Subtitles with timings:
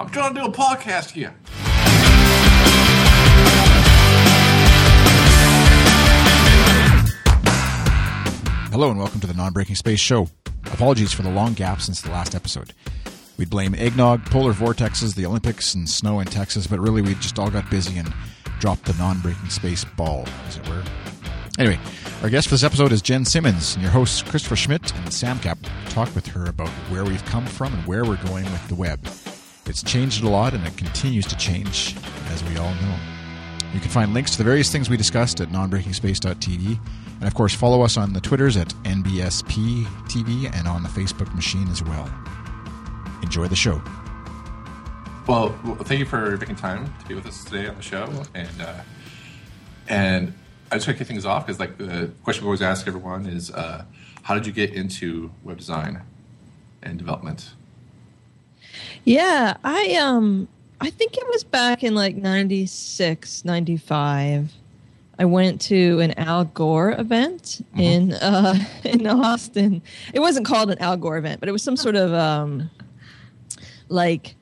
[0.00, 1.34] I'm trying to do a podcast here.
[8.70, 10.28] Hello and welcome to the Non Breaking Space Show.
[10.66, 12.74] Apologies for the long gap since the last episode.
[13.38, 17.40] We'd blame eggnog, polar vortexes, the Olympics, and snow in Texas, but really we just
[17.40, 18.14] all got busy and
[18.60, 20.84] dropped the non breaking space ball, as it were.
[21.58, 21.80] Anyway,
[22.22, 25.40] our guest for this episode is Jen Simmons, and your hosts Christopher Schmitt and Sam
[25.40, 25.58] Kap
[25.88, 29.00] talk with her about where we've come from and where we're going with the web.
[29.68, 31.94] It's changed a lot and it continues to change,
[32.30, 32.96] as we all know.
[33.74, 36.80] You can find links to the various things we discussed at nonbreakingspace.tv.
[37.18, 41.68] And of course, follow us on the Twitters at NBSPTV and on the Facebook machine
[41.68, 42.10] as well.
[43.22, 43.82] Enjoy the show.
[45.26, 45.50] Well,
[45.82, 48.80] thank you for making time to be with us today on the show, and uh,
[49.86, 50.32] and
[50.72, 53.26] I just want to kick things off because like the question we always ask everyone
[53.26, 53.84] is, uh,
[54.22, 56.00] how did you get into web design
[56.82, 57.50] and development?
[59.08, 60.48] Yeah, I um
[60.80, 64.52] I think it was back in like 96, 95.
[65.20, 67.80] I went to an Al Gore event Mm-hmm.
[67.80, 69.82] in uh in Austin.
[70.12, 72.70] It wasn't called an Al Gore event, but it was some sort of um
[73.88, 74.36] like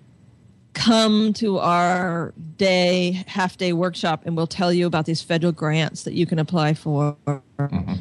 [0.77, 6.05] come to our day half day workshop and we'll tell you about these federal grants
[6.05, 7.17] that you can apply for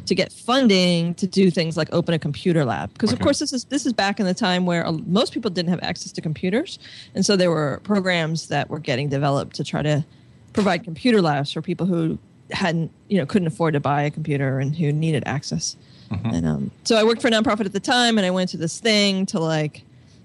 [0.06, 2.92] to get funding to do things like open a computer lab.
[2.92, 5.70] Because of course this is this is back in the time where most people didn't
[5.70, 6.78] have access to computers
[7.16, 10.06] and so there were programs that were getting developed to try to
[10.52, 12.20] provide computer labs for people who
[12.52, 15.78] hadn't you know couldn't afford to buy a computer and who needed access.
[16.26, 18.58] And um, so i worked for a nonprofit at the time and i went to
[18.58, 19.84] this thing to like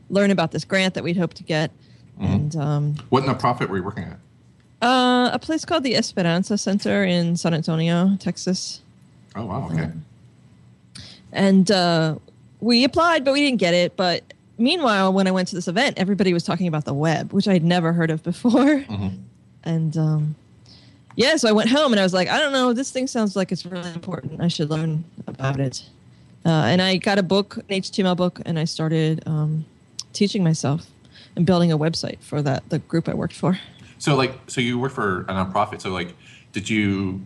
[0.09, 1.71] learn about this grant that we'd hoped to get
[2.21, 4.19] and um, What nonprofit were you working at?
[4.87, 8.81] uh, a place called the esperanza center in san antonio texas
[9.37, 9.91] Oh wow, okay.
[11.33, 12.17] and uh,
[12.61, 13.97] we applied, but we didn't get it.
[13.97, 14.23] But
[14.59, 17.63] meanwhile, when I went to this event, everybody was talking about the web, which I'd
[17.65, 18.85] never heard of before.
[19.63, 20.35] And um,
[21.17, 23.37] yeah, so I went home and I was like, I don't know, this thing sounds
[23.37, 24.41] like it's really important.
[24.41, 25.85] I should learn about it.
[26.45, 29.65] Uh, and I got a book, an HTML book, and I started um,
[30.13, 30.87] teaching myself
[31.37, 33.59] and building a website for that the group I worked for.
[33.99, 35.81] So like, so you work for a nonprofit.
[35.81, 36.15] So like,
[36.53, 37.21] did you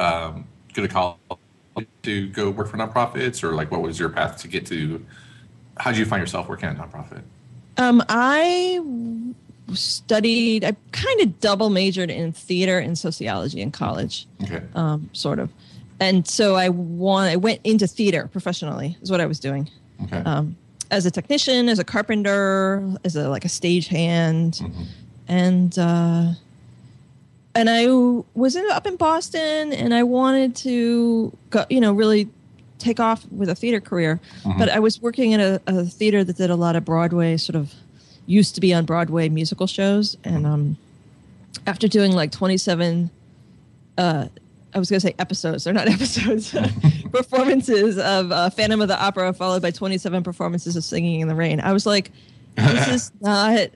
[0.00, 1.16] um, go to college
[2.02, 5.04] to go work for nonprofits, or like, what was your path to get to?
[5.78, 7.22] How did you find yourself working at a nonprofit?
[7.76, 8.80] Um, I
[9.74, 10.64] studied.
[10.64, 14.62] I kind of double majored in theater and sociology in college, Okay.
[14.74, 15.50] um, sort of.
[16.00, 17.30] And so I want.
[17.30, 18.96] I went into theater professionally.
[19.02, 19.70] Is what I was doing
[20.04, 20.18] Okay.
[20.18, 20.56] um,
[20.90, 24.82] as a technician, as a carpenter, as a like a stagehand, Mm-hmm.
[25.28, 26.32] and uh,
[27.54, 27.86] and I
[28.34, 32.28] was in, up in Boston, and I wanted to go, you know, really
[32.78, 34.20] take off with a theater career.
[34.58, 37.56] But I was working in a, a theater that did a lot of Broadway, sort
[37.56, 37.72] of
[38.26, 40.76] used to be on Broadway musical shows, and um,
[41.66, 43.10] after doing like twenty seven.
[43.98, 44.28] Uh,
[44.76, 45.64] I was going to say episodes.
[45.64, 46.54] They're not episodes.
[47.10, 51.34] performances of uh, Phantom of the Opera, followed by 27 performances of Singing in the
[51.34, 51.60] Rain.
[51.60, 52.12] I was like,
[52.56, 53.70] this is not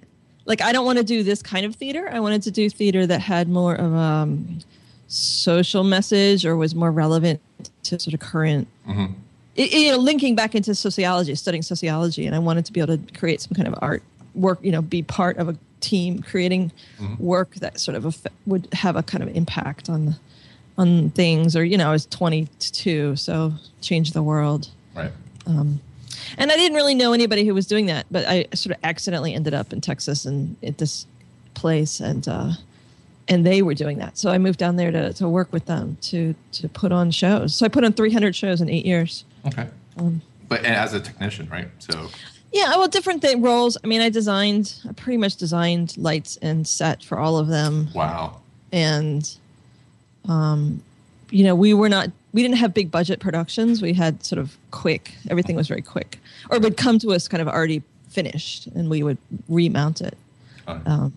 [0.45, 2.09] like I don't want to do this kind of theater.
[2.13, 4.59] I wanted to do theater that had more of a um,
[5.09, 7.41] social message or was more relevant
[7.85, 8.69] to sort of current.
[8.87, 9.15] Mhm.
[9.57, 12.99] It, you know, linking back into sociology, studying sociology, and I wanted to be able
[12.99, 14.03] to create some kind of art
[14.35, 14.59] work.
[14.63, 16.71] You know, be part of a team creating
[17.19, 20.19] work that sort of would have a kind of impact on the
[20.81, 21.55] on things.
[21.57, 25.13] Or you know, I was 22, so change the world Right.
[25.47, 25.81] and
[26.53, 29.55] I didn't really know anybody who was doing that, but I sort of accidentally ended
[29.55, 31.07] up in Texas and at this
[31.55, 32.53] place, and uh,
[33.29, 34.19] and they were doing that.
[34.19, 37.55] So I moved down there to, to work with them to to put on shows.
[37.55, 39.25] So I put on 300 shows in eight years.
[39.47, 39.69] Okay.
[40.49, 41.69] but and as a technician, right?
[41.79, 42.09] So
[42.53, 43.77] Yeah, well, different th- roles.
[43.83, 47.89] I mean, I designed, I pretty much designed lights and set for all of them,
[47.95, 48.41] wow.
[48.73, 49.23] and
[50.29, 50.83] um,
[51.31, 53.81] you know, we were not, we didn't have big budget productions.
[53.83, 55.15] We had sort of quick.
[55.29, 56.19] Everything was very quick,
[56.51, 60.17] or it would come to us kind of already finished, and we would remount it.
[60.67, 61.13] Uh, Um,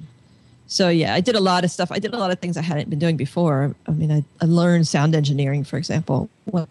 [0.68, 1.92] so yeah, I did a lot of stuff.
[1.92, 3.76] I did a lot of things I hadn't been doing before.
[3.88, 6.66] I mean, I, I learned sound engineering, for example, when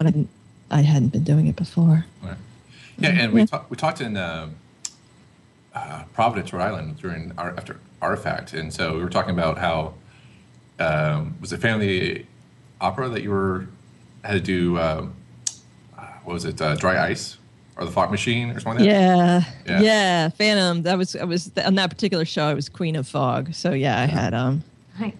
[0.71, 2.05] I, I hadn't been doing it before.
[2.21, 2.37] right.
[2.97, 3.45] Yeah, and we Yeah.
[3.47, 4.49] talked we talked in uh,
[5.73, 9.93] uh, Providence, Rhode Island, during our after Artifact, and so we were talking about how
[10.83, 12.25] um, was it family
[12.81, 13.67] opera that you were
[14.23, 14.79] had to do.
[14.79, 15.13] Um,
[15.97, 16.61] uh, what was it?
[16.61, 17.37] Uh, dry ice
[17.77, 18.85] or the fog machine or something?
[18.85, 19.45] Like that?
[19.65, 19.81] Yeah, Yeah.
[19.81, 20.83] yeah, Phantom.
[20.83, 22.45] That was I was on that particular show.
[22.45, 23.53] I was Queen of Fog.
[23.53, 24.63] So yeah, I had um,
[24.99, 25.13] Nice.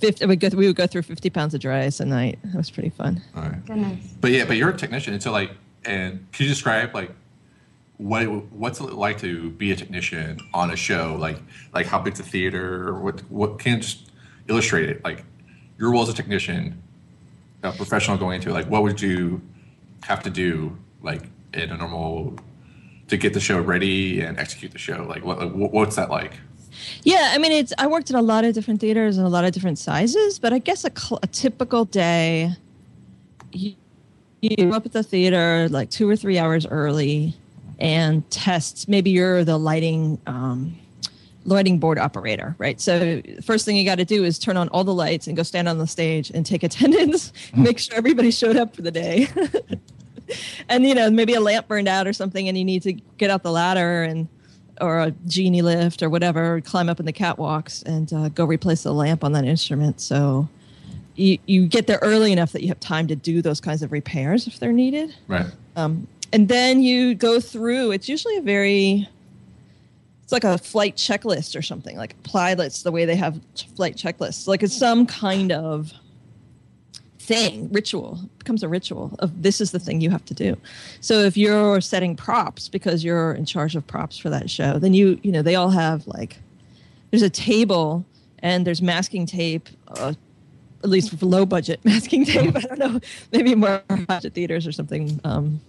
[0.00, 0.26] fifty.
[0.26, 2.38] We go we would go through fifty pounds of dry ice a night.
[2.44, 3.22] That was pretty fun.
[3.36, 3.64] All right.
[3.66, 4.04] Goodness.
[4.20, 5.50] But yeah, but you're a technician, and so like,
[5.84, 7.10] and can you describe like
[7.96, 11.16] what what's it like to be a technician on a show?
[11.18, 11.38] Like
[11.72, 12.94] like how big's the theater?
[12.94, 14.07] What what can you just
[14.48, 15.04] illustrate it?
[15.04, 15.24] Like
[15.78, 16.82] your role as a technician,
[17.62, 19.40] a professional going into it, like what would you
[20.02, 21.22] have to do like
[21.54, 22.34] in a normal
[23.08, 25.04] to get the show ready and execute the show?
[25.08, 26.34] Like what what's that like?
[27.02, 27.72] Yeah, I mean, it's.
[27.78, 30.52] I worked in a lot of different theaters and a lot of different sizes, but
[30.52, 30.92] I guess a,
[31.22, 32.52] a typical day,
[33.52, 33.74] you,
[34.40, 37.34] you up at the theater like two or three hours early,
[37.78, 38.88] and test.
[38.88, 40.20] Maybe you're the lighting.
[40.26, 40.78] Um,
[41.48, 42.80] lighting board operator, right?
[42.80, 45.42] So first thing you got to do is turn on all the lights and go
[45.42, 49.28] stand on the stage and take attendance, make sure everybody showed up for the day.
[50.68, 53.30] and you know, maybe a lamp burned out or something and you need to get
[53.30, 54.28] out the ladder and
[54.80, 58.84] or a genie lift or whatever, climb up in the catwalks and uh, go replace
[58.84, 60.00] the lamp on that instrument.
[60.00, 60.48] So
[61.16, 63.90] you, you get there early enough that you have time to do those kinds of
[63.90, 65.14] repairs if they're needed.
[65.26, 65.46] Right.
[65.74, 69.08] Um, and then you go through, it's usually a very,
[70.28, 73.40] it's like a flight checklist or something, like pilots, the way they have
[73.76, 74.46] flight checklists.
[74.46, 75.90] Like it's some kind of
[77.18, 80.54] thing, ritual it becomes a ritual of this is the thing you have to do.
[81.00, 84.92] So if you're setting props because you're in charge of props for that show, then
[84.92, 86.36] you you know they all have like
[87.10, 88.04] there's a table
[88.40, 89.70] and there's masking tape.
[89.86, 90.12] Uh,
[90.84, 92.54] at least for low budget masking tape.
[92.54, 93.00] I don't know,
[93.32, 95.18] maybe more budget theaters or something.
[95.24, 95.62] Um,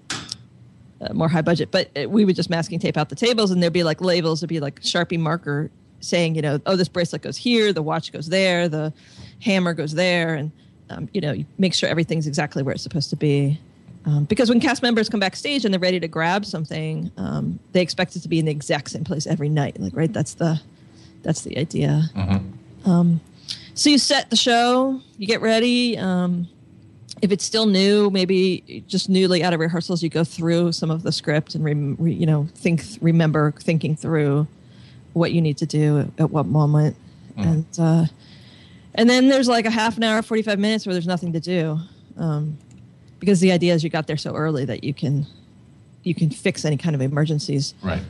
[1.01, 3.61] uh, more high budget, but it, we would just masking tape out the tables, and
[3.61, 4.41] there'd be like labels.
[4.41, 8.11] There'd be like Sharpie marker saying, you know, oh, this bracelet goes here, the watch
[8.11, 8.93] goes there, the
[9.41, 10.51] hammer goes there, and
[10.89, 13.59] um, you know, you make sure everything's exactly where it's supposed to be.
[14.05, 17.81] Um, because when cast members come backstage and they're ready to grab something, um, they
[17.81, 19.79] expect it to be in the exact same place every night.
[19.79, 20.11] Like, right?
[20.11, 20.59] That's the
[21.21, 22.09] that's the idea.
[22.15, 22.89] Mm-hmm.
[22.89, 23.21] Um,
[23.73, 25.97] so you set the show, you get ready.
[25.97, 26.47] Um,
[27.21, 31.04] if it's still new, maybe just newly out of rehearsals, you go through some of
[31.04, 34.48] the script and re, re, you know think remember thinking through
[35.13, 36.95] what you need to do at, at what moment,
[37.38, 37.44] Mm.
[37.45, 38.06] and uh,
[38.95, 41.80] and then there's like a half an hour, 45 minutes where there's nothing to do.
[42.18, 42.57] Um,
[43.19, 45.25] because the idea is you got there so early that you can
[46.04, 47.74] you can fix any kind of emergencies.
[47.81, 48.01] Right.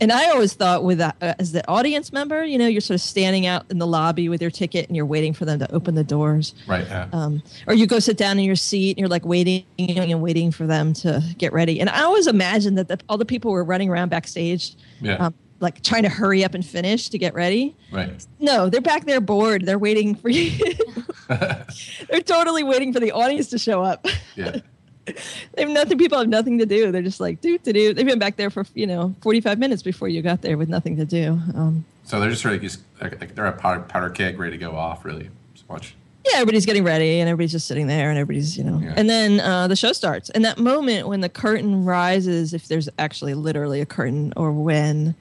[0.00, 2.96] And I always thought with that uh, as the audience member, you know, you're sort
[2.96, 5.72] of standing out in the lobby with your ticket and you're waiting for them to
[5.72, 6.54] open the doors.
[6.66, 6.86] Right.
[6.86, 7.08] Yeah.
[7.12, 10.50] Um, or you go sit down in your seat and you're like waiting and waiting
[10.50, 11.80] for them to get ready.
[11.80, 15.14] And I always imagined that the, all the people were running around backstage, Yeah.
[15.16, 17.76] um, like trying to hurry up and finish to get ready.
[17.92, 18.26] right.
[18.40, 19.64] No, they're back there bored.
[19.66, 20.50] They're waiting for you.
[21.28, 24.06] they're totally waiting for the audience to show up.
[24.34, 24.56] Yeah.
[25.06, 25.98] they have nothing.
[25.98, 26.92] People have nothing to do.
[26.92, 27.92] They're just like do to do.
[27.94, 30.68] They've been back there for you know forty five minutes before you got there with
[30.68, 31.38] nothing to do.
[31.54, 34.58] Um, So they're just sort of just like, they're a powder, powder keg ready to
[34.58, 35.04] go off.
[35.04, 35.28] Really.
[35.54, 35.94] Just watch.
[36.24, 38.78] yeah, everybody's getting ready and everybody's just sitting there and everybody's you know.
[38.78, 38.94] Yeah.
[38.96, 40.30] And then uh, the show starts.
[40.30, 45.14] And that moment when the curtain rises, if there's actually literally a curtain, or when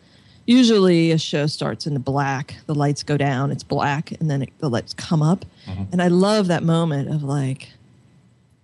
[0.45, 4.41] usually a show starts in the black, the lights go down, it's black, and then
[4.43, 5.45] it, the lights come up.
[5.91, 7.69] And I love that moment of like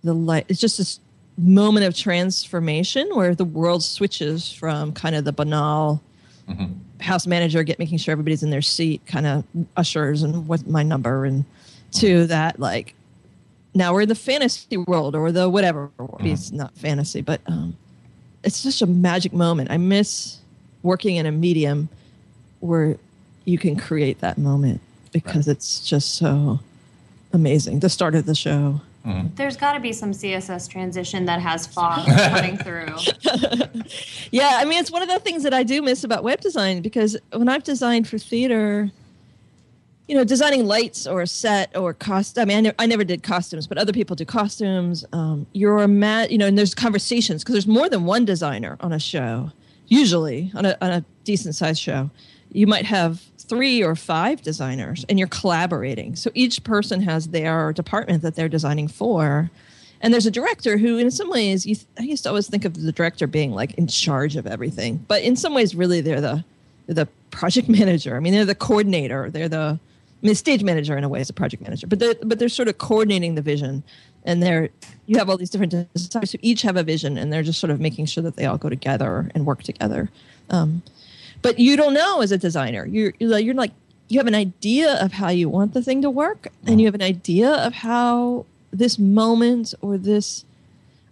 [0.03, 0.45] the light.
[0.49, 0.99] It's just this
[1.37, 6.01] moment of transformation where the world switches from kind of the banal
[6.49, 6.73] mm-hmm.
[6.99, 9.43] house manager get making sure everybody's in their seat kind of
[9.75, 11.45] ushers and what's my number and
[11.91, 12.27] to mm-hmm.
[12.27, 12.95] that like
[13.75, 15.91] now we're in the fantasy world or the whatever
[16.21, 16.57] it's mm-hmm.
[16.57, 17.77] not fantasy but um,
[18.47, 19.69] it's just a magic moment.
[19.71, 20.37] I miss
[20.81, 21.89] working in a medium
[22.61, 22.97] where
[23.43, 24.79] you can create that moment
[25.11, 26.59] because it's just so
[27.33, 27.79] amazing.
[27.79, 28.81] The start of the show
[29.35, 32.95] There's got to be some CSS transition that has fog coming through.
[34.31, 36.81] Yeah, I mean, it's one of the things that I do miss about web design
[36.81, 38.91] because when I've designed for theater,
[40.07, 42.37] you know, designing lights or a set or cost.
[42.37, 45.05] I mean, I, ne- I never did costumes, but other people do costumes.
[45.13, 48.77] Um, you're a ma- you know, and there's conversations because there's more than one designer
[48.79, 49.51] on a show.
[49.87, 52.09] Usually, on a on a decent sized show,
[52.51, 56.15] you might have three or five designers, and you're collaborating.
[56.15, 59.49] So each person has their department that they're designing for.
[60.01, 62.81] And there's a director who, in some ways, th- I used to always think of
[62.81, 66.43] the director being like in charge of everything, but in some ways, really, they're the
[66.85, 68.15] the project manager.
[68.15, 69.29] I mean, they're the coordinator.
[69.29, 69.79] They're the
[70.21, 72.49] I mean, stage manager in a way is a project manager, but they're but they're
[72.49, 73.83] sort of coordinating the vision,
[74.23, 74.69] and they're
[75.05, 77.71] you have all these different designers who each have a vision, and they're just sort
[77.71, 80.09] of making sure that they all go together and work together.
[80.49, 80.81] Um,
[81.41, 82.85] but you don't know as a designer.
[82.85, 83.71] You're you're like,
[84.09, 86.95] you have an idea of how you want the thing to work, and you have
[86.95, 90.43] an idea of how this moment or this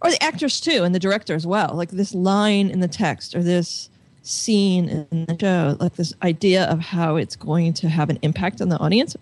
[0.02, 3.34] or the actors too and the director as well like this line in the text
[3.34, 3.90] or this
[4.24, 8.60] scene in the show like this idea of how it's going to have an impact
[8.60, 9.16] on the audience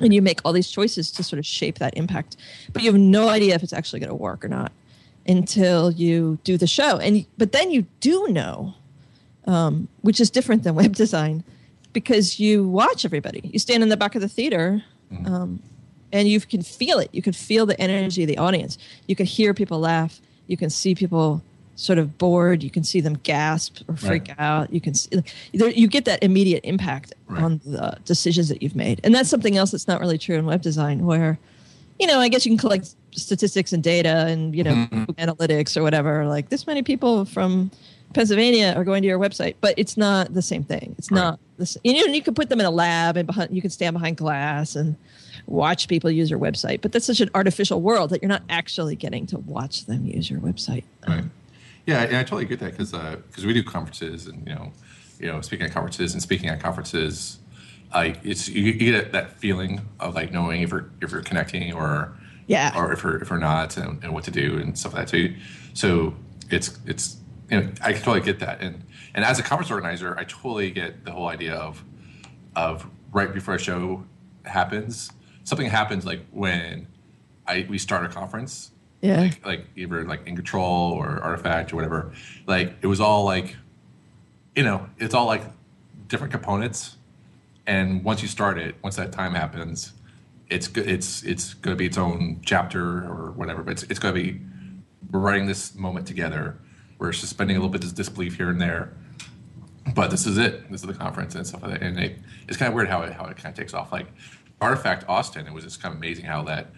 [0.00, 2.36] and you make all these choices to sort of shape that impact
[2.72, 4.72] but you have no idea if it's actually going to work or not
[5.26, 6.98] until you do the show.
[6.98, 8.74] And but then you do know,
[9.46, 11.44] um, which is different than web design,
[11.92, 13.40] because you watch everybody.
[13.52, 14.82] You stand in the back of the theater.
[15.26, 15.62] Um,
[16.10, 17.08] and you can feel it.
[17.12, 18.76] You can feel the energy of the audience.
[19.06, 20.20] You can hear people laugh.
[20.46, 21.42] You can see people
[21.76, 22.62] sort of bored.
[22.62, 24.38] You can see them gasp or freak Right.
[24.38, 24.72] out.
[24.72, 25.08] You can see
[25.52, 27.42] you get that immediate impact Right.
[27.42, 30.44] on the decisions that you've made, and that's something else that's not really true in
[30.44, 31.04] web design.
[31.06, 31.38] Where,
[31.98, 35.06] you know, I guess you can collect statistics and data and you know Mhm.
[35.16, 36.26] analytics or whatever.
[36.26, 37.70] Like this many people from
[38.12, 40.94] Pennsylvania are going to your website, but it's not the same thing.
[40.98, 41.18] It's Right.
[41.20, 41.76] not this.
[41.84, 44.16] You know, you can put them in a lab and behind, you can stand behind
[44.16, 44.96] glass and
[45.46, 48.94] watch people use your website, but that's such an artificial world that you're not actually
[48.96, 50.84] getting to watch them use your website.
[51.06, 51.24] Right.
[51.86, 54.72] Yeah, and I totally get that because because uh, we do conferences and you know,
[55.18, 57.38] you know, speaking at conferences and speaking at conferences,
[57.92, 61.72] like it's you, you get that feeling of like knowing if you're if you're connecting
[61.72, 62.12] or
[62.46, 62.72] Yeah.
[62.76, 65.10] or if you're if you're not and, and what to do and stuff like that.
[65.10, 65.34] So you,
[65.74, 66.14] so
[66.50, 67.16] it's it's
[67.52, 68.60] you know I totally get that.
[68.60, 71.84] And and as a conference organizer, I totally get the whole idea of
[72.56, 74.04] of right before a show
[74.44, 75.12] happens,
[75.44, 76.86] something happens like when
[77.46, 78.70] I we start a conference.
[79.00, 79.20] Yeah.
[79.20, 82.12] like like either like in control or artifact or whatever.
[82.46, 83.56] Like it was all like
[84.54, 85.42] you know it's all like
[86.08, 86.96] different components.
[87.66, 89.92] And once you start it once that time happens
[90.52, 93.98] it's go- it's it's going to be its own chapter or whatever but it's, it's
[93.98, 94.40] going to be
[95.10, 96.58] we're writing this moment together
[97.02, 98.94] we're suspending a little bit of disbelief here and there
[99.94, 100.70] but this is it.
[100.70, 101.82] This is the conference and stuff like that.
[101.82, 102.16] And it,
[102.46, 103.92] it's kind of weird how it how it kind of takes off.
[103.92, 104.06] Like
[104.60, 106.68] artifact austin it was just kind of amazing how that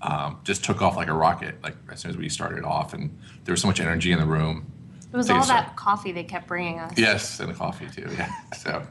[0.00, 2.94] um, just took off like a rocket like as soon as we started off.
[2.94, 4.66] And there was so much energy in the room.
[5.12, 6.94] It was all that coffee they kept bringing us.
[6.96, 8.32] yes and the coffee too yeah.
[8.56, 8.82] So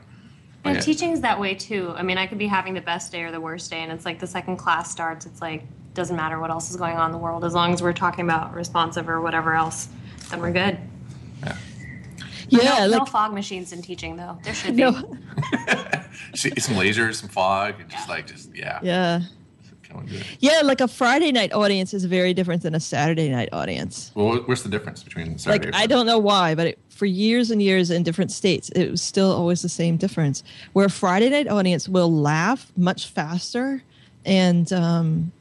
[0.64, 0.82] And yeah.
[0.82, 1.94] teaching's that way too.
[1.98, 4.06] I mean, I could be having the best day or the worst day, and it's
[4.06, 7.12] like the second class starts, it's like doesn't matter what else is going on in
[7.12, 9.90] the world as long as we're talking about responsive or whatever else,
[10.34, 10.78] then we're good.
[11.44, 11.58] yeah.
[12.50, 14.38] Yeah, no, no fog machines in teaching though.
[14.44, 14.82] There should be.
[14.82, 14.92] no,
[16.36, 19.22] See, some lasers some fog and just like just yeah, yeah,
[19.84, 20.24] Come on, do it.
[20.40, 20.62] yeah.
[20.64, 24.12] Like a Friday night audience is very different than a Saturday night audience.
[24.16, 27.06] well what- what's the difference between Saturday like I don't know why, but it, for
[27.06, 30.44] years and years in different states, it was still always the same difference.
[30.74, 33.82] Where a Friday night audience will laugh much faster
[34.26, 35.32] and um,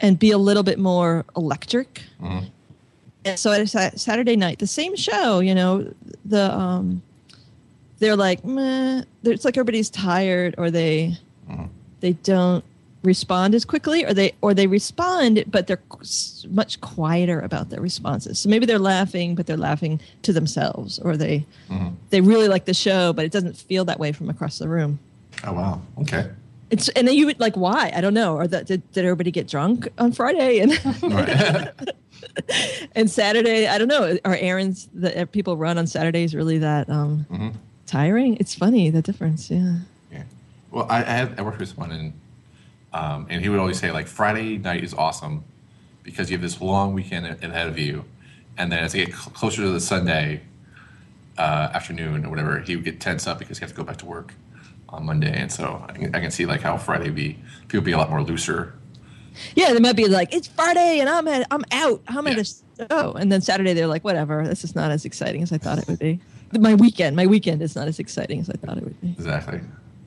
[0.00, 2.02] and be a little bit more electric.
[2.20, 2.50] Mhm.
[3.26, 5.92] And so at a Saturday night, the same show, you know,
[6.24, 7.02] the um,
[7.98, 11.16] they're like, meh, it's like everybody's tired, or they
[11.50, 11.68] Mhm.
[12.00, 12.64] they don't
[13.02, 15.80] respond as quickly or they or they respond but they're
[16.50, 18.38] much quieter about their responses.
[18.40, 21.92] So maybe they're laughing but they're laughing to themselves or they Mhm.
[22.10, 24.98] they really like the show but it doesn't feel that way from across the room.
[25.44, 25.80] Oh wow.
[26.00, 26.26] Okay.
[26.70, 27.92] It's and then you would like why?
[27.94, 28.34] I don't know.
[28.34, 30.58] Or that did, did everybody get drunk on friday?
[30.58, 30.72] And
[31.04, 31.70] right
[32.94, 36.88] and saturday i don't know are errands that uh, people run on saturdays really that
[36.90, 37.54] um Mhm.
[37.86, 39.76] tiring it's funny the difference yeah
[40.12, 40.22] Yeah.
[40.70, 42.12] Well, I, I had I worked with someone and
[42.92, 45.44] um, and he would always say like Friday night is awesome
[46.02, 48.04] because you have this long weekend ahead of you,
[48.56, 50.40] and then as you get cl- closer to the Sunday
[51.38, 53.96] uh, afternoon or whatever, he would get tense up because he has to go back
[53.98, 54.32] to work
[54.88, 57.92] on Monday, and so I can, I can see like how Friday be people be
[57.92, 58.72] a lot more looser.
[59.54, 62.02] Yeah, they might be like, it's Friday and I'm at, I'm out.
[62.08, 63.12] I'm at a show.
[63.12, 65.86] And then Saturday they're like, whatever, this is not as exciting as I thought it
[65.88, 66.20] would be.
[66.52, 69.08] My weekend, my weekend is not as exciting as I thought it would be.
[69.08, 69.60] Exactly.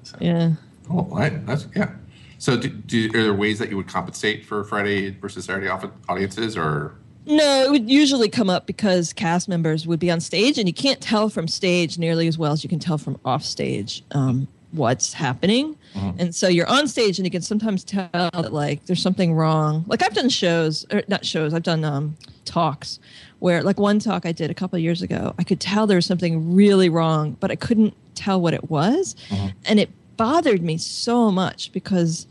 [0.04, 0.52] So, Yeah.
[0.88, 1.08] Cool.
[1.12, 1.46] All right.
[1.46, 1.92] That's yeah.
[2.40, 5.86] So, do, do, are there ways that you would compensate for Friday versus Saturday off-
[6.08, 6.96] audiences, or
[7.26, 10.74] No, it would usually come up because cast members would be on stage, and you
[10.74, 14.48] can't tell from stage nearly as well as you can tell from off stage um,
[14.72, 15.76] what's happening.
[15.94, 16.20] Mm-hmm.
[16.20, 19.84] And so you're on stage, and you can sometimes tell that like there's something wrong.
[19.88, 22.16] Like I've done shows, or not shows, I've done um,
[22.46, 23.00] talks
[23.40, 25.98] where, like one talk I did a couple of years ago, I could tell there
[25.98, 29.48] was something really wrong, but I couldn't tell what it was, mm-hmm.
[29.66, 32.28] and it bothered me so much because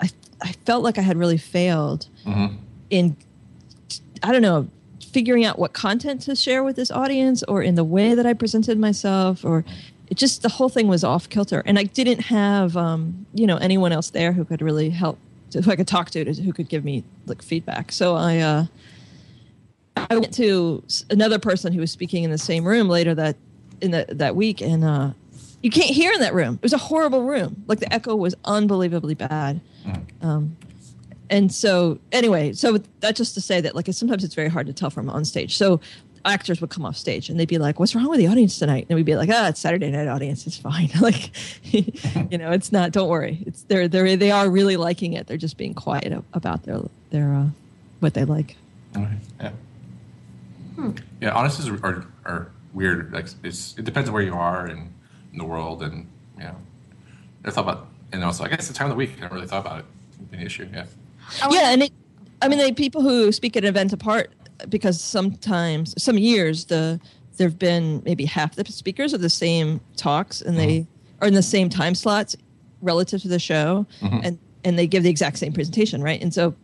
[0.00, 0.10] I
[0.42, 2.56] I felt like I had really failed mm-hmm.
[2.90, 3.16] in
[4.22, 4.68] I don't know,
[5.12, 8.34] figuring out what content to share with this audience or in the way that I
[8.34, 9.64] presented myself or
[10.10, 13.56] it just the whole thing was off kilter and I didn't have um, you know
[13.56, 15.18] anyone else there who could really help
[15.52, 17.92] who I could talk to, to who could give me like feedback.
[17.92, 18.66] So I uh
[19.96, 23.36] I went to another person who was speaking in the same room later that
[23.80, 25.12] in the, that week and uh
[25.62, 26.54] you can't hear in that room.
[26.54, 27.64] It was a horrible room.
[27.66, 29.60] Like the echo was unbelievably bad.
[30.22, 30.56] Um,
[31.30, 34.72] and so anyway so that's just to say that like sometimes it's very hard to
[34.72, 35.80] tell from on stage so
[36.24, 38.86] actors would come off stage and they'd be like what's wrong with the audience tonight
[38.88, 41.30] and we'd be like ah it's saturday night audience it's fine like
[41.72, 45.36] you know it's not don't worry it's they're they're they are really liking it they're
[45.36, 47.46] just being quiet about their their uh,
[48.00, 48.56] what they like
[48.96, 49.16] Okay.
[49.40, 49.50] Yeah.
[51.20, 53.12] Yeah, honestly, are, are are weird.
[53.12, 54.92] Like it's it depends on where you are and
[55.32, 56.06] in the world, and
[56.38, 56.56] you know,
[57.44, 59.12] I thought about and also I guess the time of the week.
[59.18, 59.84] I never really thought about it.
[60.32, 60.86] An issue, yeah.
[61.50, 61.92] yeah, and it,
[62.40, 64.32] I mean, the people who speak at an event apart
[64.68, 67.00] because sometimes, some years, the
[67.36, 71.24] there've been maybe half the speakers of the same talks, and they mm-hmm.
[71.24, 72.36] are in the same time slots
[72.82, 74.20] relative to the show, mm-hmm.
[74.22, 76.20] and and they give the exact same presentation, right?
[76.22, 76.54] And so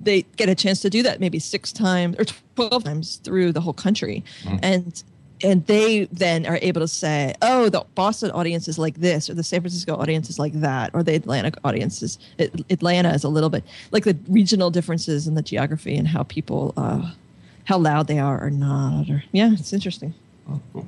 [0.00, 2.24] they get a chance to do that maybe six times or
[2.56, 4.22] 12 times through the whole country.
[4.42, 4.58] Mm-hmm.
[4.62, 5.04] And
[5.42, 9.34] and they then are able to say oh the boston audience is like this or
[9.34, 12.18] the san francisco audience is like that or the atlantic audience is
[12.70, 16.72] atlanta is a little bit like the regional differences in the geography and how people
[16.76, 17.12] uh
[17.64, 20.14] how loud they are or not or yeah it's interesting
[20.48, 20.86] Oh, cool.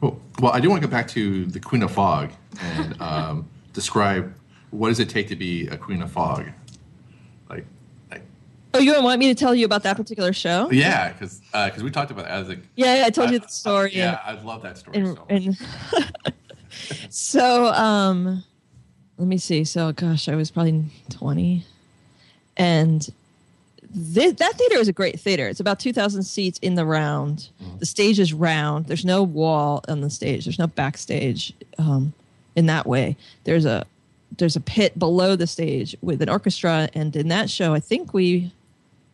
[0.00, 0.20] Cool.
[0.40, 4.34] Well, I do want to go back to the Queen of Fog and um, describe
[4.70, 6.46] what does it take to be a Queen of Fog.
[8.74, 10.70] Oh you don't want me to tell you about that particular show?
[10.70, 13.48] Yeah, because because we talked about it as a yeah, yeah i told you the
[13.48, 13.90] story.
[13.94, 14.98] I, yeah, I love that story.
[14.98, 15.58] and, so and
[17.14, 18.44] so um
[19.16, 19.64] let me see.
[19.64, 21.64] So gosh i was probably 20
[22.56, 23.10] and
[23.90, 25.48] that theater is a great theater.
[25.48, 27.48] It's about 2000 seats in the round.
[27.78, 28.84] The stage is round.
[28.86, 30.44] There's no wall on the stage.
[30.44, 32.12] There's no backstage um,
[32.54, 33.16] in that way.
[33.44, 33.86] There's a
[34.36, 36.90] there's a pit below the stage with an orchestra.
[36.92, 38.52] And in that show i think we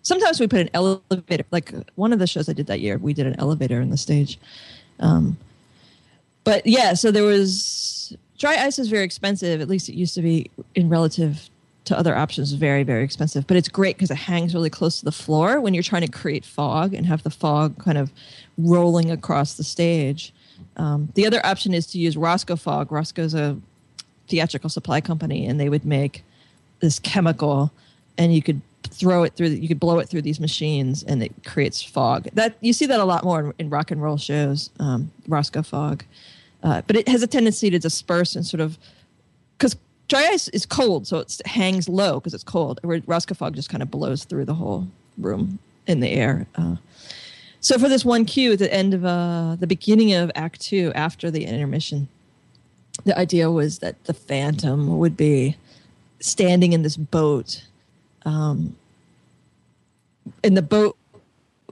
[0.04, 3.12] sometimes we put an elevator like one of the shows i did that year we
[3.12, 4.38] did an elevator in the stage
[5.00, 5.37] um,
[6.44, 9.61] but yeah, so there was dry ice is very expensive.
[9.61, 11.49] At least it used to be in relative
[11.87, 13.46] to other options, very very expensive.
[13.46, 16.11] But it's great because it hangs really close to the floor when you're trying to
[16.11, 18.12] create fog and have the fog kind of
[18.58, 20.32] rolling across the stage.
[20.76, 22.92] Um, the other option is to use Rosco fog.
[22.92, 23.56] Rosco's a
[24.28, 26.25] theatrical supply company, and they would make
[26.80, 27.73] this chemical,
[28.18, 29.48] and you could throw it through.
[29.48, 32.28] You could blow it through these machines, and it creates fog.
[32.34, 34.70] That you see that a lot more in, in rock and roll shows.
[34.78, 36.04] Um, Rosco fog,
[36.62, 38.78] uh, but it has a tendency to disperse and sort of
[39.56, 39.76] because
[40.08, 42.80] dry ice is cold, so it hangs low because it's cold.
[42.82, 46.46] Where Rosco fog just kind of blows through the whole room in the air.
[46.56, 46.76] Uh,
[47.61, 50.92] so for this one cue at the end of uh, the beginning of Act Two,
[50.94, 52.09] after the intermission,
[53.04, 55.56] the idea was that the Phantom would be
[56.20, 57.64] standing in this boat,
[58.24, 58.76] um,
[60.42, 60.96] and the boat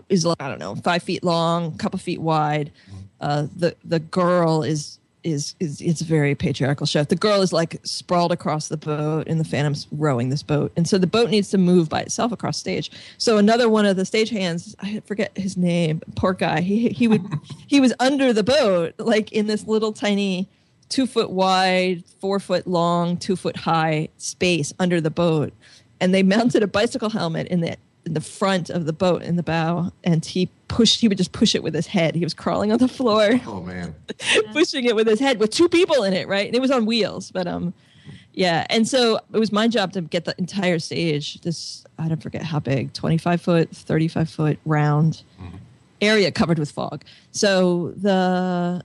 [0.09, 2.73] is like, I don't know five feet long, couple feet wide.
[3.21, 7.05] Uh, the the girl is is is it's a very patriarchal show.
[7.05, 10.89] The girl is like sprawled across the boat, and the Phantom's rowing this boat, and
[10.89, 12.91] so the boat needs to move by itself across stage.
[13.19, 16.61] So another one of the stagehands, I forget his name, poor guy.
[16.61, 17.23] He he would
[17.67, 20.49] he was under the boat, like in this little tiny
[20.89, 25.53] two foot wide, four foot long, two foot high space under the boat,
[26.03, 29.37] and they mounted a bicycle helmet in the in the front of the boat in
[29.37, 31.01] the bow, and he pushed.
[31.01, 32.17] He would just push it with his head.
[32.17, 33.95] He was crawling on the floor oh man,
[34.53, 36.47] pushing it with his head with two people in it, right?
[36.47, 37.73] And it was on wheels, but um,
[38.33, 38.67] yeah.
[38.69, 41.41] And so it was my job to get the entire stage.
[41.43, 45.23] This I don't forget how big, twenty five foot, thirty five foot round
[46.01, 47.05] area covered with fog.
[47.31, 48.83] So the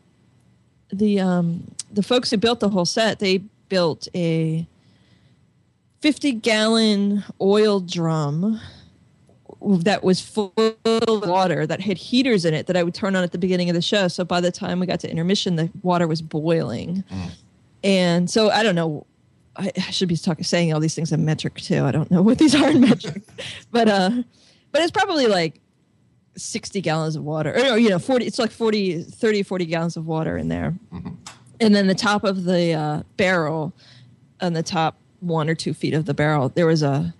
[0.93, 4.67] the um the folks who built the whole set, they built a
[6.01, 8.59] fifty gallon oil drum
[9.61, 13.23] that was full of water that had heaters in it that I would turn on
[13.23, 14.07] at the beginning of the show.
[14.07, 17.03] So by the time we got to intermission, the water was boiling.
[17.83, 19.05] And so I don't know.
[19.55, 21.83] I I should be talking, saying all these things in metric too.
[21.83, 23.23] I don't know what these are in metric,
[23.71, 24.11] but uh,
[24.71, 25.59] but it's probably like
[26.35, 30.05] 60 gallons of water or, you know 40 it's like 40 30 40 gallons of
[30.05, 30.75] water in there
[31.59, 33.73] and then the top of the uh, barrel
[34.39, 37.13] on the top one or two feet of the barrel there was a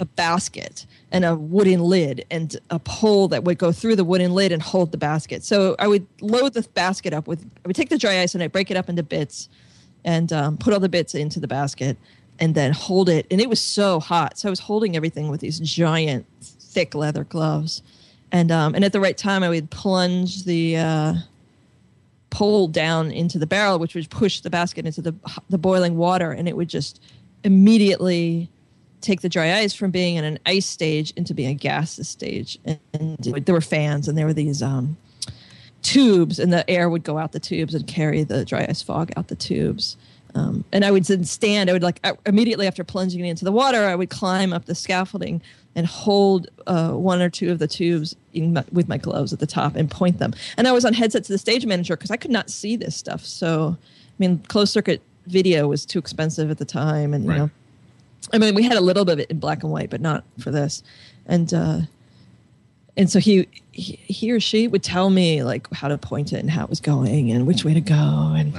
[0.00, 4.32] a basket and a wooden lid and a pole that would go through the wooden
[4.32, 5.44] lid and hold the basket.
[5.44, 8.42] So i would load the basket up with i would take the dry ice and
[8.42, 9.48] i break it up into bits
[10.04, 11.96] and um, put all the bits into the basket
[12.40, 13.26] and then hold it.
[13.30, 14.38] And it was so hot.
[14.38, 17.82] So i was holding everything with these giant thick leather gloves.
[18.32, 21.14] And um, and at the right time i would plunge the uh,
[22.30, 25.14] pole down into the barrel which would push the basket into the
[25.48, 26.32] the boiling water.
[26.32, 27.00] And it would just
[27.44, 28.50] immediately
[29.04, 32.58] take the dry ice from being in an ice stage into being a gaseous stage.
[32.64, 34.96] And, and there were fans and there were these um,
[35.82, 39.12] tubes and the air would go out the tubes and carry the dry ice fog
[39.16, 39.96] out the tubes.
[40.36, 43.84] Um, and i would then stand i would like immediately after plunging into the water
[43.84, 45.40] i would climb up the scaffolding
[45.76, 49.46] and hold uh, one or two of the tubes my, with my gloves at the
[49.46, 50.34] top and point them.
[50.56, 52.96] And i was on headset to the stage manager because i could not see this
[52.96, 53.24] stuff.
[53.24, 57.38] So i mean closed circuit video was too expensive at the time and you Right.
[57.38, 57.50] know
[58.32, 60.24] I mean, we had a little bit of it in black and white, but not
[60.40, 60.82] for this.
[61.26, 61.80] And uh,
[62.96, 66.38] and so he, he he or she would tell me like how to point it
[66.38, 68.52] and how it was going and which way to go and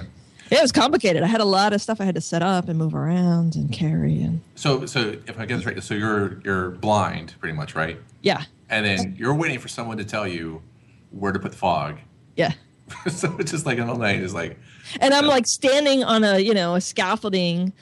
[0.51, 1.23] yeah, it was complicated.
[1.23, 3.71] I had a lot of stuff I had to set up and move around and
[3.71, 7.73] carry and So, so if I get this right, so you're you're blind, pretty much,
[7.73, 7.97] right?
[8.21, 10.61] yeah, And then you're waiting for someone to tell you
[11.09, 11.97] where to put the fog.
[12.35, 12.53] yeah.
[13.09, 14.59] so it's just like an all night is like,
[14.99, 17.73] And I'm like standing on a you know a scaffolding,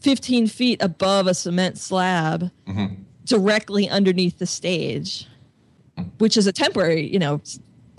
[0.00, 2.50] fifteen feet above a cement slab,
[3.24, 5.26] directly underneath the stage,
[6.18, 7.40] which is a temporary you know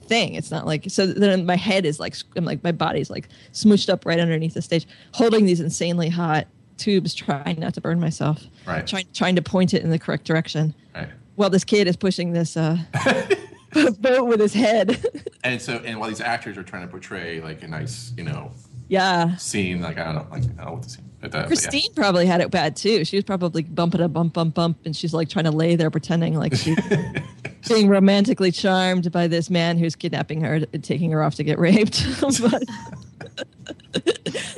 [0.02, 0.36] thing.
[0.36, 1.06] It's not like so.
[1.08, 4.62] Then my head is like I'm like my body's like smooshed up right underneath the
[4.62, 8.88] stage, holding these insanely hot tubes, trying not to burn myself, Right.
[8.88, 10.74] Trying trying to point it in the correct direction.
[10.96, 11.10] right.
[11.36, 12.78] Well, this kid is pushing this uh,
[14.00, 15.04] boat with his head.
[15.42, 18.52] And so, and while these actors are trying to portray like a nice, you know,
[18.90, 19.38] yeah.
[19.38, 21.10] scene, like I don't know, like I don't know what the scene.
[21.24, 21.48] Uh, but yeah.
[21.48, 23.06] Christine probably had it bad too.
[23.06, 25.90] She was probably bumping a bump, bump, bump, and she's like trying to lay there
[25.90, 26.78] pretending like she's
[27.70, 31.58] being romantically charmed by this man who's kidnapping her and taking her off to get
[31.58, 32.06] raped.
[32.22, 32.64] but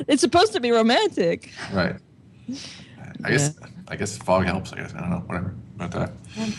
[0.07, 1.51] it's supposed to be romantic.
[1.71, 1.95] Right.
[3.23, 3.55] I guess
[3.87, 4.73] I guess fog helps.
[4.73, 5.23] I guess I don't know.
[5.27, 5.53] Whatever.
[5.81, 6.07] But uh,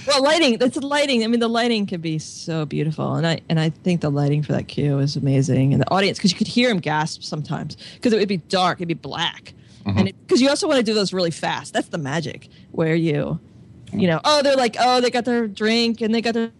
[0.07, 0.59] Well, lighting.
[0.59, 1.23] That's lighting.
[1.23, 4.43] I mean, the lighting can be so beautiful, and I and I think the lighting
[4.43, 7.77] for that cue is amazing, and the audience because you could hear him gasp sometimes
[7.95, 9.55] because it would be dark, it'd be black,
[9.87, 11.73] and because you also want to do those really fast.
[11.73, 13.39] That's the magic where you.
[13.95, 16.51] You know, oh, they're like, oh, they got their drink and they got their,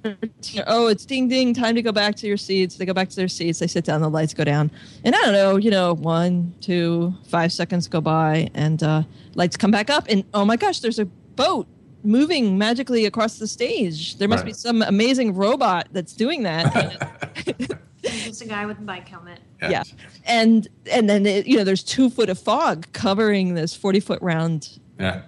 [0.67, 2.77] oh, it's ding ding, time to go back to your seats.
[2.77, 4.71] They go back to their seats, they sit down, the lights go down,
[5.03, 9.57] and I don't know, you know, one, two, five seconds go by, and uh, lights
[9.57, 11.67] come back up, and oh my gosh, there's a boat
[12.05, 14.17] moving magically across the stage.
[14.19, 17.13] There must be some amazing robot that's doing that.
[18.03, 19.39] Just a guy with a bike helmet.
[19.61, 19.71] yeah.
[19.71, 19.83] yeah,
[20.25, 24.21] and and then it, you know, there's two foot of fog covering this forty foot
[24.23, 25.23] round Yeah.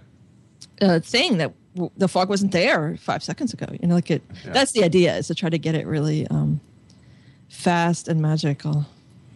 [0.83, 3.67] uh, thing that w- the fog wasn't there five seconds ago.
[3.81, 4.23] You know, like it.
[4.45, 4.53] Yeah.
[4.53, 6.61] That's the idea is to try to get it really um,
[7.49, 8.87] fast and magical.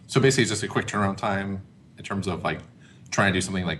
[0.07, 1.61] So basically, it's just a quick turnaround time
[1.97, 2.59] in terms of like
[3.09, 3.79] trying to do something like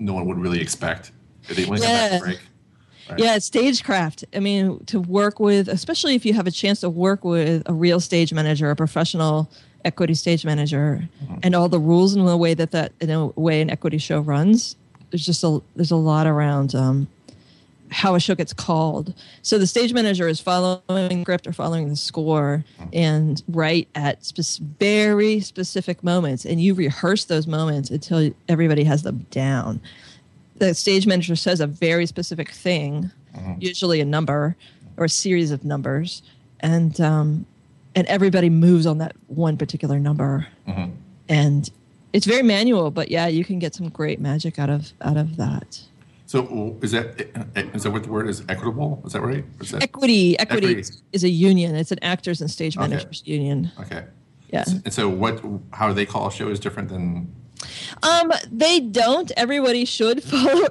[0.00, 1.12] no one would really expect.
[1.48, 2.18] If they want to Yeah.
[2.18, 2.40] break.
[3.12, 3.20] Right.
[3.20, 4.24] Yeah, stagecraft.
[4.34, 7.72] I mean, to work with, especially if you have a chance to work with a
[7.72, 9.50] real stage manager, a professional
[9.84, 11.08] equity stage manager,
[11.42, 14.20] and all the rules and the way that that in a way an equity show
[14.20, 14.76] runs.
[15.10, 17.08] There's just a there's a lot around um,
[17.90, 19.14] how a show gets called.
[19.42, 24.24] So the stage manager is following the script or following the score, and right at
[24.24, 29.80] spec- very specific moments, and you rehearse those moments until everybody has them down
[30.62, 33.54] the stage manager says a very specific thing, uh-huh.
[33.58, 34.56] usually a number
[34.96, 36.22] or a series of numbers,
[36.60, 37.46] and um,
[37.96, 40.86] and everybody moves on that one particular number, uh-huh.
[41.28, 41.68] and
[42.12, 42.92] it's very manual.
[42.92, 45.80] But yeah, you can get some great magic out of out of that.
[46.26, 47.20] So is that
[47.56, 48.44] eh, is that what the word is?
[48.48, 49.02] Equitable?
[49.04, 49.44] Is that right?
[49.60, 50.98] Is that, Equity, equity, Equity.
[51.12, 51.74] Is, a union.
[51.74, 52.86] It's an actors and stage Okay.
[52.86, 53.72] managers union.
[53.80, 54.04] okay.
[54.48, 54.64] Yeah.
[54.84, 55.42] And so what?
[55.72, 57.34] How they call a show is different than.
[58.02, 59.30] Um, they don't.
[59.36, 60.66] Everybody should follow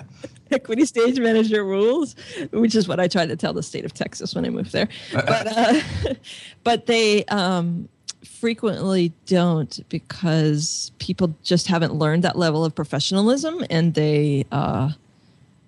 [0.50, 2.14] equity stage manager rules,
[2.52, 4.88] which is what I tried to tell the state of Texas when I moved there.
[5.12, 5.80] But uh,
[6.64, 7.88] but they um,
[8.24, 14.90] frequently don't because people just haven't learned that level of professionalism, and they uh,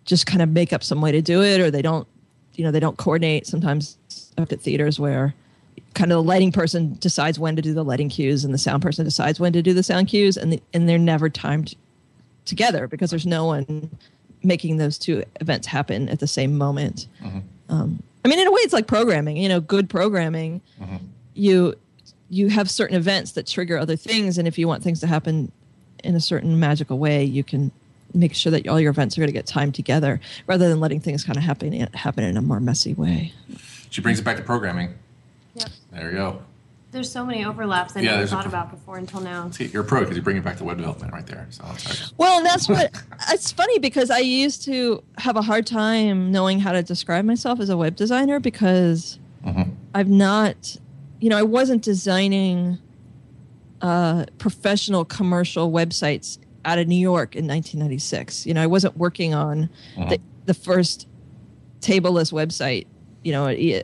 [0.05, 2.07] just kind of make up some way to do it, or they don't.
[2.55, 3.47] You know, they don't coordinate.
[3.47, 3.99] Sometimes
[4.39, 5.35] up at theaters where
[5.97, 8.83] kind of the lighting person decides when to do the lighting cues and the sound
[8.83, 11.75] person decides when to do the sound cues and the, and they're never timed
[12.45, 13.91] together because there's no one
[14.43, 17.09] making those two events happen at the same moment.
[17.69, 19.39] Um, I mean, in a way, it's like programming.
[19.39, 20.61] You know, good programming.
[21.35, 21.75] You
[22.29, 25.51] you have certain events that trigger other things, and if you want things to happen
[26.05, 27.73] in a certain magical way, you can
[28.15, 31.01] make sure that all your events are going to get timed together rather than letting
[31.01, 33.33] things kind of happen happen in a more messy way.
[33.91, 34.95] She brings it back to programming.
[35.57, 35.69] Yep.
[35.93, 36.43] There you go.
[36.93, 39.51] There's so many overlaps I Yeah, never there's a thought about before until now.
[39.51, 41.47] See, you're a pro because you bring it back to web development right there.
[41.51, 41.65] So.
[42.17, 42.95] Well, and that's what
[43.31, 47.61] it's funny because I used to have a hard time knowing how to describe myself
[47.61, 49.19] as a web designer because
[49.95, 50.77] I've not,
[51.21, 52.79] you know, I wasn't designing
[53.83, 58.47] uh, professional commercial websites out of New York in 1996.
[58.47, 59.71] You know, I wasn't working on
[60.09, 61.07] the, the first
[61.81, 62.87] tableless website.
[63.27, 63.83] You know, E-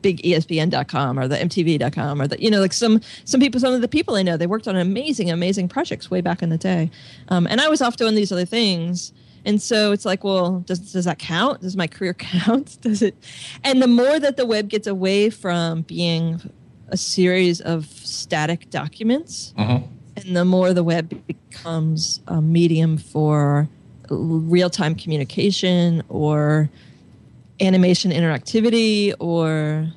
[0.00, 3.80] big ESPN.com or the MTV.com or the you know like some some people some of
[3.80, 6.88] the people I know they worked on amazing amazing projects way back in the day,
[7.30, 9.12] um, and I was off doing these other things.
[9.44, 11.62] And so it's like, well, does does that count?
[11.62, 12.80] Does my career count?
[12.80, 13.16] Does it?
[13.64, 16.40] And the more that the web gets away from being
[16.90, 19.52] a series of static documents,
[20.16, 23.68] and the more the web becomes a medium for
[24.10, 26.70] real time communication or
[27.60, 29.88] animation interactivity or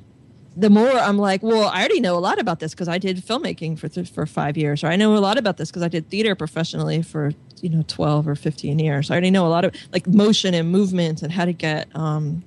[0.56, 3.16] the more I'm like, well, I already know a lot about this because I did
[3.24, 5.88] filmmaking for th- for five years, or I know a lot about this because I
[5.88, 9.10] did theater professionally for you know twelve or fifteen years.
[9.10, 12.42] I already know a lot of like motion and movement and how to get um,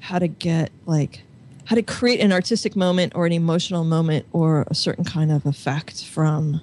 [0.00, 1.20] how to get like
[1.66, 5.44] how to create an artistic moment or an emotional moment or a certain kind of
[5.44, 6.62] effect from.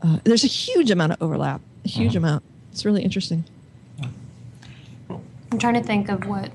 [0.00, 2.16] Uh, there's a huge amount of overlap, a huge Mhm.
[2.18, 2.42] amount.
[2.72, 3.44] It's really interesting.
[5.10, 6.50] I'm trying to think of what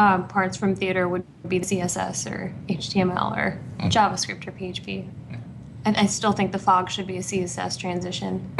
[0.00, 5.06] um, parts from theater would be CSS or HTML or JavaScript or PHP.
[5.84, 8.50] And I still think the fog should be a CSS transition.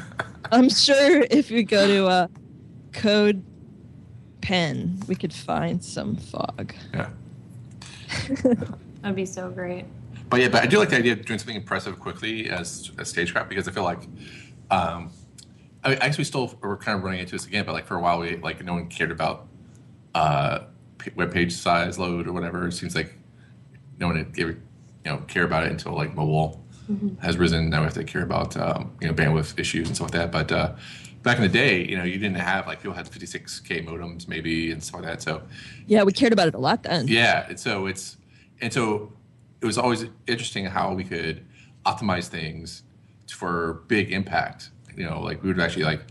[0.52, 2.30] I'm sure if we go to a
[2.94, 3.44] code
[4.40, 6.74] pen, we could find some fog.
[6.94, 7.10] Yeah.
[9.02, 9.84] That'd be so great.
[10.30, 13.04] But yeah, but I do like the idea of doing something impressive quickly as, a
[13.04, 14.00] stagecraft because I feel like,
[14.70, 15.10] um,
[15.84, 17.66] I mean, actually, we still we're kind of running into this again.
[17.66, 19.46] But like for a while, we like no one cared about
[20.14, 20.66] uh, p-
[21.14, 22.66] web page size load or whatever.
[22.66, 23.14] It seems like
[23.98, 24.56] no one gave you
[25.04, 26.62] know care about it until like mobile
[27.20, 27.68] has risen.
[27.70, 30.32] Now we have to care about um, you know bandwidth issues and stuff like that.
[30.32, 30.76] But uh,
[31.22, 34.70] back in the day, you know, you didn't have like people had 56k modems maybe
[34.70, 35.22] and stuff like that.
[35.22, 35.42] So
[35.86, 37.08] Yeah, we cared about it a lot then.
[37.08, 38.16] yeah, and so it's
[38.60, 39.12] and so
[39.60, 41.44] it was always interesting how we could
[41.84, 42.82] optimize things
[43.28, 44.70] for big impact.
[44.96, 46.02] You know, like we would actually like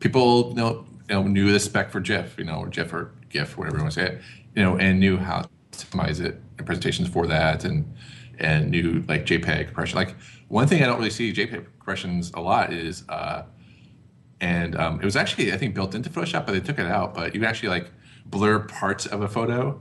[0.00, 3.12] people you know, you know knew the spec for GIF, you know, or GIF or
[3.32, 4.22] GIF, whatever you want to say it,
[4.54, 7.92] you know, and knew how to optimize it and presentations for that, and
[8.38, 9.96] and knew like JPEG compression.
[9.96, 10.16] Like
[10.48, 13.04] one thing I don't really see JPEG compressions a lot is.
[13.08, 13.44] uh
[14.42, 17.14] and um, it was actually I think built into Photoshop, but they took it out.
[17.14, 17.90] But you can actually like
[18.26, 19.80] blur parts of a photo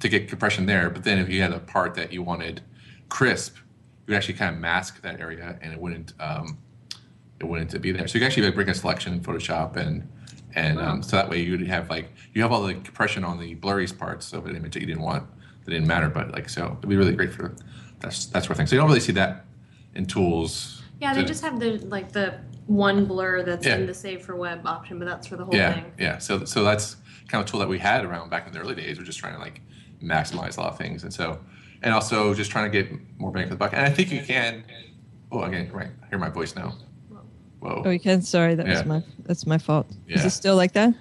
[0.00, 0.90] to get compression there.
[0.90, 2.60] But then if you had a part that you wanted
[3.08, 3.62] crisp, you
[4.08, 6.58] would actually kind of mask that area, and it wouldn't um,
[7.40, 8.06] it wouldn't be there.
[8.06, 10.06] So you can actually like bring a selection in Photoshop, and
[10.54, 13.56] and um, so that way you'd have like you have all the compression on the
[13.56, 15.26] blurriest parts of an image that you didn't want
[15.64, 16.08] that didn't matter.
[16.08, 17.54] But like so, it'd be really great for
[18.00, 18.66] that's that sort of thing.
[18.66, 19.44] So you don't really see that
[19.94, 20.82] in tools.
[21.00, 23.76] Yeah, they to- just have the like the one blur that's Yeah.
[23.76, 25.92] in the save for web option, but that's for the whole yeah, thing.
[25.98, 26.96] Yeah, so so that's
[27.28, 28.98] kind of a tool that we had around back in the early days.
[28.98, 29.60] We're just trying to like
[30.02, 31.38] maximize a lot of things, and so
[31.82, 33.72] and also just trying to get more bang for the buck.
[33.72, 34.64] And I think you can.
[35.32, 35.90] Oh, again, right.
[36.02, 36.74] I hear my voice now.
[37.60, 37.82] Whoa.
[37.84, 38.22] Oh, you can.
[38.22, 38.72] Sorry, that Yeah.
[38.78, 39.86] was my that's my fault.
[40.08, 40.94] Is it still like that?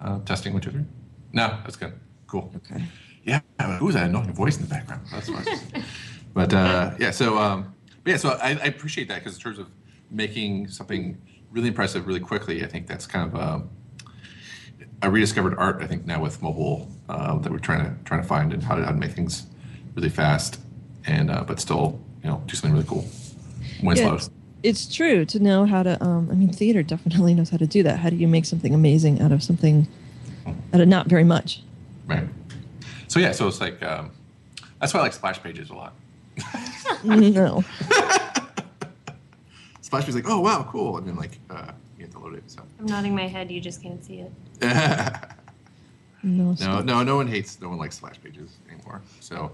[0.00, 0.84] Uh, testing one two three.
[1.32, 1.92] No, that's good.
[2.26, 2.52] Cool.
[2.56, 2.84] Okay.
[3.24, 3.40] Yeah.
[3.78, 5.02] Who's that annoying voice in the background?
[5.12, 5.62] That's nice.
[6.34, 9.68] but uh, yeah, so um, yeah, so I, I appreciate that because in terms of
[10.10, 11.18] making something
[11.50, 13.70] really impressive really quickly, I think that's kind of um,
[15.02, 15.82] a rediscovered art.
[15.82, 18.76] I think now with mobile um, that we're trying to trying to find and how
[18.76, 19.46] to, how to make things
[19.96, 20.60] really fast
[21.06, 23.06] and uh, but still you know do something really cool.
[23.80, 24.18] When Yeah.
[24.66, 26.02] It's, it's true to know how to.
[26.02, 27.98] Um, I mean, theater definitely knows how to do that.
[27.98, 29.86] How do you make something amazing out of something
[30.72, 31.62] out of not very much?
[32.06, 32.28] Right.
[33.08, 34.10] So yeah, so it's like um,
[34.80, 35.94] that's why I like splash pages a lot.
[37.04, 37.64] no.
[39.80, 42.42] Splash pages like oh wow cool and then like uh, you have to load it.
[42.50, 42.60] So.
[42.80, 44.32] I'm nodding my head, you just can't see it.
[44.60, 45.22] No.
[46.22, 49.00] No, no, no one hates, no one likes splash pages anymore.
[49.20, 49.52] So,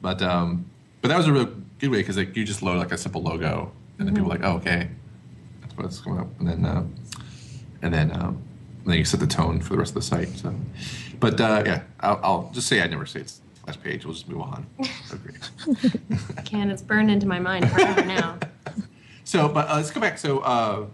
[0.00, 0.64] but um,
[1.02, 1.44] but that was a real
[1.78, 4.36] good way because like you just load like a simple logo, and then people are
[4.36, 4.88] like, oh, okay,
[5.60, 6.84] that's what's coming up, and then uh,
[7.82, 8.42] and then um,
[8.84, 10.28] and then you set the tone for the rest of the site.
[10.28, 10.54] So,
[11.18, 14.04] but uh, yeah, I'll, I'll just say I never say it's last page.
[14.04, 14.66] We'll just move on.
[15.12, 15.98] Okay.
[16.44, 18.38] Can, it's burned into my mind forever now.
[19.24, 20.18] So, but uh, let's go back.
[20.18, 20.86] So, uh,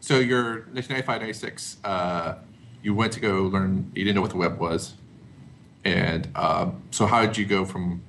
[0.00, 1.76] so you're 1995, 96.
[1.84, 2.36] Uh,
[2.82, 3.92] you went to go learn.
[3.94, 4.94] You didn't know what the web was,
[5.84, 8.02] and um, so how did you go from?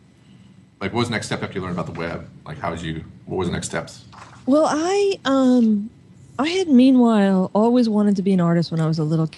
[0.80, 2.30] Like, what was the next step after you learned about the web?
[2.46, 3.04] Like, how did you?
[3.26, 4.06] What was the next steps?
[4.46, 5.90] Well, I um,
[6.38, 9.30] I had meanwhile always wanted to be an artist when I was a little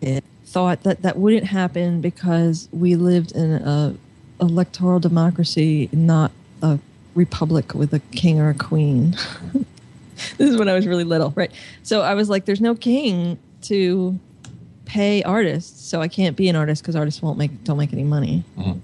[0.00, 0.24] kid.
[0.46, 3.94] Thought that that wouldn't happen because we lived in a
[4.40, 6.78] electoral democracy, not a
[7.14, 9.14] republic with a king or a queen.
[10.38, 11.52] this is when I was really little, right?
[11.82, 14.18] So I was like, "There's no king to
[14.86, 18.04] pay artists, so I can't be an artist because artists won't make don't make any
[18.04, 18.80] money." Mhm.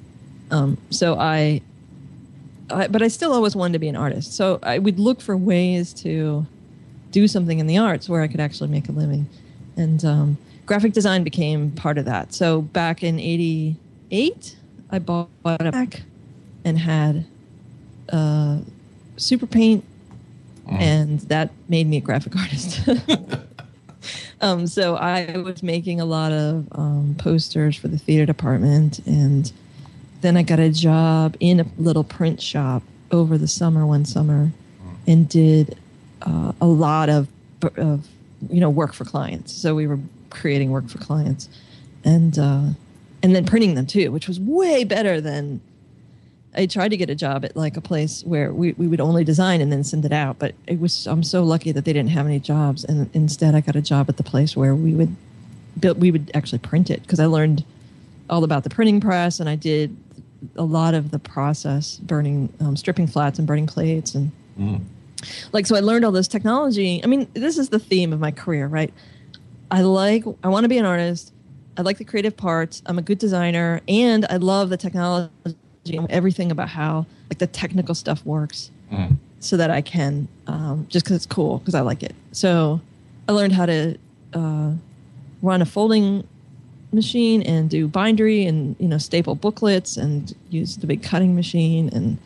[0.51, 1.63] Um, so I
[2.71, 4.35] I, but I still always wanted to be an artist.
[4.35, 6.47] So I would look for ways to
[7.11, 9.29] do something in the arts where I could actually make a living.
[9.77, 12.33] And um, graphic design became part of that.
[12.33, 14.57] So back in 88,
[14.91, 16.03] I bought a Mac
[16.65, 17.25] and had
[18.11, 18.59] uh,
[19.17, 19.85] Super Paint,
[20.69, 22.89] and that made me a graphic artist.
[24.41, 29.53] um, so I was making a lot of um, posters for the theater department and
[30.25, 34.51] then I got a job in a little print shop over the summer one summer
[35.07, 35.79] and did
[36.23, 37.29] uh, a lot of,
[37.77, 38.09] of
[38.51, 39.53] you know work for clients.
[39.53, 39.99] So we were
[40.31, 41.49] creating work for clients,
[42.05, 42.69] and uh,
[43.23, 45.61] and then printing them too, which was way better than.
[46.57, 49.25] I tried to get a job at like a place where we, we would only
[49.25, 52.11] design and then send it out, but it was I'm so lucky that they didn't
[52.11, 55.17] have any jobs, and instead I got a job at the place where we would
[55.81, 57.65] build we would actually print it because I learned
[58.31, 59.95] all about the printing press and I did
[60.57, 64.31] a lot of the process, burning, um, stripping flats and burning plates and
[65.53, 67.01] like so i learned all this technology.
[67.03, 68.93] I mean this is the theme of my career right?
[69.71, 71.33] I like i want to be an artist.
[71.77, 72.83] I like the creative parts.
[72.87, 73.81] I'm a good designer.
[73.89, 75.31] And i love the technology
[75.87, 78.71] and everything about how like the technical stuff works
[79.41, 82.15] so that i can um, just because it's cool because i like it.
[82.33, 82.81] So
[83.29, 83.97] i learned how to
[84.35, 84.73] uh,
[85.43, 86.27] run a folding
[86.95, 91.89] machine and do bindery and you know staple booklets and use the big cutting machine
[91.93, 92.19] and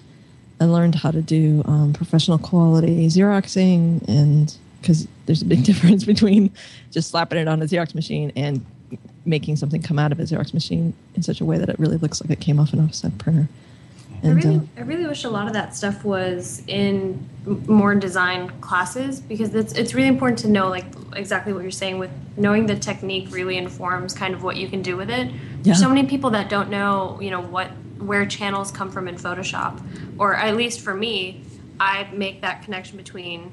[0.60, 6.04] I learned how to do um, professional quality Xeroxing, and because there's a big difference
[6.04, 6.50] between
[6.90, 8.64] just slapping it on a Xerox machine and
[9.24, 11.98] making something come out of a Xerox machine in such a way that it really
[11.98, 13.48] looks like it came off an offset printer.
[14.22, 17.28] I really, uh, I really wish a lot of that stuff was in
[17.66, 21.98] more design classes because it's it's really important to know like exactly what you're saying
[21.98, 25.28] with knowing the technique really informs kind of what you can do with it.
[25.28, 25.34] Yeah.
[25.62, 29.16] There's so many people that don't know, you know, what where channels come from in
[29.16, 29.80] Photoshop,
[30.18, 31.42] or at least for me,
[31.80, 33.50] I make that connection between,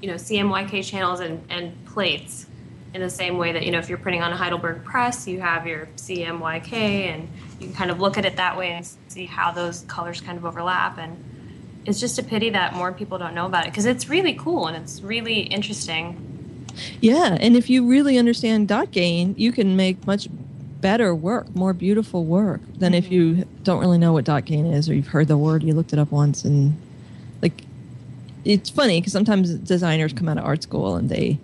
[0.00, 2.46] you know, CMYK channels and and plates
[2.94, 5.40] in the same way that you know if you're printing on a Heidelberg press, you
[5.40, 9.26] have your CMYK, and you can kind of look at it that way and see
[9.26, 10.98] how those colors kind of overlap.
[10.98, 11.22] And
[11.86, 14.66] it's just a pity that more people don't know about it because it's really cool
[14.66, 16.66] and it's really interesting.
[17.00, 20.28] yeah, and if you really understand dot gain, you can make much
[20.80, 23.62] better work, more beautiful work than if you mm-hmm.
[23.64, 25.98] don't really know what dot gain is or you've heard the word, you looked it
[25.98, 26.76] up once, and
[27.40, 27.62] like
[28.44, 31.38] it's funny because sometimes designers come out of art school and they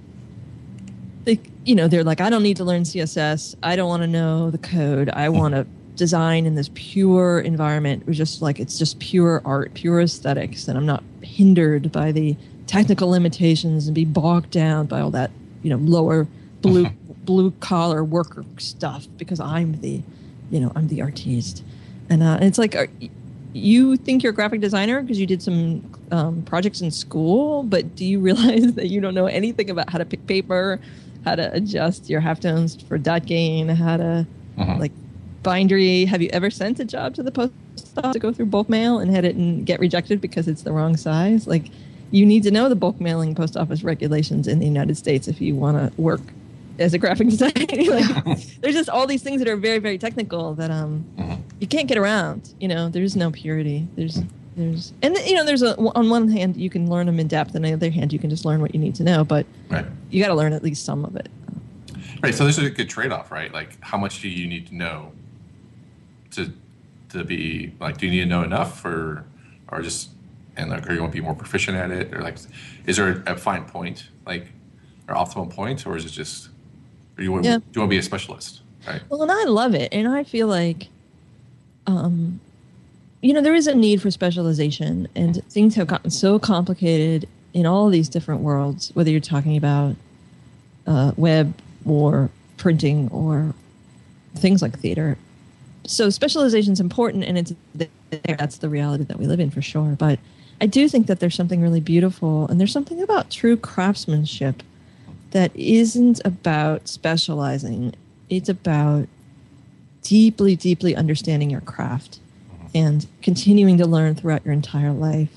[1.24, 4.06] they you know they're like i don't need to learn css i don't want to
[4.06, 8.78] know the code i want to design in this pure environment It's just like it's
[8.78, 14.04] just pure art pure aesthetics and i'm not hindered by the technical limitations and be
[14.04, 15.30] bogged down by all that
[15.62, 16.26] you know lower
[16.62, 16.86] blue
[17.24, 20.02] blue collar worker stuff because i'm the
[20.50, 21.62] you know i'm the artiste
[22.08, 22.88] and uh, it's like are,
[23.52, 27.94] you think you're a graphic designer because you did some um, projects in school, but
[27.96, 30.80] do you realize that you don't know anything about how to pick paper,
[31.24, 34.26] how to adjust your halftones for dot gain, how to
[34.58, 34.78] Mhm.
[34.78, 34.92] like
[35.42, 36.04] bindery?
[36.04, 37.52] Have you ever sent a job to the post
[37.96, 40.72] office to go through bulk mail and had it and get rejected because it's the
[40.72, 41.46] wrong size?
[41.46, 41.70] Like,
[42.10, 45.40] you need to know the bulk mailing post office regulations in the United States if
[45.40, 46.20] you want to work
[46.78, 47.52] as a graphic designer.
[47.54, 51.04] like, there's just all these things that are very, very technical that um
[51.60, 52.52] you can't get around.
[52.60, 53.86] You know, there's no purity.
[53.96, 54.20] There's
[54.56, 57.54] there's and you know there's a on one hand you can learn them in depth,
[57.54, 59.24] and on the other hand you can just learn what you need to know.
[59.24, 59.86] But Right.
[60.10, 61.28] you got to learn at least some of it.
[62.22, 62.34] Right.
[62.34, 63.52] So this is a good trade off, right?
[63.52, 65.12] Like, how much do you need to know
[67.12, 67.98] to be like?
[67.98, 69.24] Do you need to know enough, or
[69.68, 70.10] or just
[70.56, 72.36] and like, are you want to be more proficient at it, or like,
[72.86, 74.48] is there a fine point, like,
[75.08, 76.50] or optimal point, or is it just,
[77.16, 77.56] or you want Yeah.
[77.56, 79.00] do you want to be a specialist, right?
[79.08, 80.88] Well, and I love it, and I feel like,
[81.86, 82.38] um,
[83.22, 87.64] you know, there is a need for specialization, and things have gotten so complicated in
[87.64, 88.90] all these different worlds.
[88.94, 89.96] Whether you're talking about
[90.86, 91.54] uh, web
[91.86, 93.54] or printing or
[94.34, 95.16] things like theater,
[95.84, 97.52] so specialization is important, and it's
[98.28, 99.96] that's the reality that we live in for sure.
[99.98, 100.18] But
[100.60, 104.62] I do think that there's something really beautiful, and there's something about true craftsmanship
[105.32, 107.94] that isn't about specializing.
[108.28, 109.08] It's about
[110.02, 112.18] deeply, deeply understanding your craft
[112.74, 115.30] and continuing to learn throughout your entire life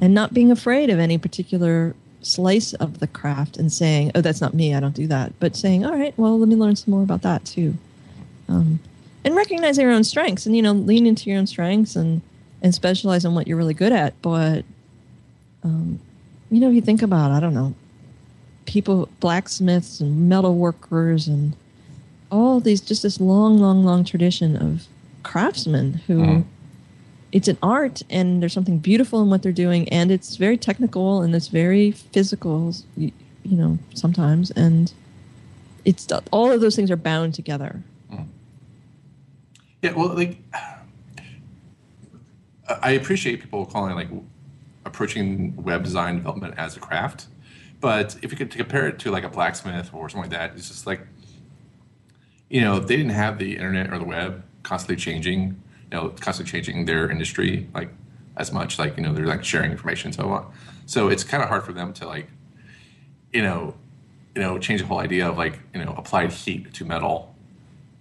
[0.00, 4.40] and not being afraid of any particular slice of the craft and saying, oh, that's
[4.40, 5.38] not me, I don't do that.
[5.38, 7.74] But saying, all right, well, let me learn some more about that too.
[8.48, 8.80] Um,
[9.26, 12.22] and recognize your own strengths and, you know, lean into your own strengths and,
[12.62, 14.20] and specialize in what you're really good at.
[14.22, 14.64] But,
[15.62, 15.98] um,
[16.50, 17.74] you know, if you think about, I don't know,
[18.66, 21.54] people, blacksmiths and metal workers and
[22.30, 24.86] all these, just this long, long, long tradition of
[25.22, 26.44] craftsmen who Mhm.
[27.32, 31.22] it's an art and there's something beautiful in what they're doing and it's very technical
[31.22, 33.10] and it's very physical, you,
[33.44, 34.52] you know, sometimes.
[34.52, 34.92] And
[35.84, 37.82] it's all of those things are bound together.
[39.82, 40.38] Yeah, well, like
[42.82, 44.08] I appreciate people calling like
[44.84, 47.26] approaching web design development as a craft,
[47.80, 50.68] but if you could compare it to like a blacksmith or something like that, it's
[50.68, 51.06] just like
[52.48, 56.50] you know they didn't have the internet or the web constantly changing, you know, constantly
[56.50, 57.90] changing their industry like
[58.36, 58.78] as much.
[58.78, 60.52] Like you know they're like sharing information so on.
[60.86, 62.28] So it's kind of hard for them to like
[63.32, 63.74] you know
[64.34, 67.35] you know change the whole idea of like you know applied heat to metal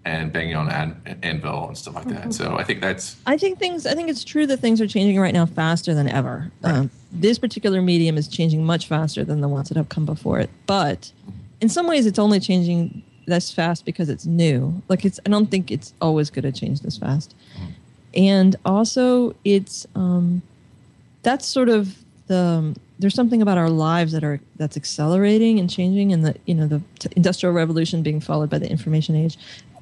[0.05, 2.33] and banging on an anvil and stuff like that.
[2.33, 3.85] So I think that's I think things.
[3.87, 6.51] I think it's true that things are changing right now faster than ever.
[6.61, 6.75] Right.
[6.75, 10.39] Um, this particular medium is changing much faster than the ones that have come before
[10.39, 10.49] it.
[10.67, 11.11] But
[11.59, 14.81] in some ways, it's only changing this fast because it's new.
[14.87, 15.19] Like it's.
[15.25, 17.33] I don't think it's always going to change this fast.
[18.13, 20.43] And also, it's um,
[21.23, 21.97] that's sort of
[22.27, 22.75] the.
[22.97, 26.67] There's something about our lives that are that's accelerating and changing, and the you know
[26.67, 29.37] the t- industrial revolution being followed by the information age.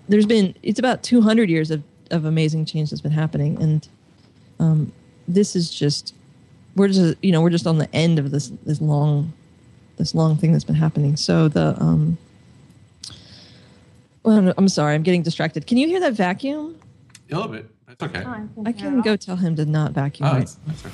[0.10, 3.88] There's been it's about 200 years of of amazing change that's been happening, and
[4.60, 4.92] um,
[5.28, 6.14] this is just
[6.76, 9.32] we're just you know we're just on the end of this this long
[9.98, 11.16] this long thing that's been happening.
[11.16, 12.18] So the um,
[14.24, 15.68] well, I'm- I'm sorry, I'm getting distracted.
[15.68, 16.78] Can you hear that vacuum?
[17.32, 17.70] a little bit.
[17.88, 18.24] That's okay.
[18.26, 20.28] Oh, I can go tell him to not vacuum.
[20.30, 20.94] Oh, right that's, that's okay.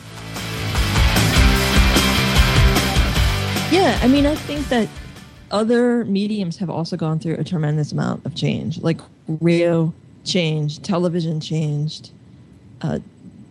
[3.75, 4.87] Yeah, I mean, I think that
[5.51, 8.79] other mediums have also gone through a tremendous amount of change.
[8.81, 9.93] Like radio
[10.23, 12.11] changed, television changed,
[12.81, 12.99] uh,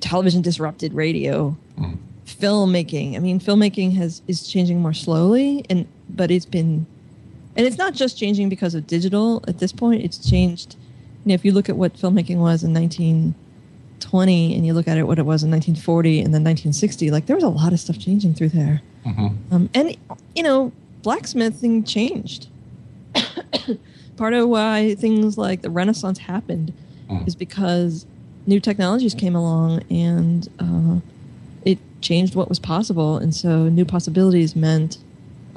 [0.00, 1.96] television disrupted radio, Mm.
[2.26, 3.16] filmmaking.
[3.16, 6.86] I mean, filmmaking has is changing more slowly, and but it's been,
[7.56, 9.42] and it's not just changing because of digital.
[9.48, 10.76] At this point, it's changed.
[11.24, 14.98] You know, if you look at what filmmaking was in 1920, and you look at
[14.98, 17.80] it what it was in 1940 and then 1960, like there was a lot of
[17.80, 18.82] stuff changing through there.
[19.06, 19.36] Mhm.
[19.50, 19.96] Um, and
[20.34, 20.72] you know,
[21.02, 22.48] blacksmithing changed.
[24.16, 26.72] Part of why things like the Renaissance happened
[27.08, 27.26] Mm.
[27.26, 28.04] is because
[28.46, 31.00] new technologies came along and uh,
[31.64, 34.98] it changed what was possible, and so new possibilities meant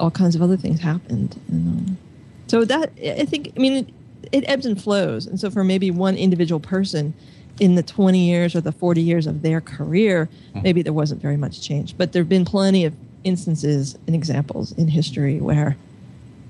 [0.00, 1.38] all kinds of other things happened.
[1.48, 1.98] And um,
[2.46, 3.88] so that I think, I mean, it,
[4.32, 7.12] it ebbs and flows, and so for maybe one individual person.
[7.60, 10.30] In the 20 years or the 40 years of their career,
[10.62, 11.98] maybe there wasn't very much change.
[11.98, 15.76] But there have been plenty of instances and examples in history where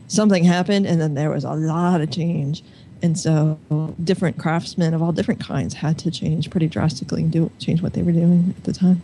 [0.09, 2.63] something happened and then there was a lot of change.
[3.03, 3.59] And so
[4.03, 7.95] different craftsmen of all different kinds had to change pretty drastically and do change what
[7.95, 9.03] they were doing at the time.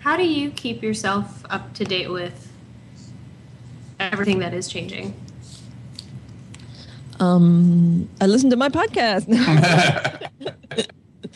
[0.00, 2.50] How do you keep yourself up to date with
[4.00, 5.14] everything that is changing?
[7.20, 9.26] um, i listen to my podcast.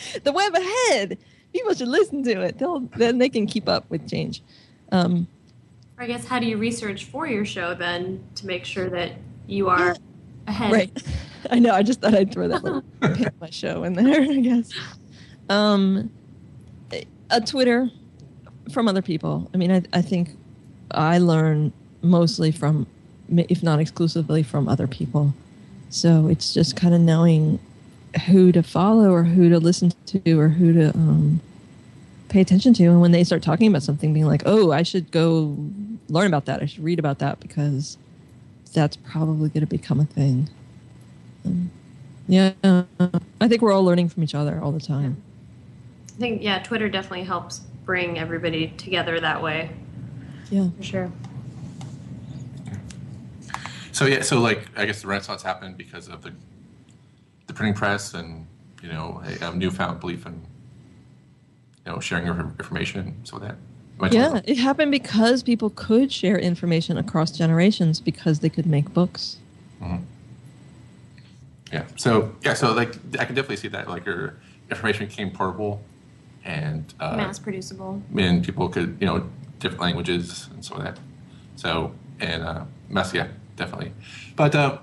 [0.25, 1.19] The web ahead.
[1.53, 2.59] People should listen to it.
[2.59, 4.43] They'll, then they can keep up with change.
[4.91, 5.32] Um, Or
[6.03, 9.13] I guess how do you research for your show then to make sure that
[9.47, 9.95] you are
[10.49, 10.73] ahead?
[10.73, 11.03] Right.
[11.51, 11.73] I know.
[11.73, 14.71] I just thought I'd throw that little pin my show in there, I guess.
[15.49, 16.11] Um,
[17.31, 17.89] a Twitter
[18.73, 19.49] from other people.
[19.55, 20.31] I mean, I, I think
[20.91, 21.73] I learn
[22.03, 22.89] mostly from,
[23.29, 25.33] if not exclusively, from other people.
[25.91, 27.61] So it's just kind of knowing
[28.27, 31.41] who to follow or who to listen to or who to um,
[32.33, 32.85] pay attention to.
[32.85, 35.57] And when they start talking about something, being like, oh, I should go
[36.09, 36.63] learn about that.
[36.63, 37.99] I should read about that because
[38.73, 40.49] that's probably going to become a thing.
[41.45, 41.71] Um,
[42.27, 42.53] yeah,
[43.41, 45.23] I think we're all learning from each other all the time.
[46.09, 49.71] I think yeah, Twitter definitely helps bring everybody together that way
[50.51, 50.69] Yeah.
[50.77, 51.13] for sure.
[53.91, 56.33] So yeah, so like I guess the Renaissance happened because of the
[57.47, 58.47] the printing press and
[58.83, 60.41] you know a, a newfound belief in
[61.87, 63.17] you know sharing information.
[63.25, 63.57] So that
[64.01, 68.67] am Yeah, talking- it happened because people could share information across generations because they could
[68.67, 69.39] make books.
[71.73, 71.85] yeah.
[71.97, 74.35] So yeah, so like I can definitely see that like your
[74.71, 75.83] information became portable
[76.45, 78.03] and uh, Mass producible.
[78.17, 79.29] and people could you know
[79.59, 80.99] different languages and so that
[81.57, 83.93] so and uh mass yeah definitely
[84.35, 84.79] but uh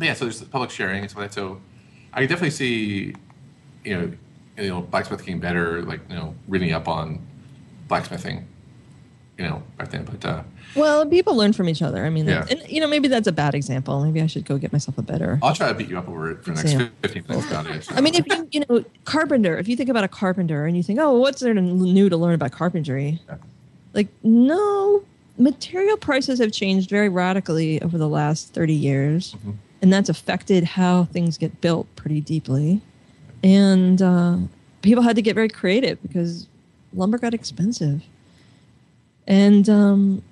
[0.00, 1.60] yeah so there's public sharing and so that so
[2.12, 3.14] i can definitely see
[3.84, 4.12] you know
[4.56, 7.18] you know blacksmithing getting better like you know reading up on
[7.88, 8.46] blacksmithing
[9.38, 10.42] you know back then but uh
[10.76, 12.04] Well, people learn from each other.
[12.04, 12.46] I mean, Yeah.
[12.50, 14.04] and you know, maybe that's a bad example.
[14.04, 15.38] Maybe I should go get myself a better.
[15.42, 16.96] i'll try to beat you up over it for the next Example.
[17.02, 20.04] 15 minutes about it I mean, if you you know carpenter, if you think about
[20.04, 23.20] a carpenter and you think, oh, what's there new to learn about carpentry?
[23.28, 23.36] Yeah.
[23.92, 25.02] Like, no,
[25.38, 29.54] material prices have changed very radically over the last thirty years, Mhm.
[29.82, 32.80] and that's affected how things get built pretty deeply.
[33.44, 34.38] And uh,
[34.82, 36.48] people had to get very creative because
[36.94, 38.02] lumber got expensive,
[39.26, 40.22] and um,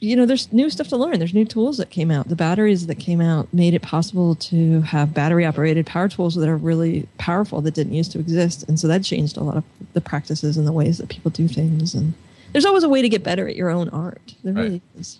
[0.00, 1.18] you know, there's new stuff to learn.
[1.18, 2.28] There's new tools that came out.
[2.28, 6.48] The batteries that came out made it possible to have battery operated power tools that
[6.48, 8.66] are really powerful that didn't used to exist.
[8.66, 11.48] And so that changed a lot of the practices and the ways that people do
[11.48, 11.94] things.
[11.94, 12.14] And
[12.52, 14.34] there's always a way to get better at your own art.
[14.42, 14.62] There Right.
[14.64, 15.18] really is.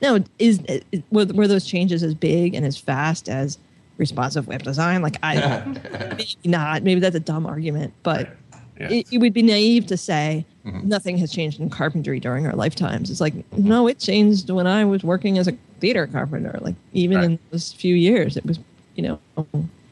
[0.00, 0.60] Now, is
[1.10, 3.58] were, were those changes as big and as fast as
[4.00, 5.02] responsive web design?
[5.02, 5.62] Like, I
[6.16, 6.82] maybe not.
[6.82, 8.34] Maybe that's a dumb argument, but
[8.80, 8.88] yeah.
[8.88, 10.84] it, it would be naive to say Mhm.
[10.84, 13.10] nothing has changed in carpentry during our lifetimes.
[13.10, 16.58] It's like, no, it changed when I was working as a theater carpenter.
[16.60, 17.24] Like, even Right.
[17.24, 18.58] in those few years, it was
[18.96, 19.02] you
[19.36, 19.46] know,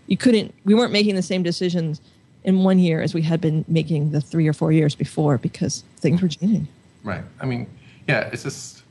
[0.09, 0.52] you couldn't.
[0.66, 2.02] We weren't making the same decisions
[2.44, 5.84] in one year as we had been making the three or four years before because
[5.98, 6.68] things were changing.
[7.04, 7.22] Right.
[7.40, 7.66] I mean,
[8.06, 8.82] yeah, it's just,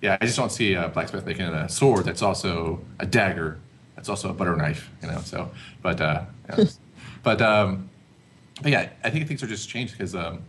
[0.00, 3.58] yeah, I just don't see a blacksmith making a sword that's also a dagger,
[3.96, 5.20] that's also a butter knife, you know.
[5.20, 5.50] So,
[5.82, 6.64] but, uh, yeah.
[7.22, 7.90] but, um,
[8.62, 10.42] but yeah, I think things are just changed because um,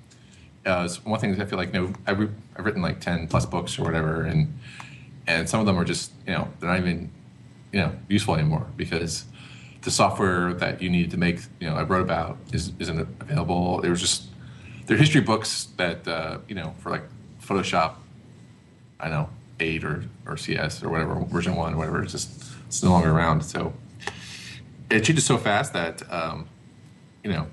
[0.65, 3.45] uh, one thing is I feel like, you know, I've, I've written like ten plus
[3.45, 4.57] books or whatever, and
[5.27, 7.11] and some of them are just, you know, they're not even,
[7.73, 9.25] you know, useful anymore because
[9.81, 13.81] the software that you needed to make, you know, I wrote about is, isn't available.
[13.81, 14.23] There was just
[14.85, 17.03] there are history books that uh, you know for like
[17.41, 17.95] Photoshop,
[18.99, 19.29] I know
[19.59, 22.03] eight or or CS or whatever version one or whatever.
[22.03, 23.43] It's just it's no longer around.
[23.43, 23.74] So
[24.89, 26.47] it changes so fast that um,
[27.24, 27.47] you know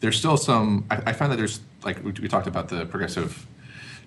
[0.00, 0.84] there's still some.
[0.90, 3.46] I, I find that there's like we, we talked about the progressive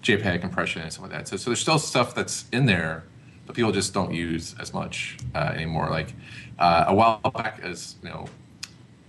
[0.03, 1.27] JPEG compression and stuff like that.
[1.27, 3.03] So, so there's still stuff that's in there,
[3.45, 5.89] but people just don't use as much uh, anymore.
[5.89, 6.13] Like
[6.57, 8.27] uh, a while back, as you know,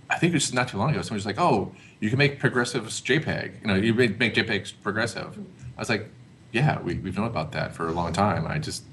[0.09, 1.01] I think it's not too long ago.
[1.01, 3.61] Someone was like, "Oh, you can make progressive JPEG.
[3.61, 5.37] You know, you make, make JPEGs progressive."
[5.77, 6.09] I was like,
[6.51, 8.45] "Yeah, we, we've known about that for a long time.
[8.47, 8.83] I just,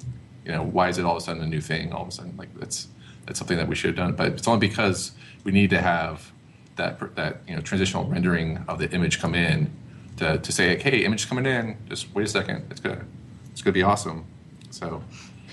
[0.48, 1.92] you know, why is it all of a sudden a new thing?
[1.92, 2.88] All of a sudden, like that's
[3.26, 4.14] that's something that we should have done.
[4.14, 5.12] But it's only because
[5.44, 6.32] we need to have
[6.76, 9.70] that that you know transitional rendering of the image come in
[10.16, 11.76] to, to say like, hey, image coming in.
[11.88, 12.66] Just wait a second.
[12.70, 13.04] It's gonna
[13.52, 14.24] it's gonna be awesome.
[14.70, 15.02] So,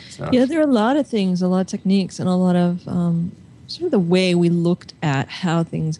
[0.09, 0.29] so.
[0.31, 2.87] Yeah, there are a lot of things, a lot of techniques, and a lot of
[2.87, 3.33] um,
[3.67, 5.99] sort of the way we looked at how things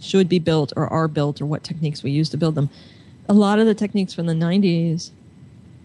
[0.00, 2.70] should be built or are built or what techniques we use to build them.
[3.28, 5.12] A lot of the techniques from the 90s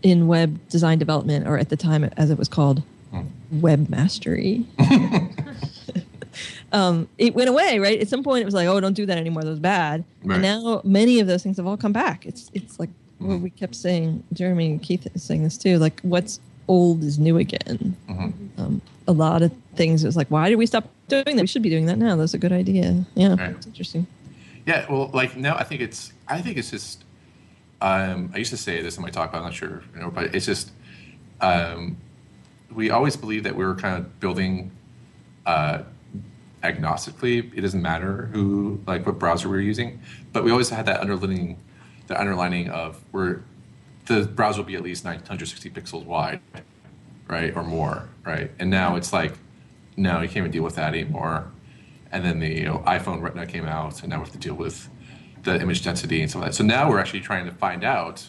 [0.06, 3.22] in web design development, or at the time as it was called, Hmm.
[3.60, 4.66] web mastery.
[6.72, 7.99] um, it went away, right?
[7.99, 9.43] At some point, it was like, "Oh, don't do that anymore.
[9.43, 10.36] That was bad." Right.
[10.36, 12.26] And now, many of those things have all come back.
[12.26, 12.89] It's it's like
[13.20, 13.28] Hmm.
[13.30, 14.24] what we kept saying.
[14.34, 15.78] Jeremy and Keith is saying this too.
[15.80, 17.95] Like, what's old is new again.
[18.10, 18.34] Mhm.
[18.58, 20.03] Um, a lot of things.
[20.03, 21.41] It was like, why did we stop doing that?
[21.41, 22.16] We should be doing that now.
[22.16, 23.06] That's a good idea.
[23.16, 23.51] Yeah, Right.
[23.51, 24.06] it's interesting.
[24.68, 27.05] Yeah, well, like now I think it's I think it's just
[27.82, 30.09] um, I used to say this in my talk, but I'm not sure, you know,
[30.09, 30.71] but it's just
[31.41, 31.97] um,
[32.71, 34.71] we always believed that we were kind of building
[35.45, 35.84] uh,
[36.63, 37.55] agnostically.
[37.55, 40.01] It doesn't matter who like what browser we were using,
[40.34, 41.57] but we always had that underlining
[42.07, 43.43] the underlining of where
[44.05, 46.39] the browser will be at least 960 pixels wide,
[47.28, 48.51] right, or more, right?
[48.59, 49.34] And now it's like,
[49.97, 51.51] no, you can't even deal with that anymore.
[52.11, 54.53] And then the you know, iPhone Retina came out, and now we have to deal
[54.53, 54.88] with
[55.46, 56.58] the image density and stuff like that.
[56.58, 58.28] So now we're actually trying to find out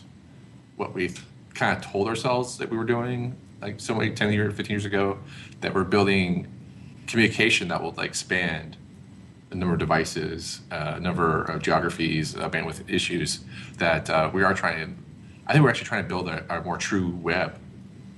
[0.77, 1.13] what we
[1.55, 4.85] kind of told ourselves that we were doing, like so many 10 years, 15 years
[4.85, 5.19] ago,
[5.63, 6.47] that we're building
[7.07, 8.77] communication that will like span
[9.49, 13.41] the number of devices, uh, number of geographies, uh, bandwidth issues
[13.79, 15.03] that uh, we are trying to.
[15.47, 17.59] I think we're actually trying to build a, a more true web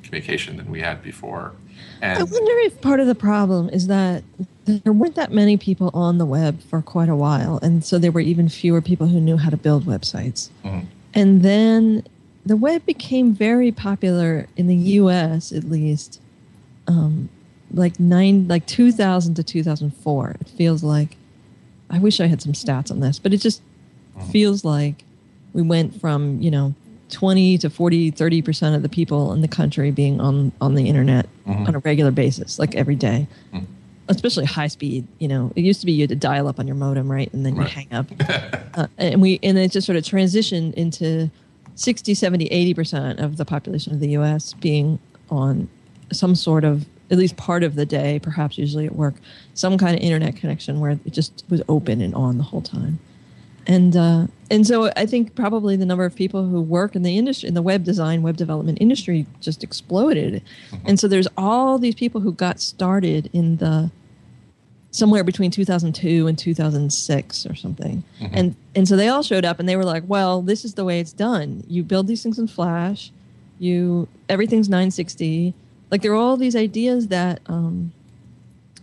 [0.02, 1.54] communication than we had before.
[2.02, 4.22] I wonder if part of the problem is that
[4.66, 8.12] there weren't that many people on the web for quite a while, and so there
[8.12, 10.50] were even fewer people who knew how to build websites.
[10.64, 10.86] Mhm.
[11.14, 12.04] And then
[12.44, 15.52] the web became very popular in the U.S.
[15.52, 16.20] at least,
[16.86, 17.28] um,
[17.72, 20.36] like nine, like 2000 to 2004.
[20.40, 21.16] It feels like.
[21.90, 23.62] I wish I had some stats on this, but it just
[24.30, 25.04] feels like
[25.54, 26.74] we went from you know
[27.10, 30.88] 20 to 40 30 percent of the people in the country being on on the
[30.88, 31.68] internet Mhm.
[31.68, 33.26] on a regular basis like every day.
[33.54, 33.64] Mhm.
[34.10, 35.52] especially high speed you know.
[35.54, 37.56] It used to be you had to dial up on your modem right and then
[37.56, 38.06] you hang up.
[38.74, 41.28] Uh, and we and it just sort of transitioned into
[41.74, 44.98] 60 70 80 percent of the population of the us being
[45.30, 45.68] on
[46.12, 49.14] some sort of at least part of the day perhaps usually at work
[49.54, 52.98] some kind of internet connection where it just was open and on the whole time
[53.68, 57.18] and uh, and so I think probably the number of people who work in the
[57.18, 60.42] industry, in the web design, web development industry, just exploded.
[60.86, 63.90] And so there's all these people who got started in the
[64.90, 68.02] somewhere between 2002 and 2006 or something,
[68.32, 70.84] and and so they all showed up and they were like, well, this is the
[70.84, 71.62] way it's done.
[71.68, 73.12] You build these things in Flash,
[73.58, 75.52] you everything's 960.
[75.90, 77.40] Like there are all these ideas that.
[77.46, 77.92] Um,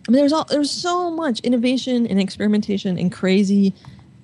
[0.07, 3.73] I mean, there's all there's so much innovation and experimentation and crazy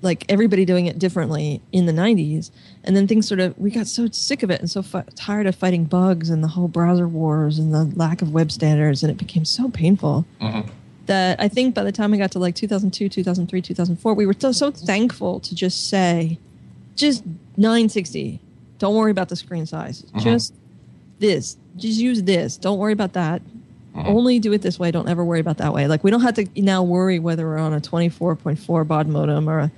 [0.03, 2.49] like everybody doing it differently in the 90s
[2.83, 4.83] and then things sort of we got so sick of it and so
[5.15, 9.03] tired of fighting bugs and the whole browser wars and the lack of web standards
[9.03, 10.67] and it became so painful Mhm.
[11.05, 14.35] that i think by the time we got to like 2002 2003 2004 we were
[14.37, 16.37] so, so thankful to just say
[16.95, 17.23] just
[17.57, 18.39] 960
[18.79, 20.03] don't worry about the screen size.
[20.17, 20.55] Just
[21.19, 23.41] this just use this don't worry about that.
[23.93, 25.87] Only do it this way don't ever worry about that way.
[25.87, 29.59] Like we don't have to now worry whether we're on a 24.4 baud modem or
[29.59, 29.71] a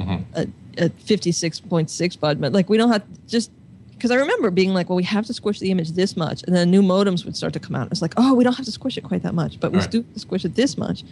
[0.00, 0.24] Mhm.
[0.34, 3.50] a, a 56.6 bud but like we don't have to just
[3.92, 6.56] because I remember being like, well, we have to squish the image this much, and
[6.56, 7.88] then new modems would start to come out.
[7.90, 9.90] It's like, oh, we don't have to squish it quite that much, but we Right.
[9.90, 11.04] do squish it this much,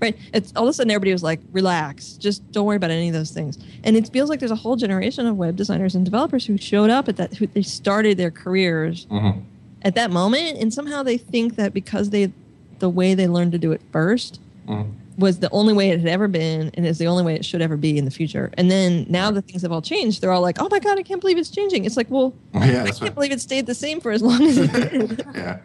[0.00, 0.16] right?
[0.32, 3.14] It's all of a sudden everybody was like, relax, just don't worry about any of
[3.14, 3.58] those things.
[3.82, 6.88] And it feels like there's a whole generation of web designers and developers who showed
[6.88, 9.42] up at that, who they started their careers Mhm.
[9.82, 12.30] at that moment, and somehow they think that because they,
[12.78, 14.86] the way they learned to do it first, Mhm.
[15.20, 17.62] Was the only way it had ever been and is the only way it should
[17.62, 18.50] ever be in the future.
[18.58, 21.02] And then now that things have all changed, they're all like, "Oh my god, I
[21.02, 23.14] can't believe it's changing." It's like, well, oh, Yeah, I can't what.
[23.14, 25.26] believe it stayed the same for as long as it did.
[25.34, 25.58] Yeah,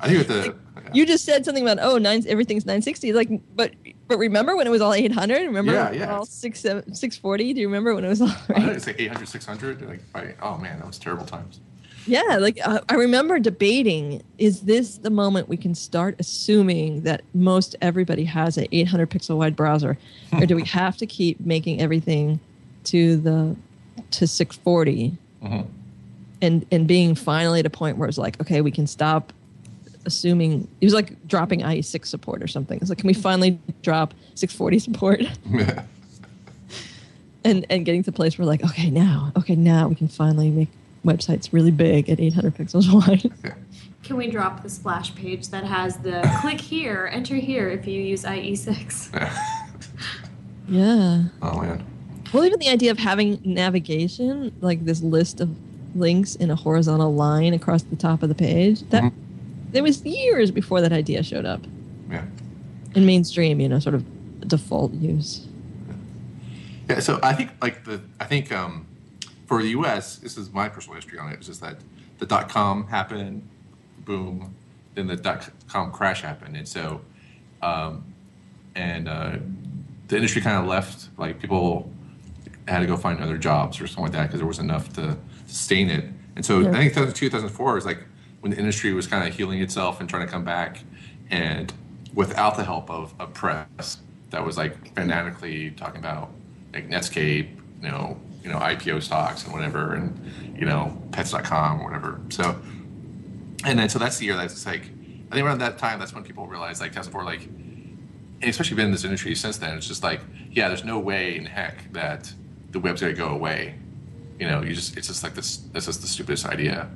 [0.00, 0.54] I think with the
[0.92, 3.72] you just said something about oh nine everything's 960 like but
[4.08, 6.16] but remember when it was all 800 remember Yeah, when it was yeah.
[6.16, 9.28] all 6 7, 640 do you remember when it was all right it's like 800,
[9.28, 9.82] 600.
[9.86, 10.36] Like, right.
[10.42, 11.60] oh man, that was terrible times.
[12.06, 17.22] Yeah like uh, i remember debating is this the moment we can start assuming that
[17.34, 19.98] most everybody has an 800 pixel wide browser?
[20.32, 22.40] Or do we have to keep making everything
[22.84, 23.56] to the
[24.12, 25.66] to 640 Mhm.
[26.42, 29.32] and and being finally at a point where it's like okay we can stop
[30.06, 32.78] assuming it was like dropping ie6 support or something.
[32.80, 35.20] It's like can we finally drop 640 support?
[37.42, 40.50] And and getting to the place where like okay now okay now we can finally
[40.50, 40.68] make
[41.04, 43.30] websites really big at 800 pixels wide
[44.02, 48.00] Can we drop the splash page that has the click here, enter here if you
[48.00, 49.10] use E IE6?
[50.68, 51.84] yeah oh man.
[52.32, 55.50] well even the idea of having navigation like this list of
[55.96, 59.12] links in a horizontal line across the top of the page that Mhm.
[59.72, 61.60] it was years before that idea showed up
[62.10, 62.24] Yeah.
[62.94, 64.04] in mainstream you know sort of
[64.48, 65.46] default use
[66.88, 68.86] Yeah, so I think like the I think um,
[69.50, 70.14] for the U.S.
[70.18, 71.34] this is my personal history on it.
[71.34, 71.78] It's just that
[72.20, 73.42] the dot com happened,
[74.04, 74.54] boom,
[74.94, 77.00] then the dot com crash happened, and so
[77.60, 78.04] um,
[78.76, 79.38] and uh,
[80.06, 81.08] the industry kind of left.
[81.18, 81.90] Like people
[82.68, 85.18] had to go find other jobs or something like that because there was enough to
[85.48, 86.04] sustain it.
[86.36, 86.70] And so Yeah.
[86.70, 88.04] I think 2004 is like
[88.42, 90.84] when the industry was kind of healing itself and trying to come back,
[91.28, 91.72] and
[92.14, 93.98] without the help of a press
[94.30, 96.30] that was like fanatically talking about
[96.72, 97.48] like Netscape,
[97.82, 102.20] you know, you know IPO stocks and whatever, and you know Pets.com or whatever.
[102.30, 102.56] So,
[103.64, 104.82] and then so that's the year that's like
[105.30, 107.48] I think around that time that's when people realized like 2004 like
[108.42, 110.20] especially been in this industry since then, it's just like,
[110.50, 112.32] yeah, there's no way in heck that
[112.70, 113.74] the web's gonna go away.
[114.38, 116.88] You know, you just it's just like this this is the stupidest idea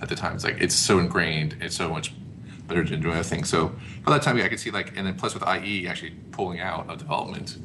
[0.00, 0.34] at the time.
[0.34, 2.14] It's like it's so ingrained, it's so much
[2.68, 3.48] better to do other things.
[3.48, 3.72] So
[4.04, 6.60] by that time yeah, I could see like and then plus with IE actually pulling
[6.60, 7.58] out of development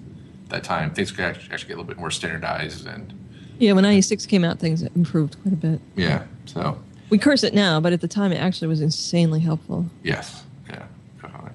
[0.50, 3.14] that time, things could actually actually get a little bit more standardized and
[3.60, 6.24] yeah when ie6 came out things improved quite a bit yeah.
[6.46, 6.78] So
[7.10, 10.44] we curse it now but at the time it actually was insanely helpful yes.
[10.70, 10.84] Yeah.
[11.22, 11.52] Definitely.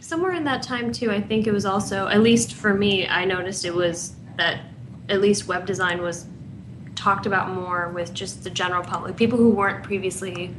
[0.00, 3.24] Somewhere in that time, too, I think it was also, at least for me, I
[3.24, 4.60] noticed it was that
[5.08, 6.26] at least web design was
[6.94, 10.54] talked about more with just the general public, people who weren't previously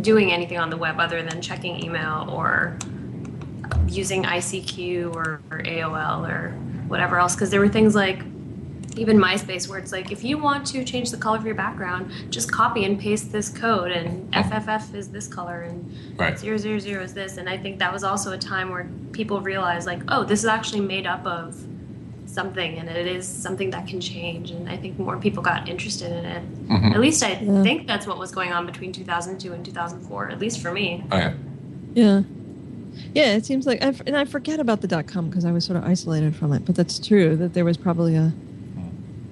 [0.00, 2.76] doing anything on the web other than checking email or
[3.88, 6.50] using ICQ or, or AOL or
[6.88, 7.34] whatever else.
[7.34, 8.22] Because there were things like
[8.98, 12.10] even MySpace where it's like if you want to change the color of your background,
[12.30, 16.38] just copy and paste this code, and FFF is this color, and Right.
[16.38, 17.36] zero zero zero is this.
[17.36, 20.46] And I think that was also a time where people realized like, oh, this is
[20.46, 21.56] actually made up of
[22.26, 24.50] something, and it is something that can change.
[24.50, 26.68] And I think more people got interested in it.
[26.68, 26.92] Mhm.
[26.94, 27.62] At least I Yeah.
[27.62, 30.28] think that's what was going on between 2002 and 2004.
[30.30, 31.04] At least for me.
[31.10, 31.32] Oh yeah.
[31.94, 32.22] Yeah.
[33.14, 35.52] Yeah, it seems like, I f- and I forget about the dot com because I
[35.52, 38.32] was sort of isolated from it, but that's true that there was probably a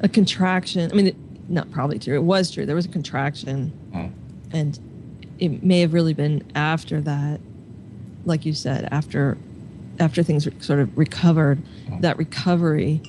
[0.00, 0.90] a contraction.
[0.90, 1.16] I mean, it,
[1.48, 2.14] not probably true.
[2.16, 2.66] It was true.
[2.66, 4.10] There was a contraction, Mm.
[4.52, 4.78] and
[5.38, 7.40] it may have really been after that,
[8.24, 9.36] like you said, after
[9.98, 11.58] after things sort of recovered.
[11.88, 12.00] Mm.
[12.02, 13.00] That recovery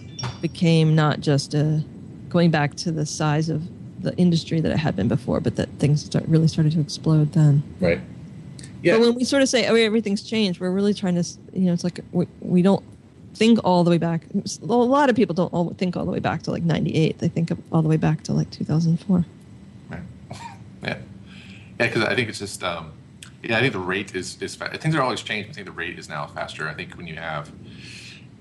[0.41, 1.83] became not just a
[2.29, 3.63] going back to the size of
[4.01, 7.33] the industry that it had been before, but that things start, really started to explode
[7.33, 7.63] then.
[7.79, 7.99] Right.
[8.83, 8.93] Yeah.
[8.93, 11.23] But when we sort of say, "Oh, everything's changed," we're really trying to,
[11.53, 12.83] you know, it's like we, we don't
[13.37, 14.21] think all the way back.
[14.61, 17.19] A lot of people don't all think all the way back to like '98.
[17.19, 19.25] They think all the way back to like 2004.
[19.89, 20.01] Right.
[20.83, 20.97] Yeah.
[21.79, 22.91] Yeah, because I think it's just, um,
[23.43, 25.51] yeah, I think the rate is, is fa- things are always changing.
[25.51, 26.67] I think the rate is now faster.
[26.67, 27.51] I think when you have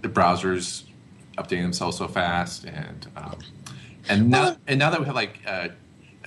[0.02, 0.84] the browsers
[1.38, 3.38] updating themselves so fast and, um,
[4.08, 5.68] and now, Well- and now that we have like, uh,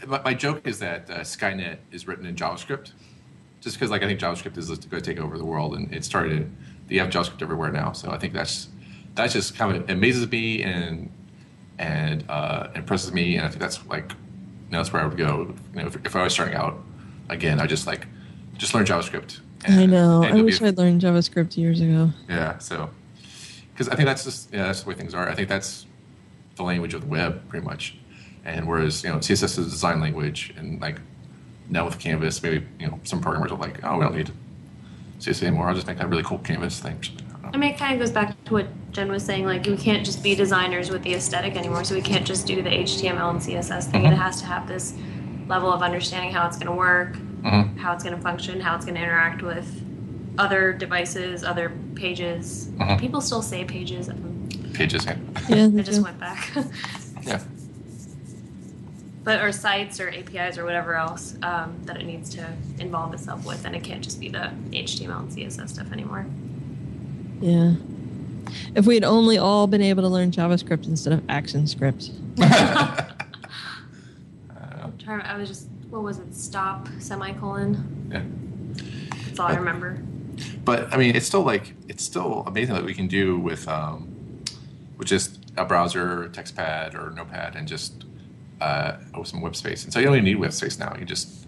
[0.07, 2.91] my, my joke is that uh, Skynet is written in JavaScript
[3.61, 6.03] just because like I think JavaScript is going to take over the world and it
[6.05, 6.51] started,
[6.89, 7.91] you have JavaScript everywhere now.
[7.91, 8.67] So I think that's,
[9.15, 11.11] that's just kind of amazes me and,
[11.77, 13.37] and uh, impresses me.
[13.37, 15.53] And I think that's like, you know, that's where I would go.
[15.73, 16.77] You know, if, if I was starting out
[17.29, 18.07] again, I just like
[18.57, 19.39] just learn JavaScript.
[19.67, 20.23] I know.
[20.23, 22.11] and I wish be- I'd learned JavaScript years ago.
[22.27, 22.57] Yeah.
[22.59, 22.89] So,
[23.73, 25.29] because I think that's just yeah, that's the way things are.
[25.29, 25.85] I think that's
[26.55, 27.95] the language of the web, pretty much.
[28.45, 30.99] And whereas you know CSS is a design language, and like
[31.69, 34.31] now with Canvas, maybe you know some programmers are like, oh, we don't need
[35.19, 35.67] CSS anymore.
[35.69, 36.99] I'll just make that really cool Canvas thing.
[37.53, 39.45] I mean, it kind of goes back to what Jen was saying.
[39.45, 41.83] Like, we can't just be designers with the aesthetic anymore.
[41.83, 44.03] So we can't just do the HTML and CSS thing.
[44.03, 44.11] Mhm.
[44.11, 44.93] It has to have this
[45.47, 47.77] level of understanding how it's going to work, Mhm.
[47.77, 49.83] how it's going to function, how it's going to interact with
[50.37, 52.69] other devices, other pages.
[52.77, 52.99] Mhm.
[52.99, 54.09] People still say pages.
[54.73, 55.15] Pages, yeah.
[55.49, 56.51] Yeah, I they just went back.
[57.23, 57.39] yeah.
[59.23, 62.47] But or sites or APIs or whatever else um, that it needs to
[62.79, 66.25] involve itself with, and it can't just be the HTML and CSS stuff anymore.
[67.41, 67.73] Yeah.
[68.75, 72.11] If we had only all been able to learn JavaScript instead of ActionScript.
[74.49, 76.33] Uh, Try- I was just what was it?
[76.35, 78.09] Stop semicolon.
[78.11, 78.23] yeah.
[79.25, 80.01] That's all I remember.
[80.63, 84.07] But I mean, it's still like it's still amazing that we can do with um,
[84.97, 88.05] with just a browser, TextPad, or Notepad, and just
[88.61, 89.83] uh, with some web space.
[89.83, 90.95] And so you don't even need web space now.
[90.99, 91.47] You just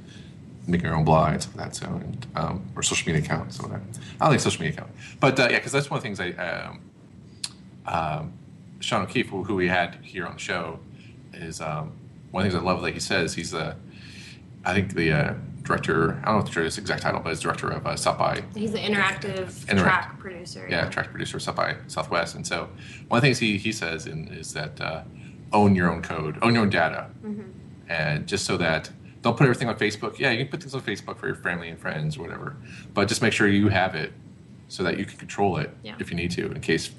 [0.67, 1.75] make your own blog and stuff like that.
[1.75, 3.43] So and, um, or social media account.
[3.43, 3.99] and stuff like that.
[4.19, 6.19] I don't think social media account, but uh, yeah, because that's one of the things
[6.19, 6.31] I.
[6.43, 6.79] Um,
[7.85, 8.33] um,
[8.79, 10.79] Shawn O'Keefe, who, we had here on the show,
[11.33, 11.91] is um,
[12.31, 13.35] one of the things I love that he says.
[13.35, 13.75] He's the,
[14.65, 15.33] I think the uh,
[15.63, 16.19] director.
[16.23, 18.71] I don't know if the exact title, but he's director of uh, South by He's
[18.71, 20.67] the interactive Interact- track producer.
[20.69, 22.35] yeah, track producer South by Southwest.
[22.35, 22.69] And so
[23.07, 25.03] one of the things he, he says in, is that uh,
[25.53, 27.41] own your own code, own your own data, Mm-hmm.
[27.89, 28.89] and just so that
[29.21, 30.17] don't put everything on Facebook.
[30.17, 32.55] Yeah, you can put things on Facebook for your family and friends, or whatever,
[32.93, 34.13] but just make sure you have it
[34.67, 35.95] so that you can control it Yeah.
[35.99, 36.91] if you need to, in case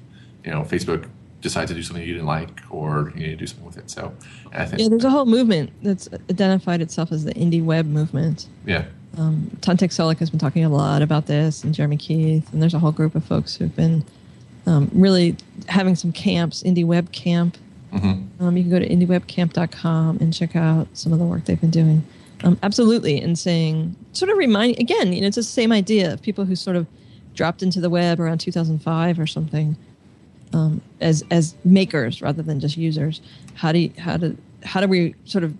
[0.45, 1.09] you know Facebook
[1.41, 3.91] decides to do something you didn't like, or you need to do something with it.
[3.91, 4.13] So
[4.53, 8.47] I think Yeah, there's a whole movement that's identified itself as the indie web movement.
[8.65, 8.85] yeah,
[9.19, 12.75] Um, Tantek Çelik has been talking a lot about this, and Jeremy Keith, and there's
[12.75, 14.05] a whole group of folks who've been
[14.67, 15.37] um, really
[15.69, 17.57] having some camps, indie web camp.
[17.93, 21.61] Hmm Um, you can go to indiewebcamp.com and check out some of the work they've
[21.61, 22.05] been doing.
[22.45, 26.23] Um, absolutely, and saying, sort of remind again, you know, it's the same idea of
[26.23, 26.87] people who sort of
[27.35, 29.77] dropped into the web around 2005 or something
[30.53, 33.21] um, as as makers rather than just users.
[33.55, 35.55] How do you, how do how do we sort of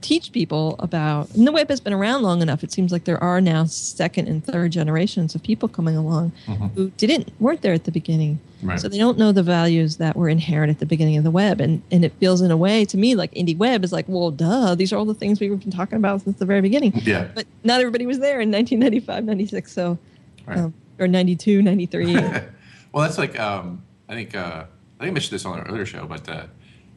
[0.00, 1.28] teach people about?
[1.34, 2.62] And the web has been around long enough.
[2.62, 6.72] It seems like there are now second and third generations of people coming along Mhm.
[6.74, 8.38] who didn't weren't there at the beginning.
[8.62, 8.78] Right.
[8.80, 11.60] So they don't know the values that were inherent at the beginning of the web.
[11.60, 14.30] And, and it feels in a way to me like indie web is like, well,
[14.30, 16.92] duh, these are all the things we've been talking about since the very beginning.
[17.04, 19.98] yeah, But not everybody was there in 1995, 96, so,
[20.46, 20.58] Right.
[20.58, 22.14] um, or 92, 93.
[22.92, 24.64] well, that's like um, I think uh,
[24.98, 26.44] I think I mentioned this on an earlier show, but uh,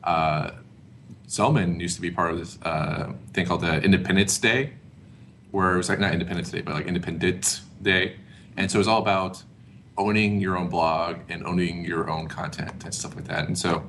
[0.04, 0.52] uh,
[1.32, 4.74] Zeldman used to be part of this uh, thing called the Independence Day,
[5.52, 8.18] where it was like not Independence Day, but like Independence Day,
[8.58, 9.42] and so it was all about
[9.98, 13.48] owning your own blog and owning your own content and stuff like that.
[13.48, 13.82] And so,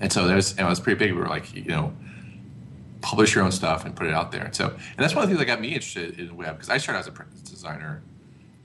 [0.00, 1.12] and so there's and it was pretty big.
[1.12, 1.92] We were like, you know,
[3.02, 4.44] publish your own stuff and put it out there.
[4.44, 6.70] And so, and that's one of the things that got me interested in web because
[6.70, 8.02] I started as a print designer,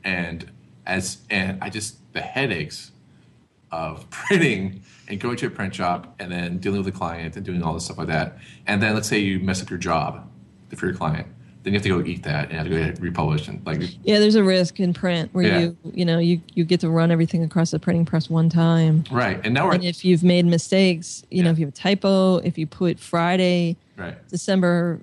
[0.03, 0.49] and
[0.88, 2.91] as and I just the headaches
[3.72, 7.45] of printing and going to a print shop and then dealing with the client and
[7.45, 8.38] doing all this stuff like that.
[8.65, 10.30] And then let's say you mess up your job
[10.76, 11.28] for your client,
[11.63, 13.65] then you have to go eat that and have to go get it republished and
[13.65, 15.59] like yeah, there's a risk in print where Yeah.
[15.59, 19.03] you, you know, you, you get to run everything across the printing press one time.
[19.11, 19.39] right.
[19.43, 22.38] And now we're And if you've made mistakes, you know, if you have a typo,
[22.38, 24.15] if you put Friday, right.
[24.30, 24.99] December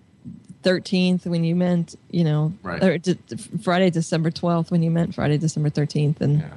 [0.62, 2.82] 13th when you meant, you know, Right.
[2.82, 3.18] or d-
[3.62, 6.48] Friday, December 12th when you meant Friday, December 13th, and Yeah.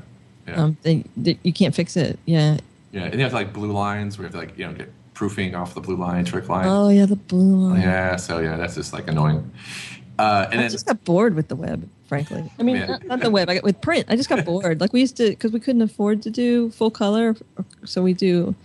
[0.47, 0.63] Yeah.
[0.63, 2.17] um, they, they, you can't fix it.
[2.25, 2.57] Yeah.
[2.91, 3.03] yeah.
[3.03, 4.17] And you have to like blue lines.
[4.17, 6.67] We have to like you know get proofing off the blue line, trick line.
[6.67, 7.81] Oh yeah, the blue line.
[7.81, 8.15] Yeah.
[8.15, 9.51] So yeah, that's just like annoying.
[10.19, 12.49] Uh, and I then just got bored with the web, frankly.
[12.59, 13.49] I mean, not, not the web.
[13.49, 14.05] I got with print.
[14.09, 14.81] I just got bored.
[14.81, 17.35] Like we used to, because we couldn't afford to do full color,
[17.85, 18.55] so we do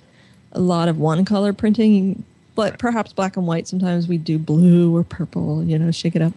[0.52, 2.24] a lot of one color printing,
[2.54, 3.68] but perhaps black and white.
[3.68, 5.62] Sometimes we do blue or purple.
[5.62, 6.32] You know, shake it up.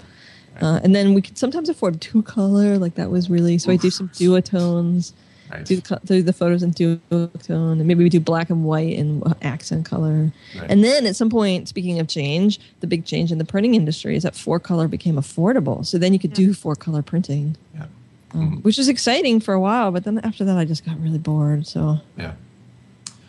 [0.61, 2.77] Uh, and then we could sometimes afford two color.
[2.77, 3.71] Like that was really so.
[3.71, 5.13] I do some duotones.
[5.51, 5.65] Right.
[5.65, 8.97] do the, co- do the photos in duotone, and maybe we do black and white
[8.97, 10.31] and accent color.
[10.59, 10.69] Right.
[10.71, 14.15] And then at some point, speaking of change, the big change in the printing industry
[14.15, 15.85] is that four color became affordable.
[15.85, 17.85] So then you could do four color printing, yeah.
[18.33, 19.91] um, which was exciting for a while.
[19.91, 21.67] But then after that, I just got really bored.
[21.67, 22.33] So Yeah.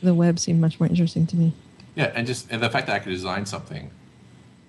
[0.02, 1.52] the web seemed much more interesting to me.
[1.94, 3.90] Yeah, and just and the fact that I could design something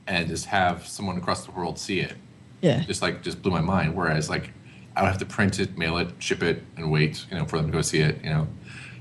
[0.07, 2.13] and just have someone across the world see it,
[2.61, 2.79] Yeah.
[2.83, 3.95] just like just blew my mind.
[3.95, 4.51] Whereas like
[4.97, 7.57] I would have to print it, mail it, ship it, and wait, you know, for
[7.57, 8.47] them to go see it, you know,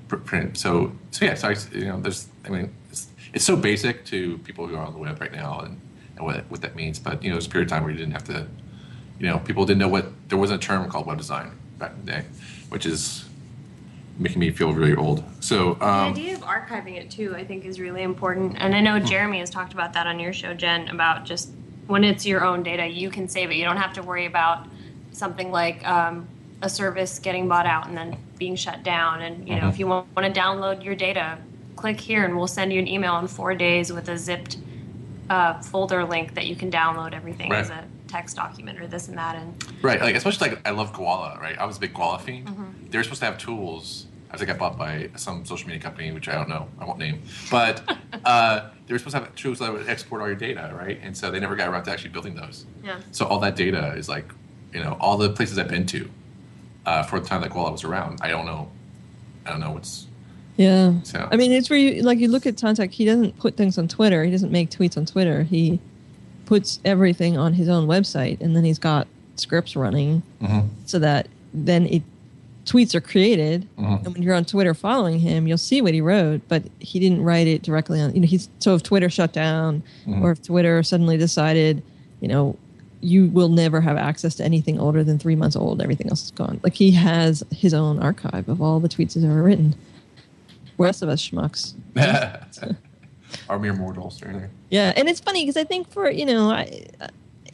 [0.08, 0.50] print.
[0.50, 0.58] it.
[0.58, 4.36] So so yeah, so I, you know, there's I mean, it's, it's so basic to
[4.38, 5.80] people who are on the web right now and,
[6.16, 6.98] and what what that means.
[6.98, 8.46] But you know, there's a period of time where you didn't have to,
[9.18, 12.04] you know, people didn't know what there wasn't a term called web design back in
[12.04, 12.24] the day,
[12.68, 13.26] which is
[14.18, 15.24] making me feel really old.
[15.40, 18.56] So The um, idea of archiving it too, I think, is really important.
[18.58, 21.50] And I know Jeremy has talked about that on your show, Jen, about just
[21.86, 23.56] when it's your own data, you can save it.
[23.56, 24.66] You don't have to worry about
[25.16, 26.28] something like um,
[26.62, 29.22] a service getting bought out and then being shut down.
[29.22, 31.38] And you know, if you want, want to download your data,
[31.74, 34.58] click here, and we'll send you an email in four days with a zipped
[35.30, 37.60] uh, folder link that you can download everything Right.
[37.60, 39.36] as a text document or this and that.
[39.36, 41.58] And Right, like especially like I love Gowalla, right?
[41.58, 42.46] I was a big Gowalla fiend.
[42.46, 42.90] Mm-hmm.
[42.90, 44.06] They were supposed to have tools.
[44.30, 46.84] I think I got bought by some social media company, which I don't know, I
[46.84, 47.22] won't name.
[47.50, 47.82] But
[48.24, 50.98] uh, they were supposed to have tools that would export all your data, right?
[51.02, 52.66] And so they never got around to actually building those.
[52.84, 54.26] yeah, So all that data is like,
[54.76, 56.08] you know, all the places I've been to
[56.84, 58.18] uh, for the time that Gowalla was around.
[58.20, 58.68] I don't know,
[59.46, 60.06] I don't know what's
[60.58, 60.92] Yeah.
[61.02, 61.26] so.
[61.32, 62.90] I mean, it's where you like you look at Tantek.
[62.90, 64.22] He doesn't put things on Twitter.
[64.24, 65.44] He doesn't make tweets on Twitter.
[65.44, 65.80] He
[66.44, 69.06] puts everything on his own website, and then he's got
[69.36, 70.68] scripts running Mhm.
[70.84, 72.02] so that then it
[72.66, 74.04] tweets are created, Mhm.
[74.04, 76.40] and when you're on Twitter following him, you'll see what he wrote.
[76.48, 78.14] But he didn't write it directly on.
[78.14, 80.20] You know, he's so if Twitter shut down, Mhm.
[80.22, 81.82] or if Twitter suddenly decided,
[82.20, 82.56] you know.
[83.06, 85.80] You will never have access to anything older than three months old.
[85.80, 86.58] Everything else is gone.
[86.64, 89.76] Like he has his own archive of all the tweets he's ever written.
[90.76, 91.74] The Rest of us schmucks
[93.48, 94.44] Are mere mortals, really.
[94.70, 96.86] Yeah, and it's funny because I think for you know, I,